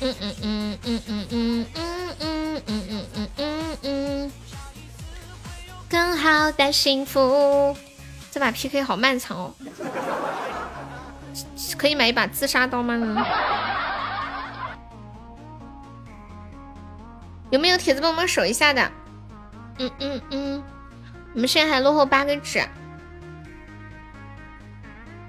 [0.00, 4.32] 嗯嗯嗯嗯嗯嗯嗯嗯嗯嗯嗯嗯嗯。
[5.88, 7.76] 更好的幸福。
[8.30, 9.52] 这把 PK 好漫长哦，
[11.76, 13.26] 可以买一把自杀刀吗？
[17.50, 18.90] 有没有铁子帮忙守一下的？
[19.78, 20.62] 嗯嗯嗯，
[21.34, 22.60] 我们现在还落后八个纸。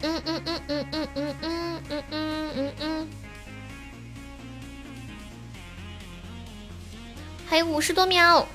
[0.03, 3.07] 嗯嗯嗯嗯嗯嗯嗯嗯嗯嗯，
[7.47, 8.47] 还有五十多秒，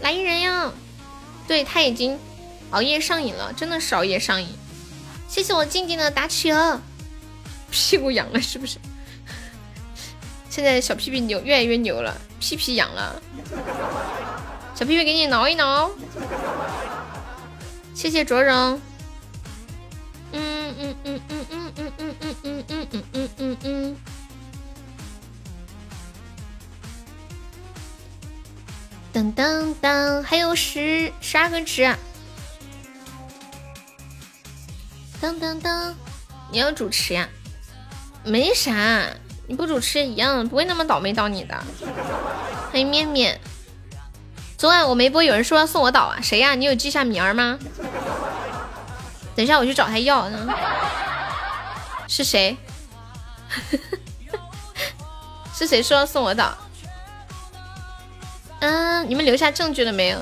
[0.00, 0.72] 来人呀！
[1.46, 2.18] 对他已经。
[2.70, 4.48] 熬夜上瘾了，真的是熬夜上瘾。
[5.28, 6.80] 谢谢我静静的打企鹅，
[7.70, 8.78] 屁股痒了是不是？
[10.50, 13.22] 现在小屁屁牛越来越牛了，屁屁痒了，
[14.74, 15.90] 小屁屁给你挠一挠。
[17.94, 18.80] 谢谢卓荣。
[20.32, 23.96] 嗯嗯嗯嗯嗯嗯嗯嗯嗯嗯嗯嗯嗯。
[29.12, 31.94] 噔噔噔，还有十十二个值。
[35.20, 35.94] 当当当！
[36.50, 37.28] 你要主持呀？
[38.24, 38.72] 没啥，
[39.46, 41.54] 你不主持一样，不会那么倒霉到你的。
[42.70, 43.40] 欢迎面面。
[44.56, 46.18] 昨晚我没播，有人说要送我岛啊？
[46.22, 46.54] 谁呀？
[46.54, 47.58] 你有记下名儿吗？
[49.34, 50.46] 等一下我去找他要呢。
[52.06, 52.56] 是谁？
[55.54, 56.56] 是谁说要送我岛？
[58.60, 60.18] 嗯，你们留下证据了没有？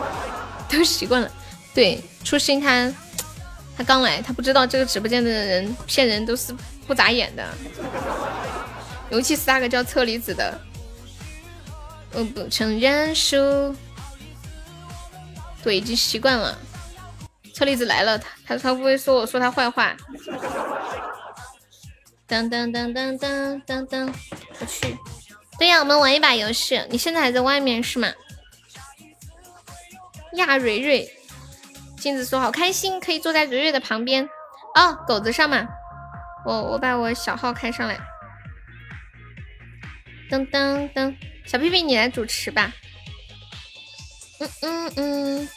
[0.70, 1.30] 都习惯了。
[1.74, 2.92] 对，初心他。
[3.76, 6.54] 他刚来，他不知道这个直播间的人骗人都是
[6.86, 7.48] 不眨眼的，
[9.10, 10.60] 尤其是那个叫车厘子的。
[12.12, 13.74] 我不承认输，
[15.62, 16.58] 对，已经习惯了。
[17.54, 19.96] 车厘子来了，他他他不会说我说他坏话。
[22.26, 24.14] 当当当当当当当，
[24.60, 24.96] 我去。
[25.58, 26.80] 对呀，我们玩一把游戏。
[26.90, 28.12] 你现在还在外面是吗？
[30.34, 31.10] 亚蕊蕊。
[32.02, 34.28] 镜子说好开心，可以坐在蕊蕊的旁边。
[34.74, 35.68] 哦，狗子上嘛，
[36.44, 37.96] 我我把我小号开上来，
[40.28, 41.14] 噔噔噔，
[41.46, 42.72] 小屁屁你来主持吧，
[44.40, 45.48] 嗯嗯嗯，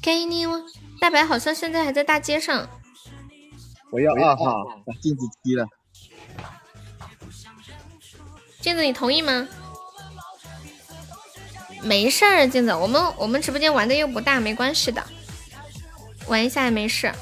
[0.00, 0.58] 给你我
[1.02, 2.66] 大白好像现在还在大街上，
[3.92, 5.66] 我要二号把镜子踢了，
[8.62, 9.46] 镜子你同意吗？
[11.82, 15.02] 没事儿，镜子，我们我们直播间玩的又不大，没关系的，
[16.26, 17.12] 玩一下也没事。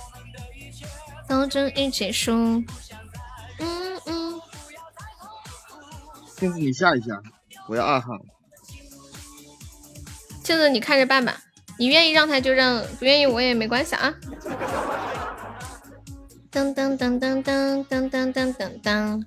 [1.26, 2.32] 当真一起输，
[3.58, 4.40] 嗯嗯。
[6.36, 7.22] 镜子，你下一下，
[7.68, 8.18] 我要二号。
[10.42, 11.42] 镜子，你看着办吧，
[11.78, 14.14] 你愿意让他就让，不愿意我也没关系啊。
[16.50, 19.24] 噔噔噔噔噔噔噔噔噔噔，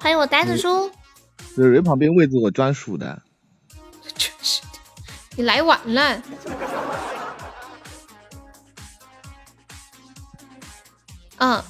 [0.00, 0.90] 欢迎我呆子叔。
[1.58, 3.20] 蕊蕊旁边位置我专属的，
[4.16, 4.68] 真是的，
[5.36, 6.22] 你来晚了。
[11.38, 11.60] 嗯，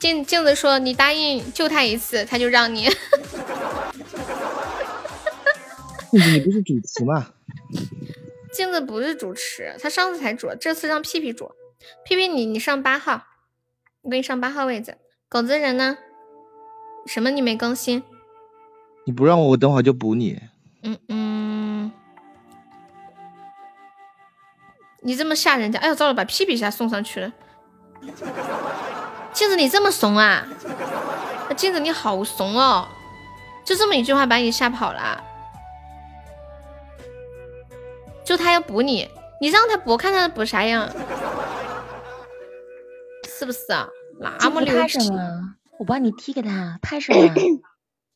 [0.00, 2.88] 镜镜子说你答应救他一次，他就让你。
[6.10, 7.28] 镜子，你不是主持吗？
[8.52, 11.52] 镜子不是主持，他上次才主，这次让屁屁主。
[12.04, 13.22] 屁屁，你你上八号，
[14.02, 14.98] 我给你上八号位置。
[15.28, 15.98] 狗子人呢？
[17.06, 18.02] 什么你没更新？
[19.06, 20.40] 你不让我，我等会儿就补你。
[20.82, 21.92] 嗯嗯，
[25.00, 27.32] 你这么吓人家，哎呦，糟了，把屁屁一下送上去了。
[29.32, 30.44] 镜子，你这么怂啊？
[31.56, 32.88] 镜子，你好怂哦！
[33.64, 35.22] 就这么一句话把你吓跑了？
[38.24, 39.08] 就他要补你，
[39.40, 40.90] 你让他补，看他补啥样？
[43.28, 43.88] 是不是啊？
[44.40, 44.98] 那么牛皮？
[45.78, 47.32] 我帮你踢给他，拍什么？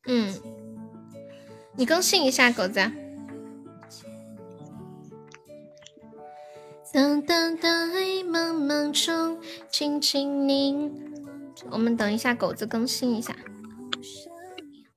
[0.07, 0.35] 嗯。
[1.81, 2.75] 你更新一下狗子。
[6.93, 7.91] 等等等，
[8.23, 9.41] 茫茫中
[9.71, 10.93] 轻轻凝。
[11.71, 13.35] 我们等一下，狗子更新一下。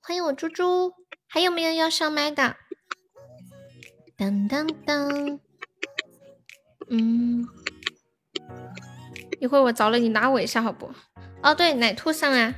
[0.01, 0.91] 欢迎我猪猪，
[1.25, 2.57] 还有没有要上麦的？
[4.17, 5.39] 当当当，
[6.89, 7.47] 嗯，
[9.39, 10.91] 一会儿我着了，你拉我一下好不？
[11.41, 12.53] 哦，对，奶兔上啊。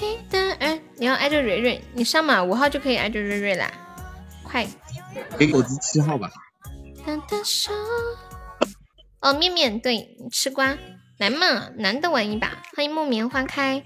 [0.00, 3.70] 你的耳你要挨着蕊蕊，你上嘛五号就可以挨着蕊蕊啦，
[4.44, 4.66] 快！
[5.36, 6.30] 给狗子七号吧。
[9.20, 10.76] 哦，面面，对，吃瓜，
[11.18, 13.82] 来嘛，男的玩一把，欢迎木棉花开。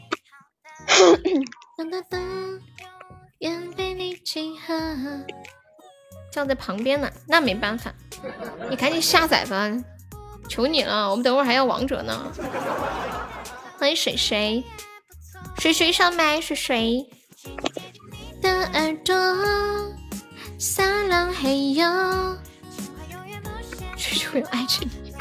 [6.30, 7.94] 叫在旁边呢，那没办法，
[8.68, 9.70] 你赶紧下载吧，
[10.48, 12.32] 求你了，我们等会儿还要王者呢。
[13.78, 14.62] 欢迎水水，
[15.59, 17.07] 水水上麦，水水
[18.41, 19.15] 的耳朵，
[20.59, 22.37] 撒浪嘿哟，
[23.97, 25.12] 水水会爱着你。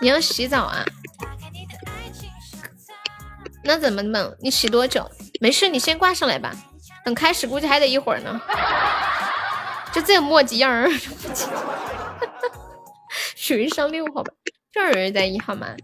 [0.00, 0.84] 你要洗澡啊？
[3.64, 4.34] 那怎么弄？
[4.40, 5.08] 你洗多久？
[5.40, 6.54] 没事，你先挂上来吧。
[7.04, 8.40] 等开始估计还得一会儿呢。
[9.92, 10.88] 就这墨迹样儿，
[13.34, 14.32] 属于上六号吧？
[14.70, 15.74] 这儿有人在一号吗？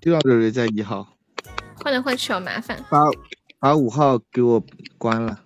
[0.00, 1.06] 就让蕊蕊在一号。
[1.82, 2.84] 换来换去好麻烦。
[2.90, 2.98] 把
[3.58, 4.62] 把五号给我
[4.96, 5.40] 关了。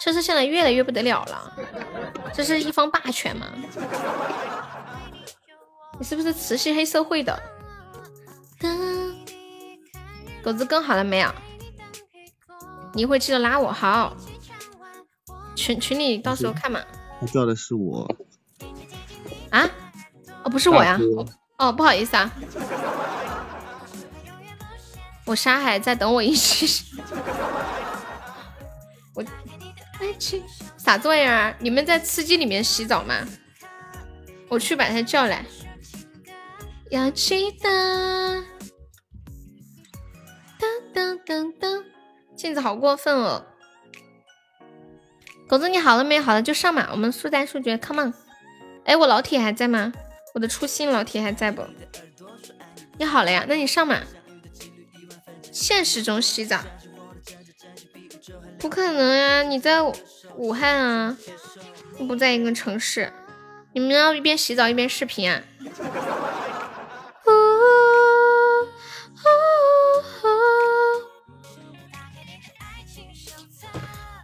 [0.00, 1.56] 车车现在越来越不得了了，
[2.34, 3.46] 这是一方霸权吗？
[5.98, 7.40] 你是不是慈禧黑社会的？
[10.42, 11.30] 狗子更好了没有？
[12.92, 14.14] 你一会记得拉我好。
[15.54, 16.80] 群群里到时候看嘛。
[17.20, 18.06] 他叫的是我。
[19.50, 19.66] 啊？
[20.42, 20.98] 哦，不是我呀。
[21.58, 22.30] 哦，不好意思啊。
[25.24, 26.84] 我沙海在等我一起。
[29.14, 29.24] 我
[30.76, 31.54] 啥作业啊？
[31.60, 33.26] 你们在吃鸡里面洗澡吗？
[34.48, 35.44] 我去把他叫来。
[36.90, 38.44] 要记得。
[40.58, 41.84] 噔噔噔噔，
[42.36, 43.46] 镜子好过分哦。
[45.48, 46.20] 狗子你好了没？
[46.20, 48.14] 好了就上嘛，我们速战速决，Come on！
[48.84, 49.92] 哎，我老铁还在吗？
[50.34, 51.64] 我的初心老铁还在不？
[52.98, 54.00] 你好了呀，那你上嘛。
[55.52, 56.60] 现实中洗澡？
[58.58, 59.80] 不可能呀，你在
[60.36, 61.16] 武汉啊，
[62.08, 63.12] 不在一个城市。
[63.72, 65.40] 你们要一边洗澡一边视频啊？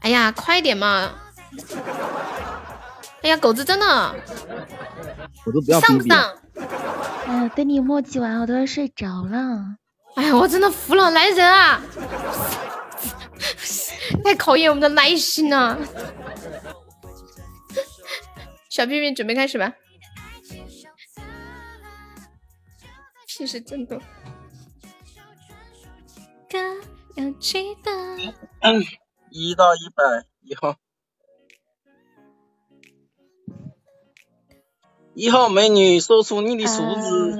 [0.00, 1.14] 哎呀，快点嘛！
[3.22, 4.14] 哎呀，狗子真的，
[5.46, 6.36] 我都不要上不上？
[7.26, 9.76] 哎呀，等你墨迹完，我都要睡着了。
[10.16, 11.80] 哎呀，我真的服了，来人啊！
[14.24, 15.78] 太考验我们的耐心了。
[18.68, 19.72] 小屁屁准备开始吧。
[23.26, 24.00] 屁事真多。
[27.16, 27.90] 要记得。
[29.30, 30.02] 一到一百
[30.42, 30.76] 一号，
[35.14, 37.36] 一号美女，说出你的数字。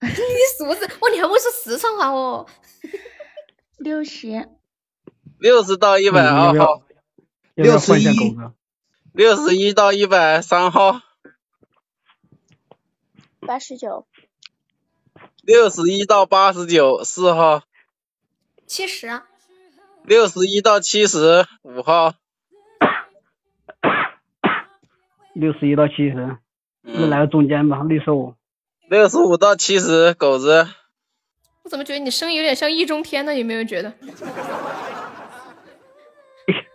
[0.00, 0.14] 你的
[0.58, 0.86] 数字？
[1.00, 2.46] 哇，你还会说四川话哦？
[3.78, 4.48] 六十。
[5.38, 6.82] 六十到一百二号。
[7.54, 8.36] 六十一。
[9.12, 11.00] 六十一到一百三号。
[13.40, 14.06] 八十九。
[15.42, 17.62] 六十一到八十九四号。
[18.66, 19.22] 七十。
[20.04, 22.14] 六十一到七十五号，
[25.34, 26.38] 六十一到七十，
[26.82, 28.34] 那来个中间吧，六十五。
[28.88, 30.66] 六十五到七十，狗子。
[31.62, 33.34] 我怎么觉得你声音有点像易中天呢？
[33.34, 33.92] 有没有觉得？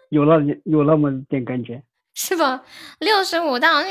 [0.09, 1.83] 有 那有那么点感觉。
[2.13, 2.63] 是吧？
[2.99, 3.67] 六十五到。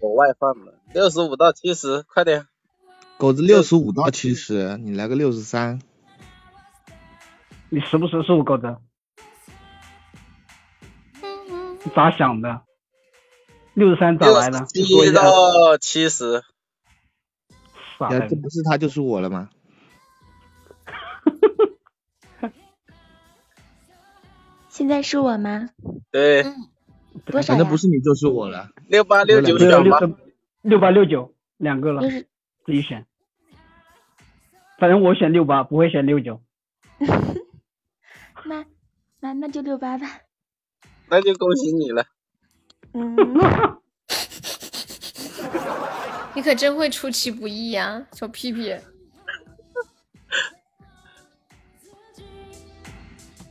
[0.00, 2.46] 我外放了，六十五到七十，快点。
[3.16, 5.80] 狗子六十五到七十，你来个六十三。
[7.70, 8.76] 你识不识数，狗子？
[11.94, 12.62] 咋想的？
[13.74, 14.66] 六十三咋来的？
[14.74, 16.42] 一到七十。
[18.00, 19.50] 呀，这不是他就是我了吗？
[24.68, 25.70] 现在是我吗？
[26.10, 26.44] 对。
[27.26, 28.70] 多少反正不是你就是我了。
[28.88, 30.00] 六八六九选吧。
[30.62, 32.02] 六八六九两个了。
[32.66, 33.06] 自己选，
[34.78, 36.40] 反正我选六八，不会选六九。
[38.46, 38.64] 那
[39.20, 40.06] 那那就六八吧。
[41.08, 42.06] 那就恭喜你了。
[42.92, 43.16] 嗯。
[46.34, 48.76] 你可真会出其不意呀，小屁屁。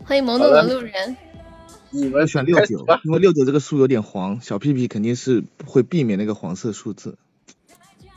[0.06, 1.16] 欢迎懵懂的路人。
[1.92, 7.18] 你们选六九，因为六九这个数有点黄，小屁屁肯定是会避免那个黄色数字。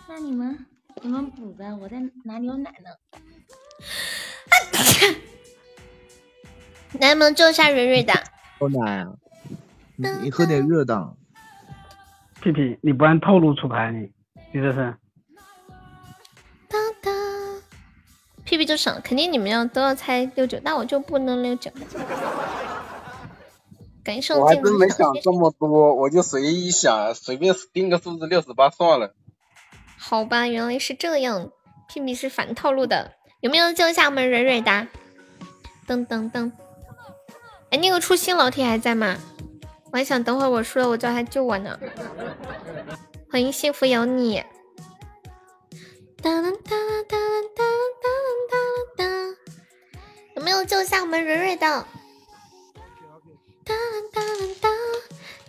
[0.08, 0.66] 那你们？
[1.02, 2.90] 你们补呗，我在拿牛奶呢。
[6.98, 8.14] 能不能救一下蕊蕊的？
[8.58, 9.14] 牛奶啊，
[9.96, 11.14] 你你喝点热的。
[12.42, 14.10] 屁屁，你不按套路出牌，你
[14.52, 14.94] 你这是？
[18.44, 21.70] 屁屁就省，肯定你们要都要猜六九，那我就不能六九。
[24.04, 29.14] 感谢我还真没想这么多，我就随意想，随便定个数字六十八算了。
[29.98, 31.50] 好吧，原来是这样，
[31.88, 34.86] 屁屁是反套路的，有没有救一下我们蕊蕊的？
[35.88, 36.52] 噔噔噔，
[37.70, 39.16] 哎，那个初心老铁还在吗？
[39.92, 41.78] 我还想等会儿我输了，我叫他救我呢。
[43.30, 44.42] 欢迎幸福有你。
[46.22, 47.70] 哒啦哒啦哒啦哒啦
[48.50, 49.04] 哒啦哒
[50.34, 51.66] 有没有救一下我们蕊蕊的？
[53.64, 54.28] 哒啦哒啦
[54.60, 54.68] 哒，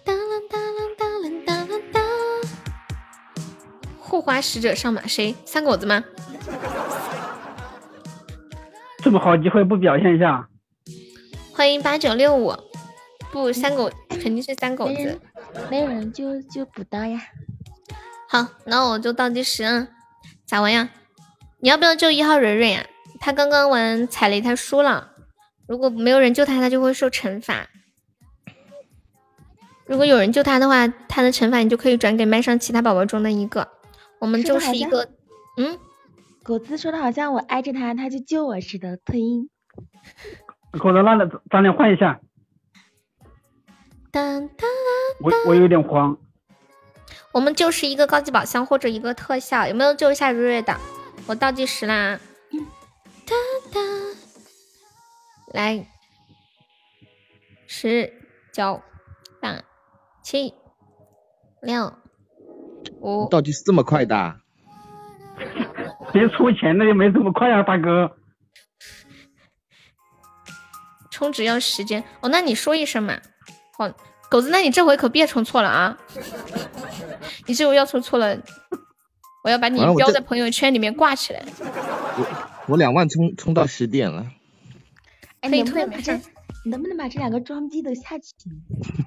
[0.05, 0.19] 哒啦
[0.49, 2.01] 哒啦哒啦哒啦哒。
[3.99, 5.35] 护花使者上马，谁？
[5.45, 6.03] 三狗子吗？
[8.99, 10.47] 这么好机会不表现一下？
[11.53, 12.53] 欢迎八九六五，
[13.31, 13.89] 不，三狗
[14.21, 15.19] 肯定是三狗子，
[15.69, 17.21] 没有人就就补刀呀。
[18.29, 19.87] 好，那我就倒计时啊，
[20.45, 20.89] 咋玩呀？
[21.59, 22.85] 你要不要救一号蕊蕊呀？
[23.19, 25.11] 他刚刚玩踩雷，他输了，
[25.67, 27.67] 如果没有人救他，他就会受惩罚。
[29.85, 33.69] 如果有人救他的话，他的惩罚你就可以转给麦上其他宝宝中的一个。
[34.19, 35.09] 我们就是一个，
[35.57, 35.79] 嗯，
[36.43, 39.49] 狗子说的好像我挨着他，他就救我似的，特音。
[40.77, 41.17] 狗子，那
[41.49, 42.19] 咱俩换一下。
[44.17, 44.67] 当当
[45.19, 46.17] 我我有点慌。
[47.31, 50.75] 我们就是一个高级宝箱或者一个特效，有没有救一下瑞瑞的？
[51.27, 52.19] 我倒计时啦。
[53.27, 53.35] 哒
[53.71, 53.79] 哒，
[55.53, 55.85] 来，
[57.67, 58.11] 十
[58.51, 58.81] 九
[59.39, 59.61] 八
[60.23, 60.55] 七
[61.61, 61.93] 六
[62.99, 63.27] 五。
[63.29, 64.37] 倒计时这么快的？
[66.11, 68.17] 别出钱了，也没这么快啊，大哥。
[71.11, 73.19] 充值要时间哦，那你说一声嘛。
[73.77, 73.87] 好，
[74.29, 75.97] 狗子，那你这回可别充错了啊！
[77.45, 78.37] 你这回要充错了，
[79.43, 81.43] 我要把你标在朋友圈里面挂起来。
[81.59, 82.25] 我
[82.67, 84.25] 我两万充充到十点了。
[85.41, 86.13] 哎，你能不能把这，
[86.65, 88.33] 你能不能把这两个装逼的下去？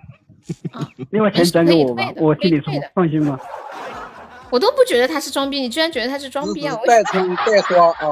[0.72, 3.38] 啊，另外钱转给我吧，我替你充，放心吧。
[4.50, 6.76] 我都不觉得他是装逼，你居然觉得他是装逼啊！
[6.80, 8.08] 我再充再刷啊！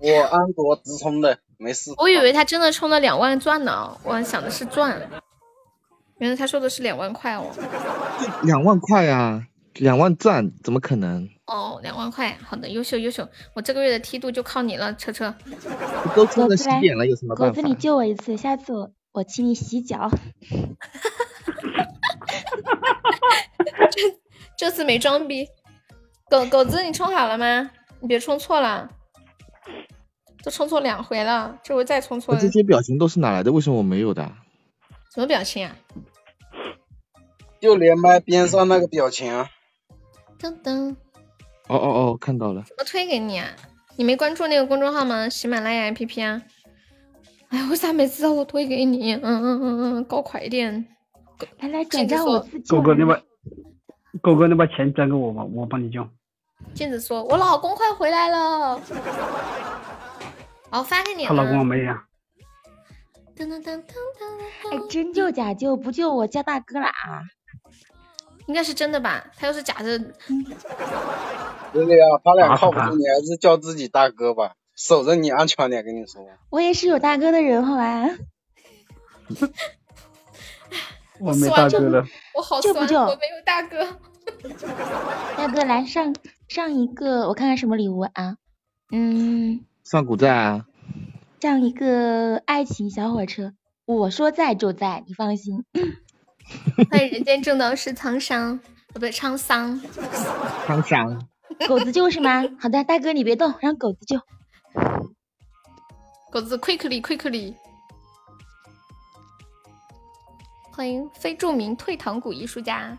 [0.00, 1.92] 我安卓直充的，没事。
[1.96, 5.00] 我以为他真的充了两万钻呢，我还想的是钻，
[6.18, 7.46] 原来他说的是两万块哦。
[8.44, 11.28] 两万块啊，两万钻怎么可能？
[11.46, 15.34] 哦，两万块，好的，优秀优秀，我这个月的梯度就靠你了，车车。
[16.14, 17.54] 都充了十点了，有什么办法？
[17.54, 20.10] 狗子，你救我一次，下次我我请你洗脚。
[23.90, 24.02] 这
[24.56, 25.46] 这次没装逼，
[26.30, 27.70] 狗狗子，你充好了吗？
[28.00, 28.90] 你别充错了。
[30.44, 32.36] 都充错两回了，这回再充错。
[32.36, 33.52] 这些表情都是哪来的？
[33.52, 34.30] 为什么我没有的？
[35.14, 35.76] 什么表情啊？
[37.60, 39.48] 就连麦边上那个表情啊。
[40.38, 40.94] 噔噔。
[41.68, 42.62] 哦哦哦，看到了。
[42.62, 43.48] 怎么推给你啊！
[43.96, 45.28] 你没关注那个公众号吗？
[45.28, 46.42] 喜马拉雅 APP 啊。
[47.48, 49.14] 哎呀，为啥每次让我推给你？
[49.14, 50.86] 嗯嗯嗯嗯，搞快点。
[51.60, 52.68] 来来，转账我自己。
[52.70, 53.20] 狗哥，你把
[54.22, 56.08] 狗哥，你把钱转给我吧，我帮你交。
[56.74, 58.80] 镜子说：“我老公快回来了。”
[60.70, 61.28] 哦发给你了。
[61.28, 62.04] 她老公没呀？
[63.38, 64.72] 噔噔噔噔噔！
[64.72, 65.76] 哎，真救假救？
[65.76, 67.22] 不救我叫大哥了啊！
[68.46, 69.24] 应该是真的吧？
[69.36, 75.84] 他要是假的，真的呀，他俩靠不住，你还是叫自己大哥吧， 守着你安全点。
[75.84, 78.08] 跟你说，我也是有大哥的人，好吧？
[81.20, 82.04] 我没大哥了，
[82.34, 83.86] 我好酸，我没有大哥。
[85.36, 86.14] 大哥来上
[86.48, 88.36] 上一个，我看看什么礼物啊？
[88.90, 89.64] 嗯。
[89.84, 90.66] 上古寨啊，
[91.40, 93.52] 上一个爱情小火车，
[93.84, 95.64] 我说在就在，你放心。
[96.90, 98.58] 欢迎人间正道是沧桑，
[98.88, 99.80] 不对，沧桑。
[100.66, 101.28] 沧桑。
[101.68, 102.42] 狗子救是吗？
[102.58, 104.20] 好的，大哥你别动，让狗子救。
[106.32, 107.54] 狗子 quickly quickly。
[110.72, 112.98] 欢迎非著名退堂鼓艺术家。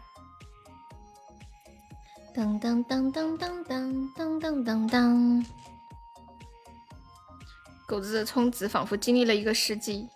[2.34, 5.45] 噔噔噔噔噔噔噔噔噔噔。
[7.90, 10.07] 狗子的充值仿佛经历了一个世纪。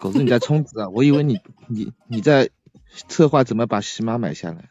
[0.00, 0.88] 狗子，你在充值啊？
[0.88, 1.38] 我以为你
[1.68, 2.48] 你你在
[3.06, 4.70] 策划怎么把喜马买下来。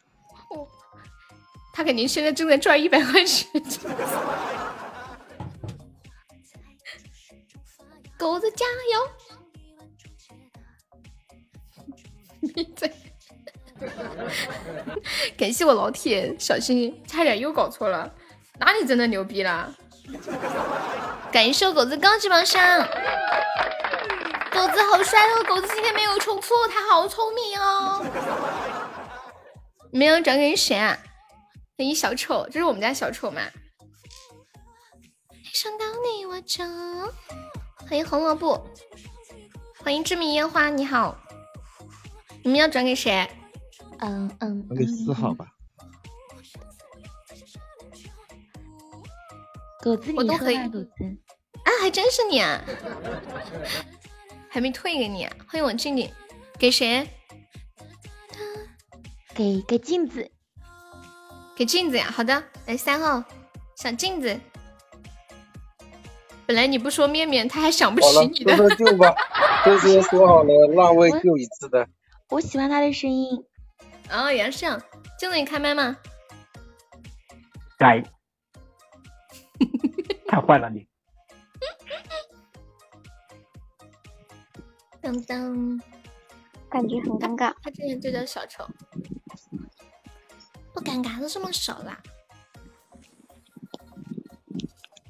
[1.71, 3.47] 他肯定现在正在赚一百块钱。
[8.17, 9.07] 狗子加油！
[12.55, 12.91] 你在！
[15.37, 18.11] 感谢我老铁，小心差点又搞错了。
[18.65, 19.75] 哪里真的牛逼了？
[21.33, 22.79] 感谢狗子高级榜上，
[24.51, 25.43] 狗子好帅哦！
[25.45, 28.05] 狗子今天没有充错，他好聪明哦。
[29.91, 30.97] 没有转给谁啊？
[31.77, 33.41] 欢迎小丑，这是我们家小丑吗？
[35.53, 36.63] 想到你我就
[37.85, 38.65] 欢迎红萝卜，
[39.83, 41.17] 欢迎知名烟花，你好，
[42.43, 43.29] 你们要转给谁？
[43.99, 45.47] 嗯嗯，转给四号吧。
[49.83, 50.55] 狗子，我都可以。
[50.69, 50.87] 狗子，
[51.65, 52.63] 啊，还真是你啊，
[54.47, 55.27] 还没退给你。
[55.45, 56.09] 欢迎我静静，
[56.57, 57.05] 给谁？
[59.35, 60.31] 给给镜子，
[61.53, 62.09] 给镜子呀。
[62.09, 63.21] 好的，来三号，
[63.75, 64.39] 小镜子。
[66.45, 68.55] 本来你不说面面，他还想不起你的。
[68.55, 69.13] 好了，救吧，
[69.65, 71.85] 都是说好了让位救一次的。
[72.29, 73.43] 我喜欢他的声音。
[74.09, 74.81] 哦，原来是这样。
[75.19, 75.97] 镜子，你开麦吗？
[77.77, 78.01] 改。
[80.33, 80.87] 太坏了你。
[84.99, 85.79] 当当，
[86.71, 87.53] 感觉很尴尬。
[87.61, 88.67] 他之前就叫小丑，
[90.73, 92.01] 不尴尬，都这么熟啦。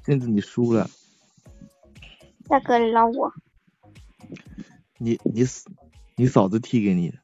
[0.04, 0.90] 镜子，你输了。
[2.46, 3.32] 大哥，你捞我。
[4.98, 5.70] 你你嫂
[6.16, 7.18] 你嫂子踢给你的。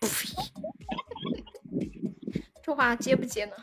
[2.62, 3.54] 这话接不接呢？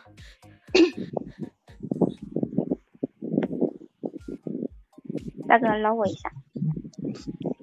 [5.49, 6.31] 大哥，捞我一下。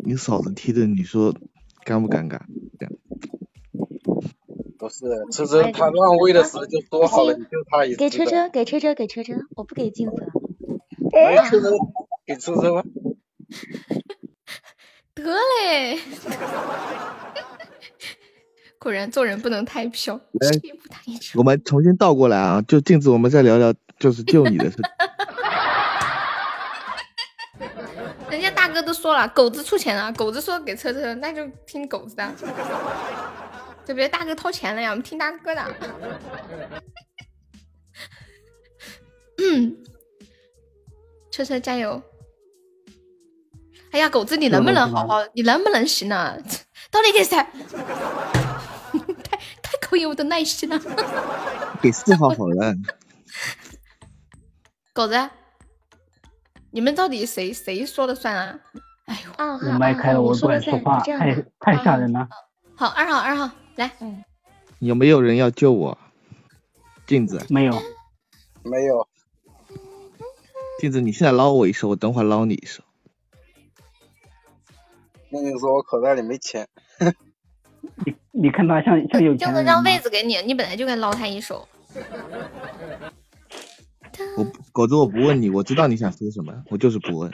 [0.05, 1.33] 你嫂子踢的，你说
[1.85, 2.41] 尴不尴尬？
[4.77, 7.97] 不是，车车他让位的时候就说好了，你就他一次。
[7.97, 10.27] 给车车，给车车，给车车，我不给镜子。
[11.13, 11.71] 给车车，
[12.27, 12.83] 给车车吧。
[15.15, 16.01] 得嘞，
[18.81, 20.21] 果然做人不能太飘。
[21.37, 24.79] 我们重新倒过来啊，就镜子，我们再聊聊，就是救你的事。
[28.29, 32.33] 人家大哥都说了，狗子出钱了，狗子说给车车，那就听狗子的，
[33.85, 34.09] 对不对？
[34.09, 35.75] 大哥掏钱了呀，我们听大哥的。
[39.39, 39.77] 嗯，
[41.33, 42.01] 车车加油！
[43.91, 45.27] 哎呀，狗子你能不能好好？
[45.35, 46.39] 你能不能行呢？
[46.91, 47.37] 到底给谁？
[49.25, 50.81] 太太考验我的耐心了。
[51.83, 52.75] 给四号好了。
[54.95, 55.29] 狗子。
[56.77, 58.61] 你们到底谁谁说了算啊？
[59.07, 62.28] 哎呦，我麦开了，我不敢说话，太太吓人了。
[62.74, 63.90] 好，二号，二号来。
[64.01, 64.23] 嗯。
[64.81, 65.97] 有没有人要救我？
[67.07, 67.43] 镜子。
[67.48, 67.73] 没有。
[68.62, 69.09] 没有。
[70.78, 72.82] 镜子，你现在捞我一手，我等会捞你一手。
[75.31, 76.69] 那你说我口袋里没钱。
[78.05, 79.47] 你你看他像像有钱。
[79.47, 81.66] 镜子让位子给你，你本来就该捞他一手。
[84.36, 84.44] 我
[84.77, 87.32] 狗子，我不问你，我知道你想说什么，我就是不问。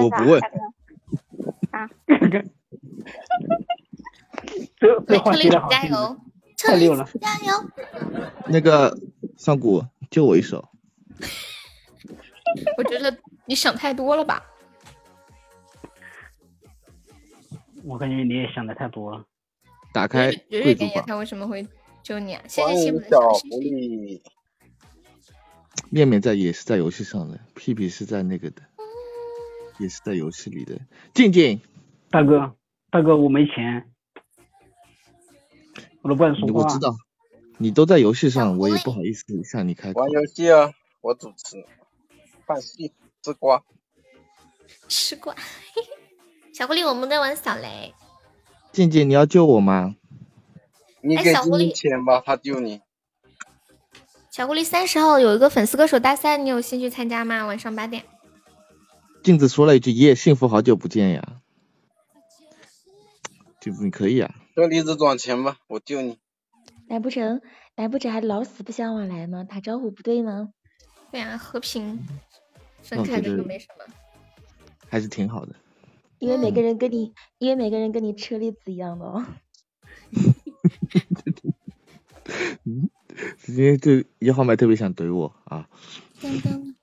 [0.00, 0.40] 我不问。
[1.72, 1.90] 啊。
[4.78, 5.68] 这这话题的好。
[5.68, 6.16] 加油！
[6.56, 7.06] 太溜了！
[7.20, 7.52] 加油！
[8.46, 8.98] 那个
[9.36, 10.66] 上古救我一手。
[12.78, 13.14] 我觉得
[13.44, 14.42] 你想太多了吧。
[17.84, 19.22] 我感觉你也想的太多了。
[19.94, 20.74] 打开瑞瑞
[21.06, 21.64] 他为什么会
[22.02, 22.42] 救你啊？
[22.48, 24.20] 谢谢幸福的小狐狸。
[25.88, 28.62] 面面在也是在游戏上的，屁屁是在那个的，
[29.78, 30.80] 也是在游戏里的。
[31.14, 31.60] 静静，
[32.10, 32.56] 大哥，
[32.90, 33.88] 大哥，我没钱，
[36.02, 36.64] 我都不敢说话。
[36.64, 36.96] 我知道，
[37.58, 40.00] 你都在游戏上，我也不好意思向你开口。
[40.00, 40.72] 玩游戏啊，
[41.02, 41.64] 我主持，
[42.48, 42.92] 看戏，
[43.22, 43.62] 吃瓜，
[44.88, 45.36] 吃瓜。
[46.52, 47.94] 小狐狸，我们在玩扫雷。
[48.74, 49.94] 静静，你要救我吗？
[51.00, 52.80] 你给静静钱吧，他救你。
[54.32, 57.46] 小狐狸，三十号有一个粉丝歌手大赛，你有兴趣参加吗？
[57.46, 58.02] 晚上八点。
[59.22, 61.40] 镜子说了一句：“耶，幸福，好久不见呀。”
[63.62, 64.34] 镜子，你可以啊。
[64.56, 66.18] 车厘子转钱吧，我救你。
[66.88, 67.42] 难不成
[67.76, 69.44] 难不成还老死不相往来吗？
[69.44, 70.48] 打招呼不对吗？
[71.12, 72.04] 对啊，和平
[72.82, 73.84] 分开的就没什么。
[74.88, 75.54] 还是挺好的。
[76.24, 79.26] 因为每个人跟你，因为每个人跟你车厘子一样的哦。
[82.64, 82.88] 嗯，
[83.44, 85.68] 今天这一号麦特别想怼我啊。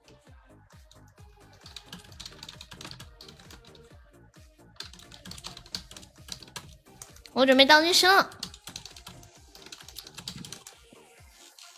[7.34, 8.30] 我准备倒计时了。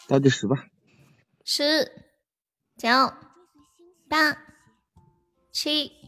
[0.09, 0.67] 倒计时吧。
[1.45, 1.89] 十、
[2.75, 2.89] 九、
[4.09, 4.37] 八、
[5.53, 6.02] 七。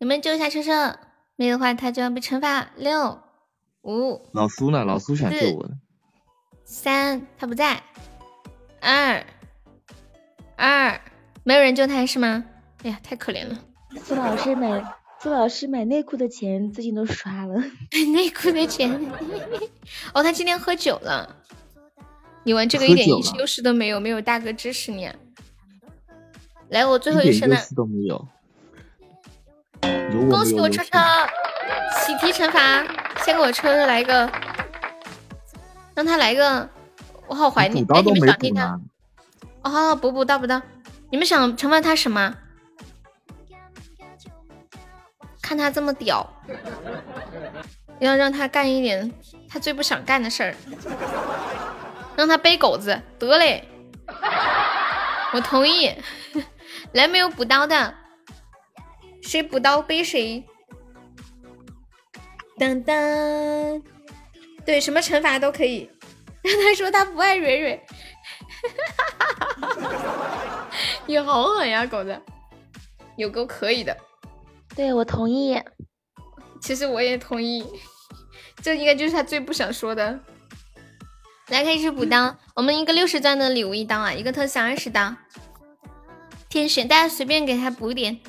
[0.00, 0.96] 你们救一下车车，
[1.34, 2.70] 没有的话他就要被惩罚。
[2.76, 3.20] 六
[3.82, 4.84] 五，老苏呢？
[4.84, 5.68] 老苏想救我。
[6.64, 7.82] 三，他不在。
[8.80, 9.26] 二
[10.54, 11.00] 二，
[11.42, 12.44] 没有人救他是吗？
[12.84, 13.58] 哎呀，太可怜了。
[14.04, 14.84] 苏老师买
[15.20, 17.56] 苏老师买内裤的钱最近都刷了。
[17.56, 19.10] 买内裤的钱？
[20.14, 21.42] 哦，他今天喝酒了。
[22.44, 25.10] 你玩这个一点优势都没有，没有大哥支持你。
[26.68, 27.56] 来，我最后一声了。
[27.74, 28.28] 都没有。
[29.80, 30.98] 恭喜我车车，
[32.04, 32.84] 喜提惩罚，
[33.24, 34.30] 先给我车车来一个，
[35.94, 36.68] 让他来一个，
[37.26, 37.84] 我好怀念。
[37.88, 38.78] 哎，你们想听他？
[39.62, 40.60] 哦，补补到不到？
[41.10, 42.34] 你们想惩罚他什么？
[45.40, 46.30] 看他这么屌，
[48.00, 49.10] 要让他干一点
[49.48, 50.54] 他最不想干的事儿，
[52.16, 53.66] 让他背狗子，得嘞，
[55.32, 55.94] 我同意。
[56.92, 57.94] 来，没有补刀的。
[59.22, 60.44] 谁补刀背谁，
[62.58, 62.96] 当当，
[64.64, 65.90] 对，什么惩罚都可以。
[66.42, 67.86] 让 他说他不爱蕊蕊，
[71.06, 72.18] 你好狠呀，狗子，
[73.16, 73.94] 有够可以的。
[74.74, 75.60] 对我同意，
[76.62, 77.66] 其实我也同意，
[78.62, 80.20] 这应该就是他最不想说的。
[81.48, 85.14] 来，开始补刀，我们一个六十钻的礼物一刀啊，一个特效二十刀，
[86.48, 88.20] 天选，大家随便给他补点。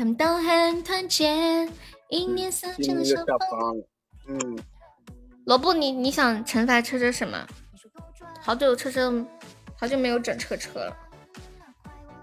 [0.00, 1.68] 他们都很团结，
[2.08, 3.84] 一年四季的相逢。
[4.28, 4.58] 嗯，
[5.44, 7.46] 萝卜，你你想惩罚车车什么？
[8.40, 9.26] 好久车车，
[9.78, 10.96] 好久没有整车车了。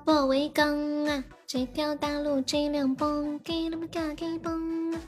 [0.03, 4.99] 保卫岗啊，这条大路最亮蹦，给了不给给蹦啊！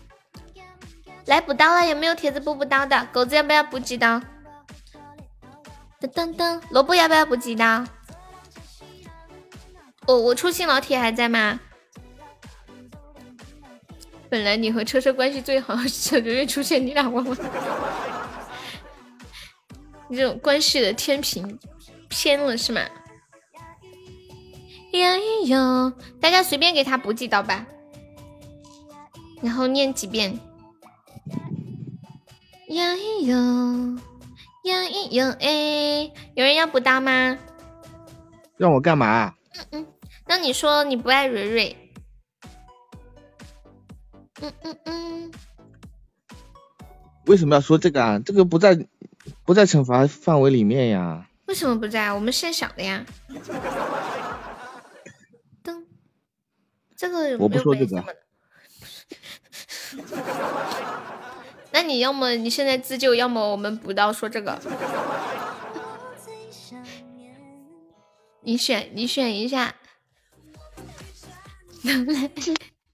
[1.25, 3.03] 来补刀了，有没有铁子补补刀的？
[3.11, 4.21] 狗子要不要补几刀？
[5.99, 7.83] 噔噔噔，萝卜要不要补几刀？
[10.05, 11.59] 我我初心老铁还在吗？
[14.29, 17.37] 本来你和车车关系最好，这个月出现你俩玩玩，
[20.07, 21.57] 你这种关系的天平
[22.07, 22.81] 偏了是吗？
[24.91, 27.65] 呀哟，大家随便给他补几刀吧，
[29.41, 30.39] 然后念几遍。
[32.67, 33.99] 呀哟，
[34.63, 37.37] 呀哟，哎，有人要补刀吗？
[38.57, 39.33] 让我干嘛？
[39.55, 39.87] 嗯嗯，
[40.27, 41.88] 那你说你不爱蕊蕊。
[44.41, 45.31] 嗯嗯嗯，
[47.25, 48.19] 为什么要说这个啊？
[48.19, 48.87] 这个不在
[49.45, 51.27] 不在惩罚范围里面呀。
[51.45, 52.13] 为什么不在？
[52.13, 53.05] 我们现想的呀。
[55.63, 55.83] 噔，
[56.95, 58.03] 这个我不说这个。
[61.71, 64.59] 那你要么你现在自救，要么我们补刀说这个。
[68.41, 69.75] 你选，你选一下。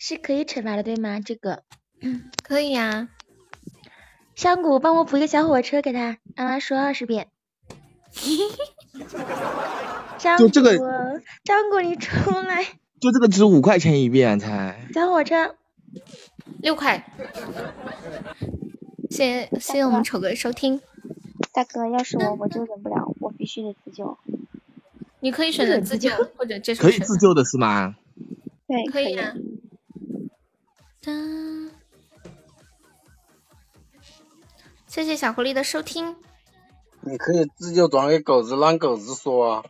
[0.06, 0.08] 来。
[0.08, 1.20] 是可以惩罚的，对吗？
[1.20, 1.64] 这个，
[2.00, 3.10] 嗯，可以呀。
[4.36, 7.30] 香谷，帮我补一个小火车给他，让他说二十遍。
[10.20, 10.78] 香就这个，
[11.44, 12.66] 香谷，你出来。
[13.02, 14.88] 就这个值五块钱一遍才。
[14.94, 15.56] 小火车，
[16.62, 17.12] 六块。
[19.10, 20.82] 谢谢谢谢我们丑哥收听。
[21.52, 24.20] 大哥，要是我，我就忍不了，我必须得自救。
[25.22, 26.84] 你可以选择自救或者接受。
[26.84, 27.96] 可以自救的是吗？
[28.68, 29.34] 对，可以啊。
[34.88, 36.16] 谢谢小狐狸的收听。
[37.02, 39.64] 你可以自救转给狗子，让狗子说啊。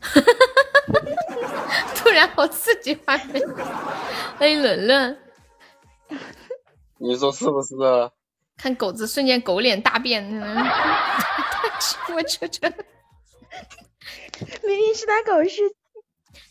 [1.94, 3.46] 突然好刺激画面。
[4.38, 5.18] 欢迎伦伦。
[6.96, 7.76] 你说是不是？
[8.56, 10.24] 看狗子瞬间狗脸大变。
[12.12, 12.68] 我车车。
[14.64, 15.60] 明明是他狗是。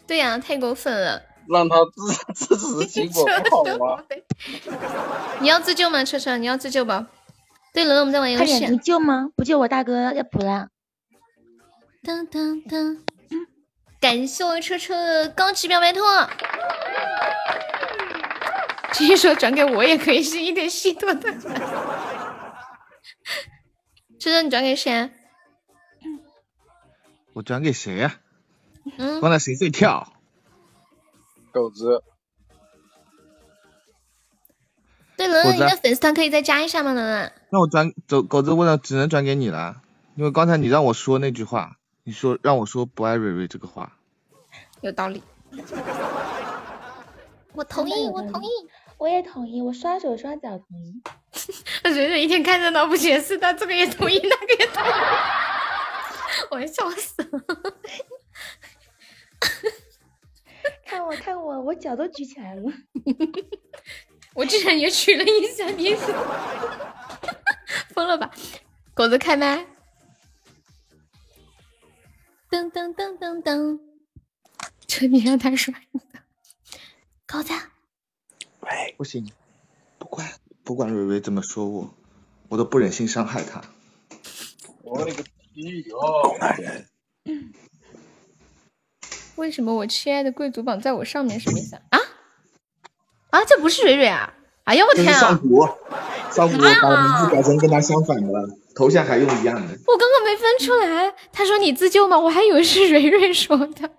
[0.06, 1.22] 对呀，太过分了。
[1.50, 3.64] 让他自 自食其果不好
[3.98, 4.04] 吗？
[5.40, 6.38] 你要自救吗，车车？
[6.38, 7.08] 你要自救吧？
[7.74, 8.66] 对了，我们在玩游戏。
[8.68, 9.30] 你救吗？
[9.36, 10.70] 不救我大哥要补了。
[12.04, 13.00] 噔噔噔！
[14.00, 16.00] 感谢我车车的高级表白兔。
[18.94, 21.34] 继续说转给我也可以，是一点稀多的。
[24.20, 25.12] 车车，你转给谁？
[27.34, 28.16] 我转给谁呀？
[28.98, 29.22] 嗯。
[29.22, 30.12] 刚才谁最跳？
[31.58, 32.04] 狗子，
[35.18, 36.94] 对了，你的粉丝团可以再加一下吗？
[36.94, 39.82] 伦伦，那我转走狗子问了，只能转给你了，
[40.16, 43.98] 因为刚才你让我说那句话，你说让我说不爱蕊蕊这个话，
[44.82, 45.24] 有道理。
[47.54, 48.48] 我同意，我同意，
[49.00, 51.02] 我也同意，我刷手刷脚同意。
[51.84, 54.92] 蕊蕊一天看热闹不嫌事大，这个也同意，那个也同意，
[56.52, 57.42] 我要笑死了。
[60.88, 62.64] 看我，看我，我脚都举起来了。
[64.34, 65.94] 我之前也举了一下，你
[67.94, 68.32] 疯了吧？
[68.94, 69.66] 狗子开麦。
[72.50, 73.80] 噔噔噔噔噔，
[74.88, 75.74] 这你让他说。
[77.26, 77.52] 狗子，
[78.62, 79.30] 喂，不行，
[79.98, 80.26] 不管
[80.64, 81.94] 不管蕊蕊怎么说我，
[82.48, 83.62] 我都不忍心伤害她。
[84.82, 86.00] 我勒个去哟！
[86.24, 86.88] 狗男人，
[89.38, 91.82] 为什么我亲爱的贵族榜在我上面什么意思啊？
[91.90, 92.00] 啊
[93.30, 94.34] 啊，这不是蕊蕊啊！
[94.64, 95.20] 哎呦，我天啊！
[95.20, 95.66] 上古，
[96.32, 99.78] 上古把名字改成跟他相反的了，头像还用一样的。
[99.86, 102.20] 我刚刚没分出来，他说你自救吗？
[102.20, 103.90] 我还以为是蕊蕊说的。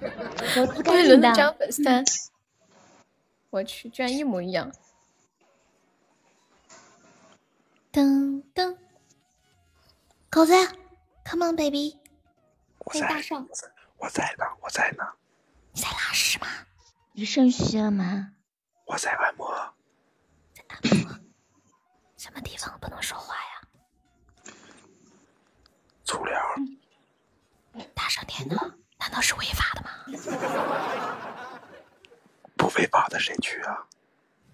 [0.04, 1.08] 欢迎干的。
[1.08, 2.04] 伦敦江粉三，
[3.50, 4.72] 我去，居然一模一样。
[7.92, 8.76] 噔噔，
[10.30, 10.52] 狗子
[11.24, 11.96] ，Come on baby，
[12.78, 13.46] 欢迎大少，
[14.04, 15.04] 我在呢，我在呢，
[15.72, 16.46] 你在拉屎吗？
[17.12, 18.32] 你肾虚了吗？
[18.84, 19.72] 我在按摩。
[22.18, 24.52] 什么地方不能说话呀？
[26.04, 26.38] 粗聊，
[27.94, 28.56] 大声点的，
[28.98, 29.88] 难道是违法的吗？
[32.56, 33.86] 不违法的谁去啊？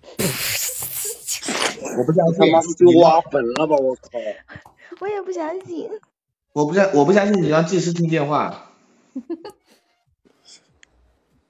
[1.98, 3.74] 我不相信，他妈是去挖坟了吧？
[3.74, 4.10] 我靠！
[5.00, 5.90] 我也不相信。
[6.52, 8.68] 我不相我不相信你让技师听电话。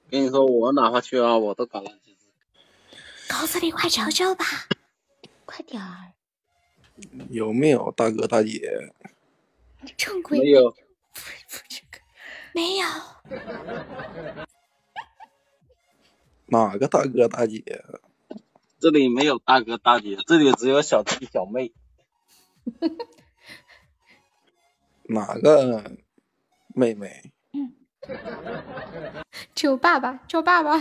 [0.09, 2.27] 跟你说，我哪怕去啊，我都敢让技师。
[3.29, 4.45] 狗子，你快求求吧！
[5.45, 6.13] 快点儿！
[7.29, 8.93] 有没有大哥大姐？
[9.97, 10.75] 正规没有，
[12.53, 12.85] 没有，
[16.47, 17.83] 哪个大哥大姐？
[18.79, 21.73] 这里没有大哥大姐，这里只有小弟小妹。
[25.03, 25.97] 哪个
[26.75, 27.31] 妹妹？
[29.53, 30.77] 叫爸爸，叫爸爸。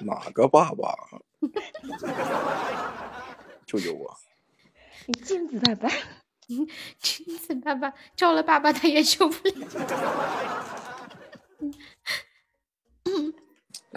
[0.00, 0.94] 哪个爸爸？
[3.66, 4.16] 救救我！
[5.06, 5.88] 你镜子爸爸，
[6.98, 9.66] 金子爸爸叫了爸爸，他也救不了。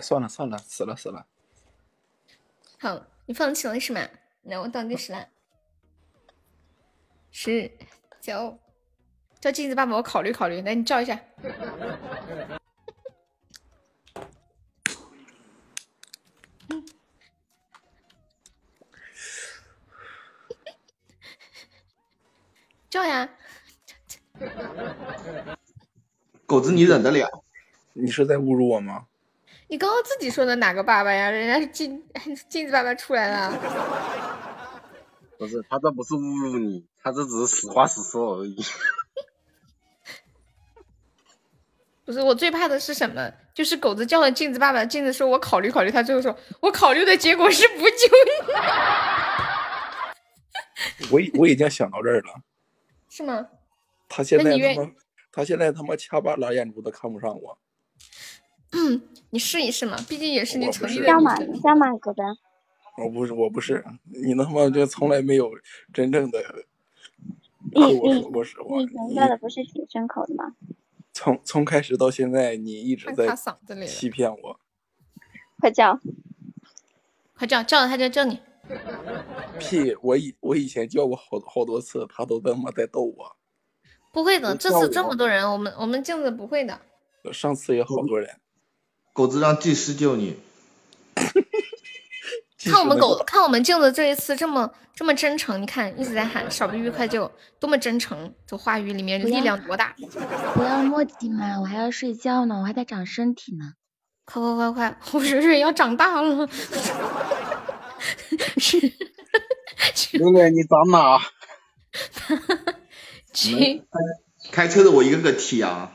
[0.01, 1.27] 算了算了，死了死了。
[2.79, 4.01] 好，你放弃了是吗？
[4.41, 5.27] 那我倒计时了，
[7.29, 7.77] 十、
[8.21, 8.57] 九，
[9.39, 10.61] 叫镜子爸爸，我考虑考虑。
[10.61, 11.19] 来，你叫一下。
[22.89, 23.29] 叫呀！
[26.45, 27.43] 狗子，你忍得了？
[27.93, 29.05] 你是在侮辱我吗？
[29.67, 31.29] 你刚刚自己说的哪个爸爸呀？
[31.29, 32.03] 人家是镜
[32.49, 33.51] 镜子爸爸出来了。
[35.37, 38.57] 不是，他这不是侮辱你，他这只是实话实说而已。
[42.09, 43.31] 不是，我最怕的是什么？
[43.53, 48.07] 就是狗子叫了镜子爸爸，镜子说我考虑考虑，他最后说我考虑的结果是不救
[51.03, 52.41] 你，我已我已经想到这儿了。
[53.09, 53.47] 是吗？
[54.07, 54.91] 他现在他妈，
[55.31, 57.59] 他现在他妈掐把拉眼珠子看不上我。
[58.71, 61.13] 嗯，你试一试嘛，毕竟也是你我不是曾经的
[61.45, 61.61] 女神。
[61.61, 62.23] 加码狗的，
[62.97, 63.85] 我不是我不是，
[64.25, 65.51] 你他妈就从来没有
[65.93, 66.43] 真正的
[67.75, 67.83] 我
[68.15, 68.77] 你说过实话。
[68.77, 70.55] 你以前叫的不是铁牲口的吗？
[71.19, 74.59] 从从开始到现在，你一直在看卡嗓子里欺骗我。
[75.59, 75.99] 快叫！
[77.35, 78.39] 快叫叫了他就叫你。
[79.59, 79.93] 屁！
[80.01, 83.35] 我以我以前叫过好好多次，他都他妈在逗我。
[84.13, 86.79] 不会的，这次这么多人，我们我们镜子不会的。
[87.33, 88.39] 上次也好多人。
[89.11, 90.37] 狗子让技师救你。
[92.65, 99.95] 看我们狗，看我们镜子这一次这么这么真诚，你看一直在喊少不愉快就，多么真诚，这话语里面力量多大！
[100.53, 103.73] 不要墨迹嘛，我还要睡觉呢，我还在长身体呢。
[104.25, 106.47] 快快快快，我蕊蕊要长大了。
[108.57, 108.77] 是，
[110.11, 111.17] 榴莲，你长哪？
[113.33, 113.83] 去
[114.51, 115.93] 开车的我一个个踢啊！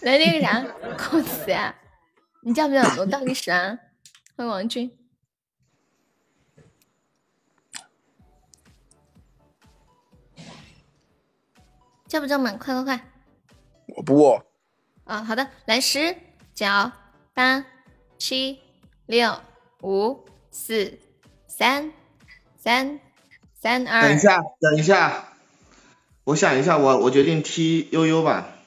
[0.00, 0.64] 来那个啥，
[0.96, 1.74] 扣子啊，
[2.42, 3.78] 你叫不叫我倒计时啊？
[4.36, 4.90] 欢迎王军。
[12.14, 12.56] 叫不叫门？
[12.58, 13.00] 快快快！
[13.96, 14.40] 我不，
[15.02, 16.14] 啊，好的，来十
[16.54, 16.64] 九
[17.34, 17.66] 八
[18.18, 18.60] 七
[19.06, 19.40] 六
[19.82, 20.96] 五四
[21.48, 21.90] 三
[22.56, 23.00] 三
[23.52, 24.02] 三二。
[24.02, 25.32] 等一下，等一下，
[26.22, 28.58] 我想一下，我我决定踢悠悠吧。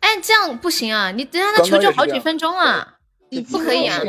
[0.00, 1.12] 哎，这样不行啊！
[1.12, 2.96] 你让他求救好几分钟啊，
[3.28, 4.00] 你不可以啊！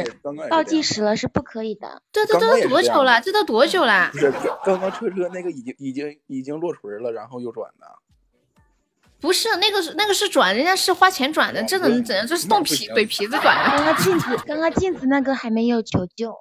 [0.49, 2.01] 倒计时了是不可以的。
[2.11, 3.21] 这这都多久了？
[3.21, 4.17] 这都多久了不？
[4.17, 4.33] 是
[4.65, 7.85] 刚刚车车那个已经已经已经落锤了，然后右转的。
[9.25, 12.27] 不是那个是那个是转，人家是花钱转的，这怎么怎样？
[12.27, 13.91] 这是动皮怼皮子转刚的。
[13.91, 16.31] 刚镜子，刚刚镜子那个还没有求救。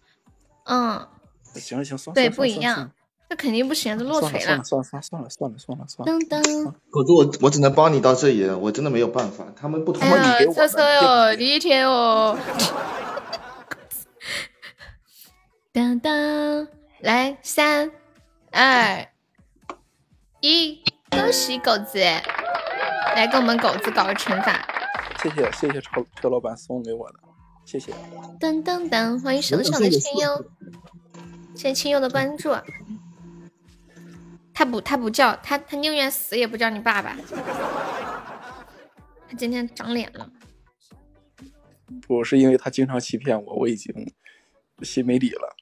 [0.64, 1.06] 嗯，
[1.52, 2.90] 行行算对，不一算算样，
[3.28, 6.18] 这肯定不行，这落锤算了算了算了算了算了算了算了。
[6.18, 10.44] 噔噔，狗子，我我只能帮你到这里了，我真的没有办法，他们不同哎意。
[10.46, 12.38] 呀，这车哟，地铁哦，
[15.74, 16.66] 当当，
[17.00, 17.90] 来三
[18.50, 19.06] 二
[20.40, 20.82] 一，
[21.14, 21.98] 恭喜狗子！
[23.14, 24.66] 来给我们狗子搞个惩罚。
[25.22, 27.20] 谢谢谢谢车车老板送给我的，
[27.64, 27.92] 谢谢。
[28.40, 30.44] 噔噔噔，欢迎手手的亲友，
[31.54, 32.54] 谢谢亲友的关注。
[34.52, 37.16] 他不他不叫他他宁愿死也不叫你爸爸。
[39.28, 40.28] 他今天长脸了。
[42.06, 43.94] 不是因为他经常欺骗我，我已经
[44.82, 45.56] 心没底了。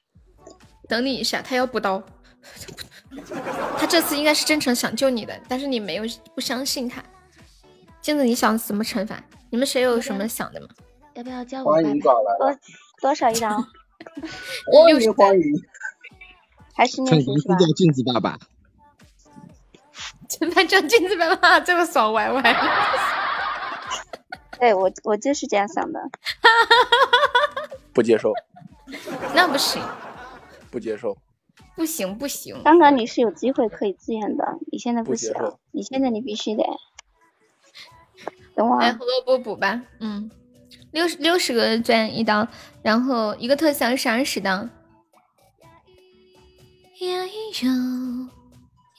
[0.87, 2.03] 等你一下，他要补刀。
[3.77, 6.03] 他这次应该是真诚想救你的，但是你没有
[6.35, 7.03] 不相信他。
[8.01, 9.21] 镜子，你想怎么惩罚？
[9.49, 10.67] 你们谁有什么想的吗？
[11.13, 11.73] 要不要叫我？
[11.73, 12.59] 欢迎找来多
[13.01, 13.49] 多少一刀？
[14.71, 15.43] 欢迎欢迎。
[16.75, 17.55] 还是那个是吧？
[17.55, 18.37] 叫镜子爸爸。
[20.27, 22.41] 惩罚叫镜子爸爸，这么爽歪歪。
[24.59, 25.99] 对我，我就是这样想的。
[27.93, 28.33] 不接受。
[29.35, 29.81] 那不行。
[30.71, 31.15] 不接受。
[31.75, 32.61] 不行不行。
[32.63, 35.33] 刚刚你是有机会可以自愿的，你现在不行。
[35.71, 36.63] 你现在你必须得。
[38.55, 38.79] 等我。
[38.79, 39.83] 来胡萝卜补吧。
[39.99, 40.29] 嗯，
[40.91, 42.47] 六十六十个钻一刀，
[42.81, 44.69] 然后一个特效是二十刀。
[46.99, 47.25] 呀
[47.61, 47.69] 呦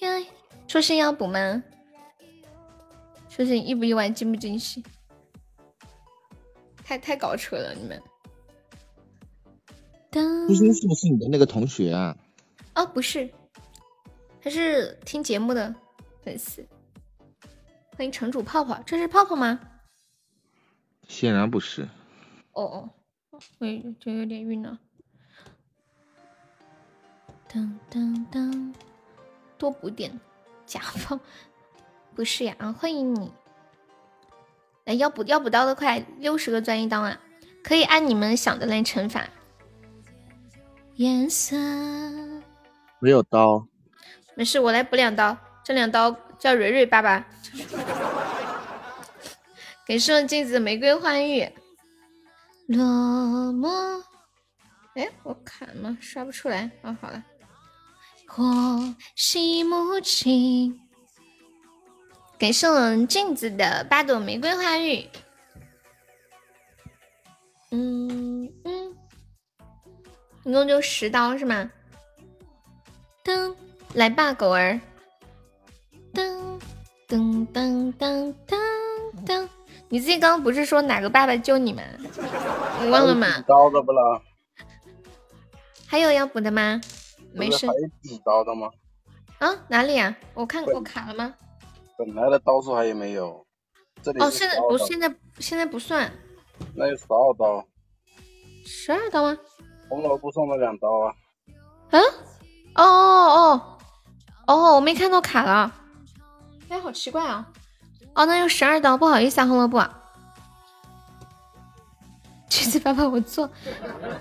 [0.01, 0.27] 呀！
[0.67, 1.63] 说是要补吗？
[3.29, 4.83] 说是意不意外，惊不惊喜？
[6.85, 8.03] 太太搞扯了，你们。
[10.13, 12.17] 初心是不是你的那个同学啊？
[12.75, 13.33] 哦，不是，
[14.43, 15.75] 他是听节目的
[16.23, 16.67] 粉丝。
[17.97, 19.61] 欢迎城主泡泡，这是泡泡吗？
[21.07, 21.83] 显然不是。
[22.53, 22.91] 哦哦，
[23.31, 23.67] 我
[24.01, 24.79] 就有点晕了。
[27.47, 28.75] 当当当，
[29.57, 30.19] 多补点
[30.67, 31.21] 甲方，
[32.15, 32.57] 不是呀？
[32.59, 33.33] 啊，欢迎你。
[34.87, 37.21] 哎，要补要补刀的快，六十个钻一刀啊！
[37.63, 39.27] 可以按你们想的来惩罚。
[40.97, 41.57] 颜色。
[43.05, 43.69] 没有刀，
[44.35, 45.37] 没事，我来补两刀。
[45.63, 47.23] 这两刀叫蕊蕊爸爸。
[49.85, 51.47] 给送镜子玫瑰花玉。
[52.67, 52.83] 落
[53.53, 53.69] 寞。
[54.95, 55.99] 哎，我卡了吗？
[56.01, 56.71] 刷不出来。
[56.81, 57.23] 哦，好了。
[58.27, 58.43] 火
[59.15, 60.81] 西母亲。
[62.39, 65.07] 给送镜子的八朵玫瑰花玉。
[67.71, 68.97] 嗯嗯。
[70.45, 71.71] 一共就十刀是吗？
[73.25, 73.55] 噔，
[73.95, 74.79] 来吧，狗儿！
[76.13, 76.61] 噔
[77.09, 78.59] 噔噔噔噔
[79.25, 79.49] 噔，
[79.89, 81.83] 你自己刚刚不是说哪个爸爸救你们？
[82.83, 83.43] 你忘了吗？
[83.49, 84.21] 刀的不啦？
[85.87, 86.79] 还有要补的吗？
[87.33, 87.67] 没事。
[87.67, 88.69] 还有几刀的吗？
[89.39, 90.15] 啊，哪里啊？
[90.35, 91.35] 我看我卡了吗？
[91.97, 93.47] 本来的刀数还有没有？
[94.03, 96.13] 这里哦，现在不，现在现在不算。
[96.75, 97.67] 那有十二刀。
[98.67, 99.39] 十二刀吗？
[99.89, 101.15] 红萝卜送了两刀啊。
[101.91, 102.03] 嗯。
[102.75, 103.79] 哦哦
[104.47, 104.75] 哦哦！
[104.77, 105.73] 我没看到卡了，
[106.69, 107.47] 哎，好奇怪啊！
[108.15, 109.89] 哦，那有十二刀，不好意思啊，红萝卜。
[112.51, 113.51] 橘子爸爸，我做，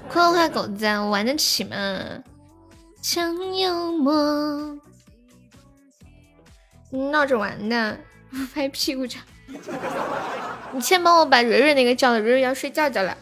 [0.10, 1.76] 快快狗子，我玩得起吗？
[3.02, 4.80] 强幽默，
[6.92, 7.98] 闹着玩的，
[8.30, 9.22] 不 拍屁股掌。
[10.72, 13.18] 你先帮我把蕊蕊那个叫了，蕊蕊要睡觉觉了。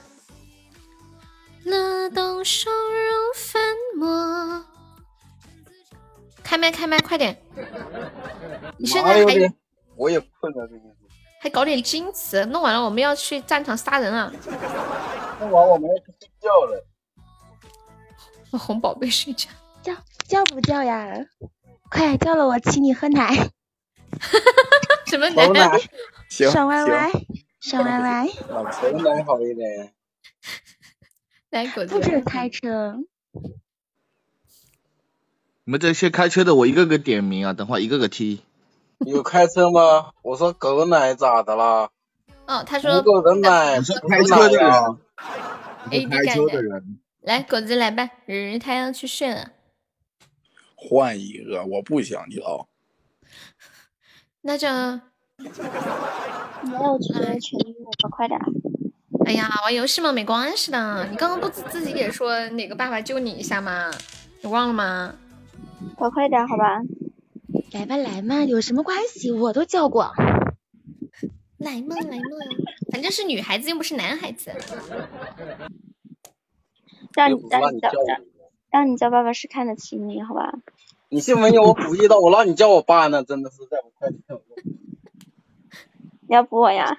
[1.63, 3.61] 乐动手如粉
[3.97, 4.65] 末。
[6.51, 7.41] 开麦开麦，快点！
[8.77, 9.53] 你现在还……
[9.95, 10.81] 我也困了，这个
[11.39, 14.29] 还搞点矜持，弄完了我们要去战场杀人啊。
[15.39, 16.85] 弄完我们要去睡觉了。
[18.51, 19.49] 我哄宝贝睡觉，
[19.81, 19.95] 叫
[20.27, 21.25] 叫不叫呀？
[21.89, 23.33] 快叫了，我请你喝奶。
[25.07, 25.79] 什么奶？
[26.29, 27.09] 爽歪歪，
[27.61, 28.27] 爽歪歪。
[28.27, 29.93] 什么奶好一点？
[31.51, 31.97] 来狗子。
[31.97, 32.97] 不准开车。
[35.63, 37.53] 你们这些开车的，我一个个点名啊！
[37.53, 38.41] 等会一个个踢。
[39.05, 40.09] 有开车吗？
[40.23, 41.91] 我说狗奶咋的啦？
[42.47, 43.79] 哦，他说狗的奶。
[43.81, 44.71] 说开车的人。
[45.91, 46.97] A 开车的人。
[47.21, 49.51] 来，狗子来吧，日日他要去睡了。
[50.75, 52.67] 换一个，我不想要。
[54.41, 54.67] 那就。
[54.67, 54.99] 没
[56.73, 58.39] 有觉得全晕了，快点。
[59.27, 61.07] 哎呀，玩游戏嘛，没关系的。
[61.11, 63.91] 你刚刚不自自己也说哪个爸爸救你一下吗？
[64.41, 65.13] 你忘了吗？
[65.95, 66.81] 快快点，好吧。
[67.71, 69.31] 来吧，来嘛，有什么关系？
[69.31, 70.11] 我都叫过。
[71.57, 72.23] 来嘛，来嘛，
[72.91, 74.51] 反正是女孩子，又不是男孩子。
[77.13, 78.21] 让你让你叫让
[78.71, 80.53] 让你叫爸爸是看得起你，好吧？
[81.09, 82.19] 你信不信我补一刀？
[82.19, 84.21] 我让你叫我爸呢，真的是再不快点。
[86.21, 86.95] 你要补我呀？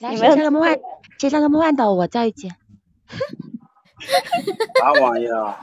[0.00, 0.80] 来，谁上个梦幻？
[1.18, 1.92] 谁上个梦幻岛？
[1.92, 2.48] 我叫一句。
[4.80, 5.54] 啥玩意儿？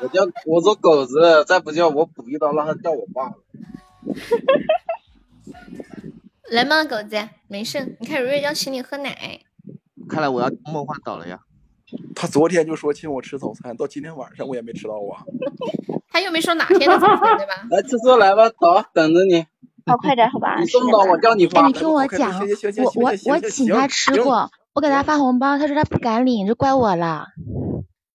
[0.00, 3.32] 我叫我说狗子，再不叫我补一刀，让他叫我爸。
[6.50, 7.96] 来嘛，狗子，没事。
[8.00, 9.40] 你看如月要请你喝奶。
[10.08, 11.40] 看来我要梦幻岛了呀。
[12.14, 15.24] 他昨天就说请我吃早餐，到今天晚上我也没吃到啊。
[16.10, 17.66] 他又没说哪天的早餐，对吧？
[17.70, 19.46] 来，吃说来吧，走，等着你。
[19.86, 20.58] 好，快点，好吧。
[20.58, 21.66] 你送到我叫你发。
[21.66, 22.40] 你听我讲，
[22.84, 27.26] 我我我请他吃过，我给他发红包，他说他不敢领，就怪我了。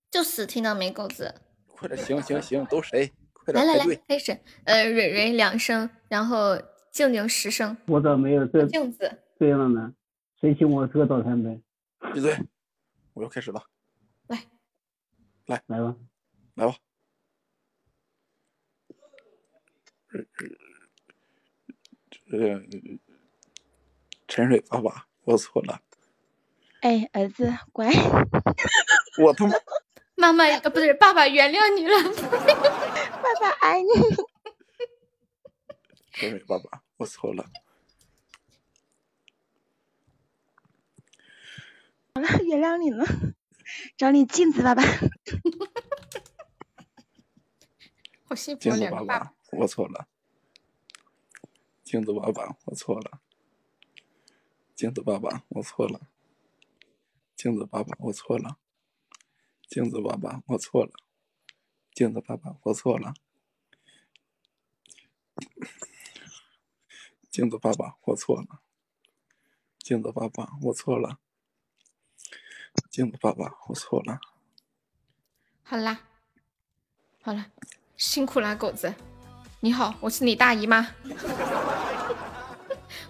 [0.10, 1.35] 就死听到没，狗子。
[1.68, 3.11] 快点，行行行，都谁？
[3.48, 4.31] 来来来，开始。
[4.64, 6.57] 呃，蕊蕊两声，然后
[6.90, 7.76] 静静十声。
[7.88, 9.94] 我咋没有这镜子这样呢？
[10.40, 11.61] 谁请我吃个早餐呗？
[12.14, 12.34] 闭嘴！
[13.11, 13.61] 我要开始了。
[14.27, 14.41] 来，
[15.48, 15.98] 来来吧，
[16.56, 16.76] 来吧。
[22.30, 22.65] 这
[24.30, 25.81] 陈水爸爸，我错了。
[26.84, 27.88] 哎，儿子，乖。
[29.23, 29.55] 我他妈。
[30.15, 31.95] 妈妈，呃，不是，爸爸原谅你了。
[33.23, 33.88] 爸爸爱你。
[36.19, 37.49] 对不起爸爸，我错了。
[42.15, 43.05] 好了，原谅你了。
[43.95, 44.84] 找你镜子 爸爸。
[48.26, 50.10] 好幸福，镜子爸爸，我错了。
[51.85, 53.22] 镜子爸爸，我错了。
[54.76, 56.01] 镜子爸爸，我错了。
[57.44, 58.57] 镜子爸爸，我错了。
[59.68, 60.94] 镜子爸爸，我错了。
[61.94, 63.14] 镜子爸爸，我错了。
[67.30, 68.61] 镜子爸爸，我错了。
[69.78, 71.20] 镜子爸爸，我错了。
[72.90, 74.22] 镜子爸爸，我错了。
[75.64, 75.99] 好啦，
[77.22, 77.48] 好了，
[77.98, 78.95] 辛苦了，狗子。
[79.60, 80.91] 你好，我是你大姨妈。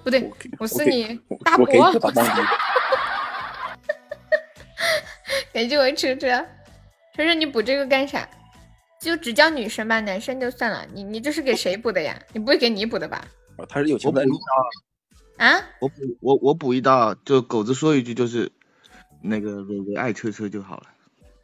[0.04, 1.66] 不对，我是你大伯。
[5.54, 6.46] 感谢我车车，
[7.16, 8.28] 车车你补这个干啥？
[9.00, 10.84] 就只教女生吧，男生就算了。
[10.94, 12.20] 你你这是给谁补的呀？
[12.32, 13.24] 你不会给你补的吧？
[13.70, 14.24] 他是有钱的。
[15.38, 15.60] 啊？
[15.80, 18.52] 我补我我补一刀，就狗子说一句，就是
[19.22, 20.84] 那个蕊蕊爱车车就好了。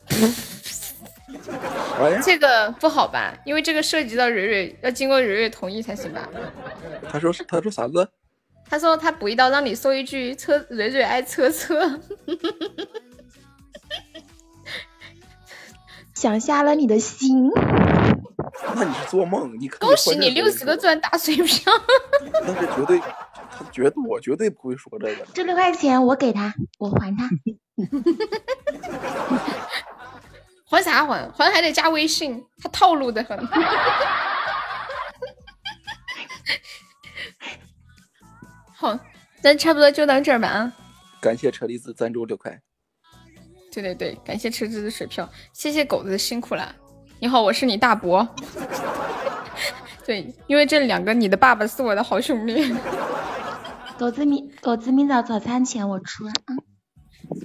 [2.23, 3.37] 这个不好吧？
[3.45, 6.29] 因为这个涉及到蕊蕊，要经过蕊蕊同意才行吧？
[7.11, 8.09] 他说他说啥子？
[8.69, 11.99] 他说他补一刀，让你说一句车蕊蕊爱车车。
[16.29, 17.49] 想瞎了你的心。
[18.75, 19.59] 那你是做梦？
[19.59, 21.73] 你恭喜你六十个钻打水漂。
[22.45, 25.25] 那是绝对，他绝对我绝对不会说这个。
[25.33, 27.27] 这六块钱我给他，我还他。
[30.69, 31.27] 还啥还？
[31.31, 33.35] 还还得加微信，他套路的很。
[38.77, 38.99] 好，
[39.41, 40.71] 咱差不多就到这儿吧啊！
[41.19, 42.61] 感谢车厘子赞助六块。
[43.71, 46.75] 对对对，感谢车子的水票，谢谢狗子辛苦了。
[47.19, 48.27] 你好，我是你大伯。
[50.05, 52.55] 对，因为这两个，你的爸爸是我的好兄弟。
[53.99, 56.33] 狗子明，狗子明早早餐钱我出啊。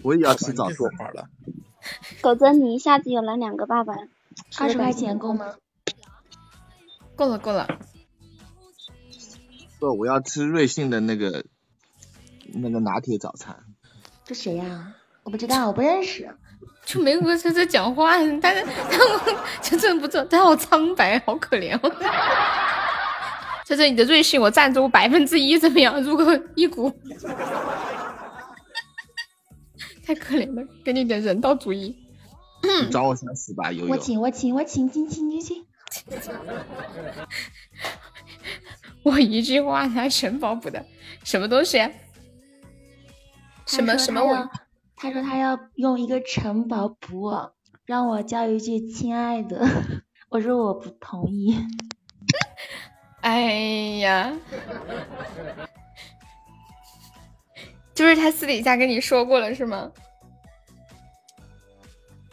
[0.02, 1.28] 我也要吃早饭了。
[2.22, 3.94] 狗子，你一下子有了两个爸爸，
[4.58, 5.54] 二十块钱够吗？
[7.16, 7.68] 够了，够了。
[9.78, 11.44] 不，我要吃瑞幸的那个
[12.54, 13.64] 那个拿铁早餐。
[14.24, 14.94] 这谁呀？
[15.24, 16.28] 我不知道，我不认识。
[16.86, 18.62] 就没和车车讲话，他他
[19.62, 21.78] 车车不错，他好苍白，好可怜。
[23.64, 26.00] 车车，你的瑞幸我赞助百分之一，怎么样？
[26.02, 26.92] 如果一股。
[30.06, 31.96] 太可怜了，给你点人道主义。
[32.90, 33.90] 找我想死吧，悠悠。
[33.90, 35.64] 我请，我请，我请，请，请，请，请。
[39.02, 40.84] 我一句话，他全包补的，
[41.24, 41.78] 什么东西？
[43.66, 44.20] 什么什么？
[44.22, 44.50] 我
[45.04, 47.52] 他说他要用一个城堡补我，
[47.84, 49.68] 让我叫一句亲爱的。
[50.30, 51.54] 我说我不同意。
[53.20, 53.42] 哎
[53.98, 54.34] 呀。
[57.94, 59.92] 就是他私底下跟你说过了是吗？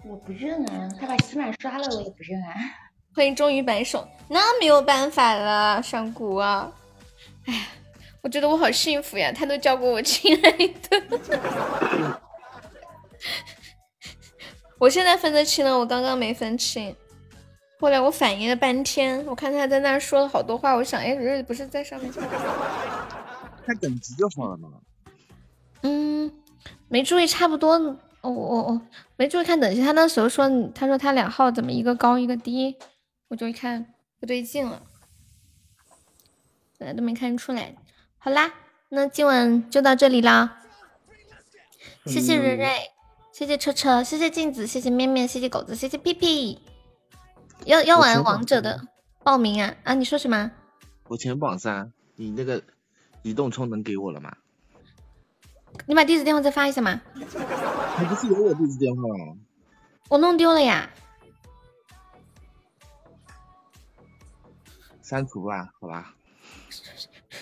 [0.05, 2.53] 我不认啊，他把起码刷了，我也不认啊。
[3.13, 6.71] 欢迎终于白手，那没有办法了，上古啊！
[7.47, 7.63] 哎呀，
[8.23, 10.51] 我觉得我好幸福呀，他都叫过我亲爱
[10.89, 12.21] 的。
[14.79, 16.95] 我现在分得清了，我刚刚没分清。
[17.79, 22.11] 后来我反应了半天，我看他在那说了好多话，我想，哎，日日不是在上面？
[23.65, 24.69] 看等级就好了嘛。
[25.81, 26.31] 嗯，
[26.87, 27.73] 没注意，差不多。
[28.21, 28.81] 哦哦哦，
[29.17, 29.81] 没注意看等级。
[29.81, 32.77] 他那时候说，他说他两号怎么一个高一个低，
[33.29, 34.83] 我就一看不对劲了。
[36.77, 37.75] 本来都没看出来。
[38.19, 38.53] 好啦，
[38.89, 40.61] 那今晚就到这里啦。
[42.05, 42.90] 谢谢蕊蕊。
[43.31, 46.61] 谢谢车车，谢谢镜子，谢谢面面，谢谢狗子，谢谢屁屁。
[47.65, 48.81] 要要玩王者的
[49.23, 49.93] 报名啊啊！
[49.93, 50.51] 你说什么？
[51.07, 52.61] 我前榜三，你那个
[53.21, 54.35] 移动充能给我了吗？
[55.85, 57.01] 你把地址电话再发一下嘛。
[57.13, 59.37] 你不是有我地址电话吗？
[60.09, 60.89] 我弄丢了呀。
[65.01, 66.13] 删除吧，好吧。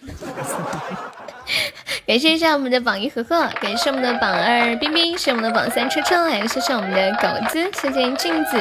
[2.06, 8.58] 感谢一下我们的榜一赫赫，感谢我们的榜二冰冰，谢谢我们的榜三车车，还有谢谢我们的狗子，谢谢镜子，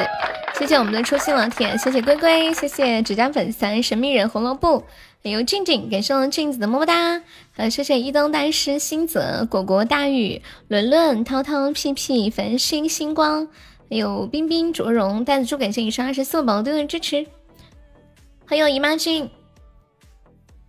[0.57, 4.83] 谢谢我们的初心老铁，谢谢龟龟，谢谢指甲粉三神秘人红萝卜，
[5.23, 7.21] 还有静静，感谢我们镜子的么么哒，
[7.55, 13.47] 还有谢谢一灯大师星泽果果大雨伦伦涛涛屁屁繁星星光，
[13.89, 17.25] 还有冰冰卓荣袋子猪，感谢以上二十四宝宝对的支持，
[18.45, 19.29] 还有姨妈巾。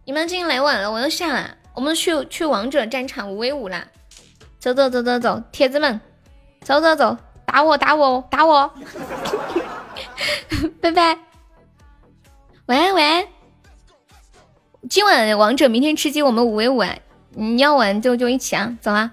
[0.04, 1.56] 姨妈巾来晚了，我要下了。
[1.74, 3.86] 我们去去王者战场五 v 五啦！
[4.58, 6.00] 走走走走走，铁子们，
[6.62, 7.16] 走走走，
[7.46, 8.70] 打我打我打我！
[10.82, 11.18] 拜拜，
[12.66, 13.24] 晚安晚安。
[14.88, 16.94] 今晚王者，明天吃鸡，我们五 v 五啊！
[17.30, 18.76] 你要玩就就一起啊！
[18.80, 19.12] 走啊。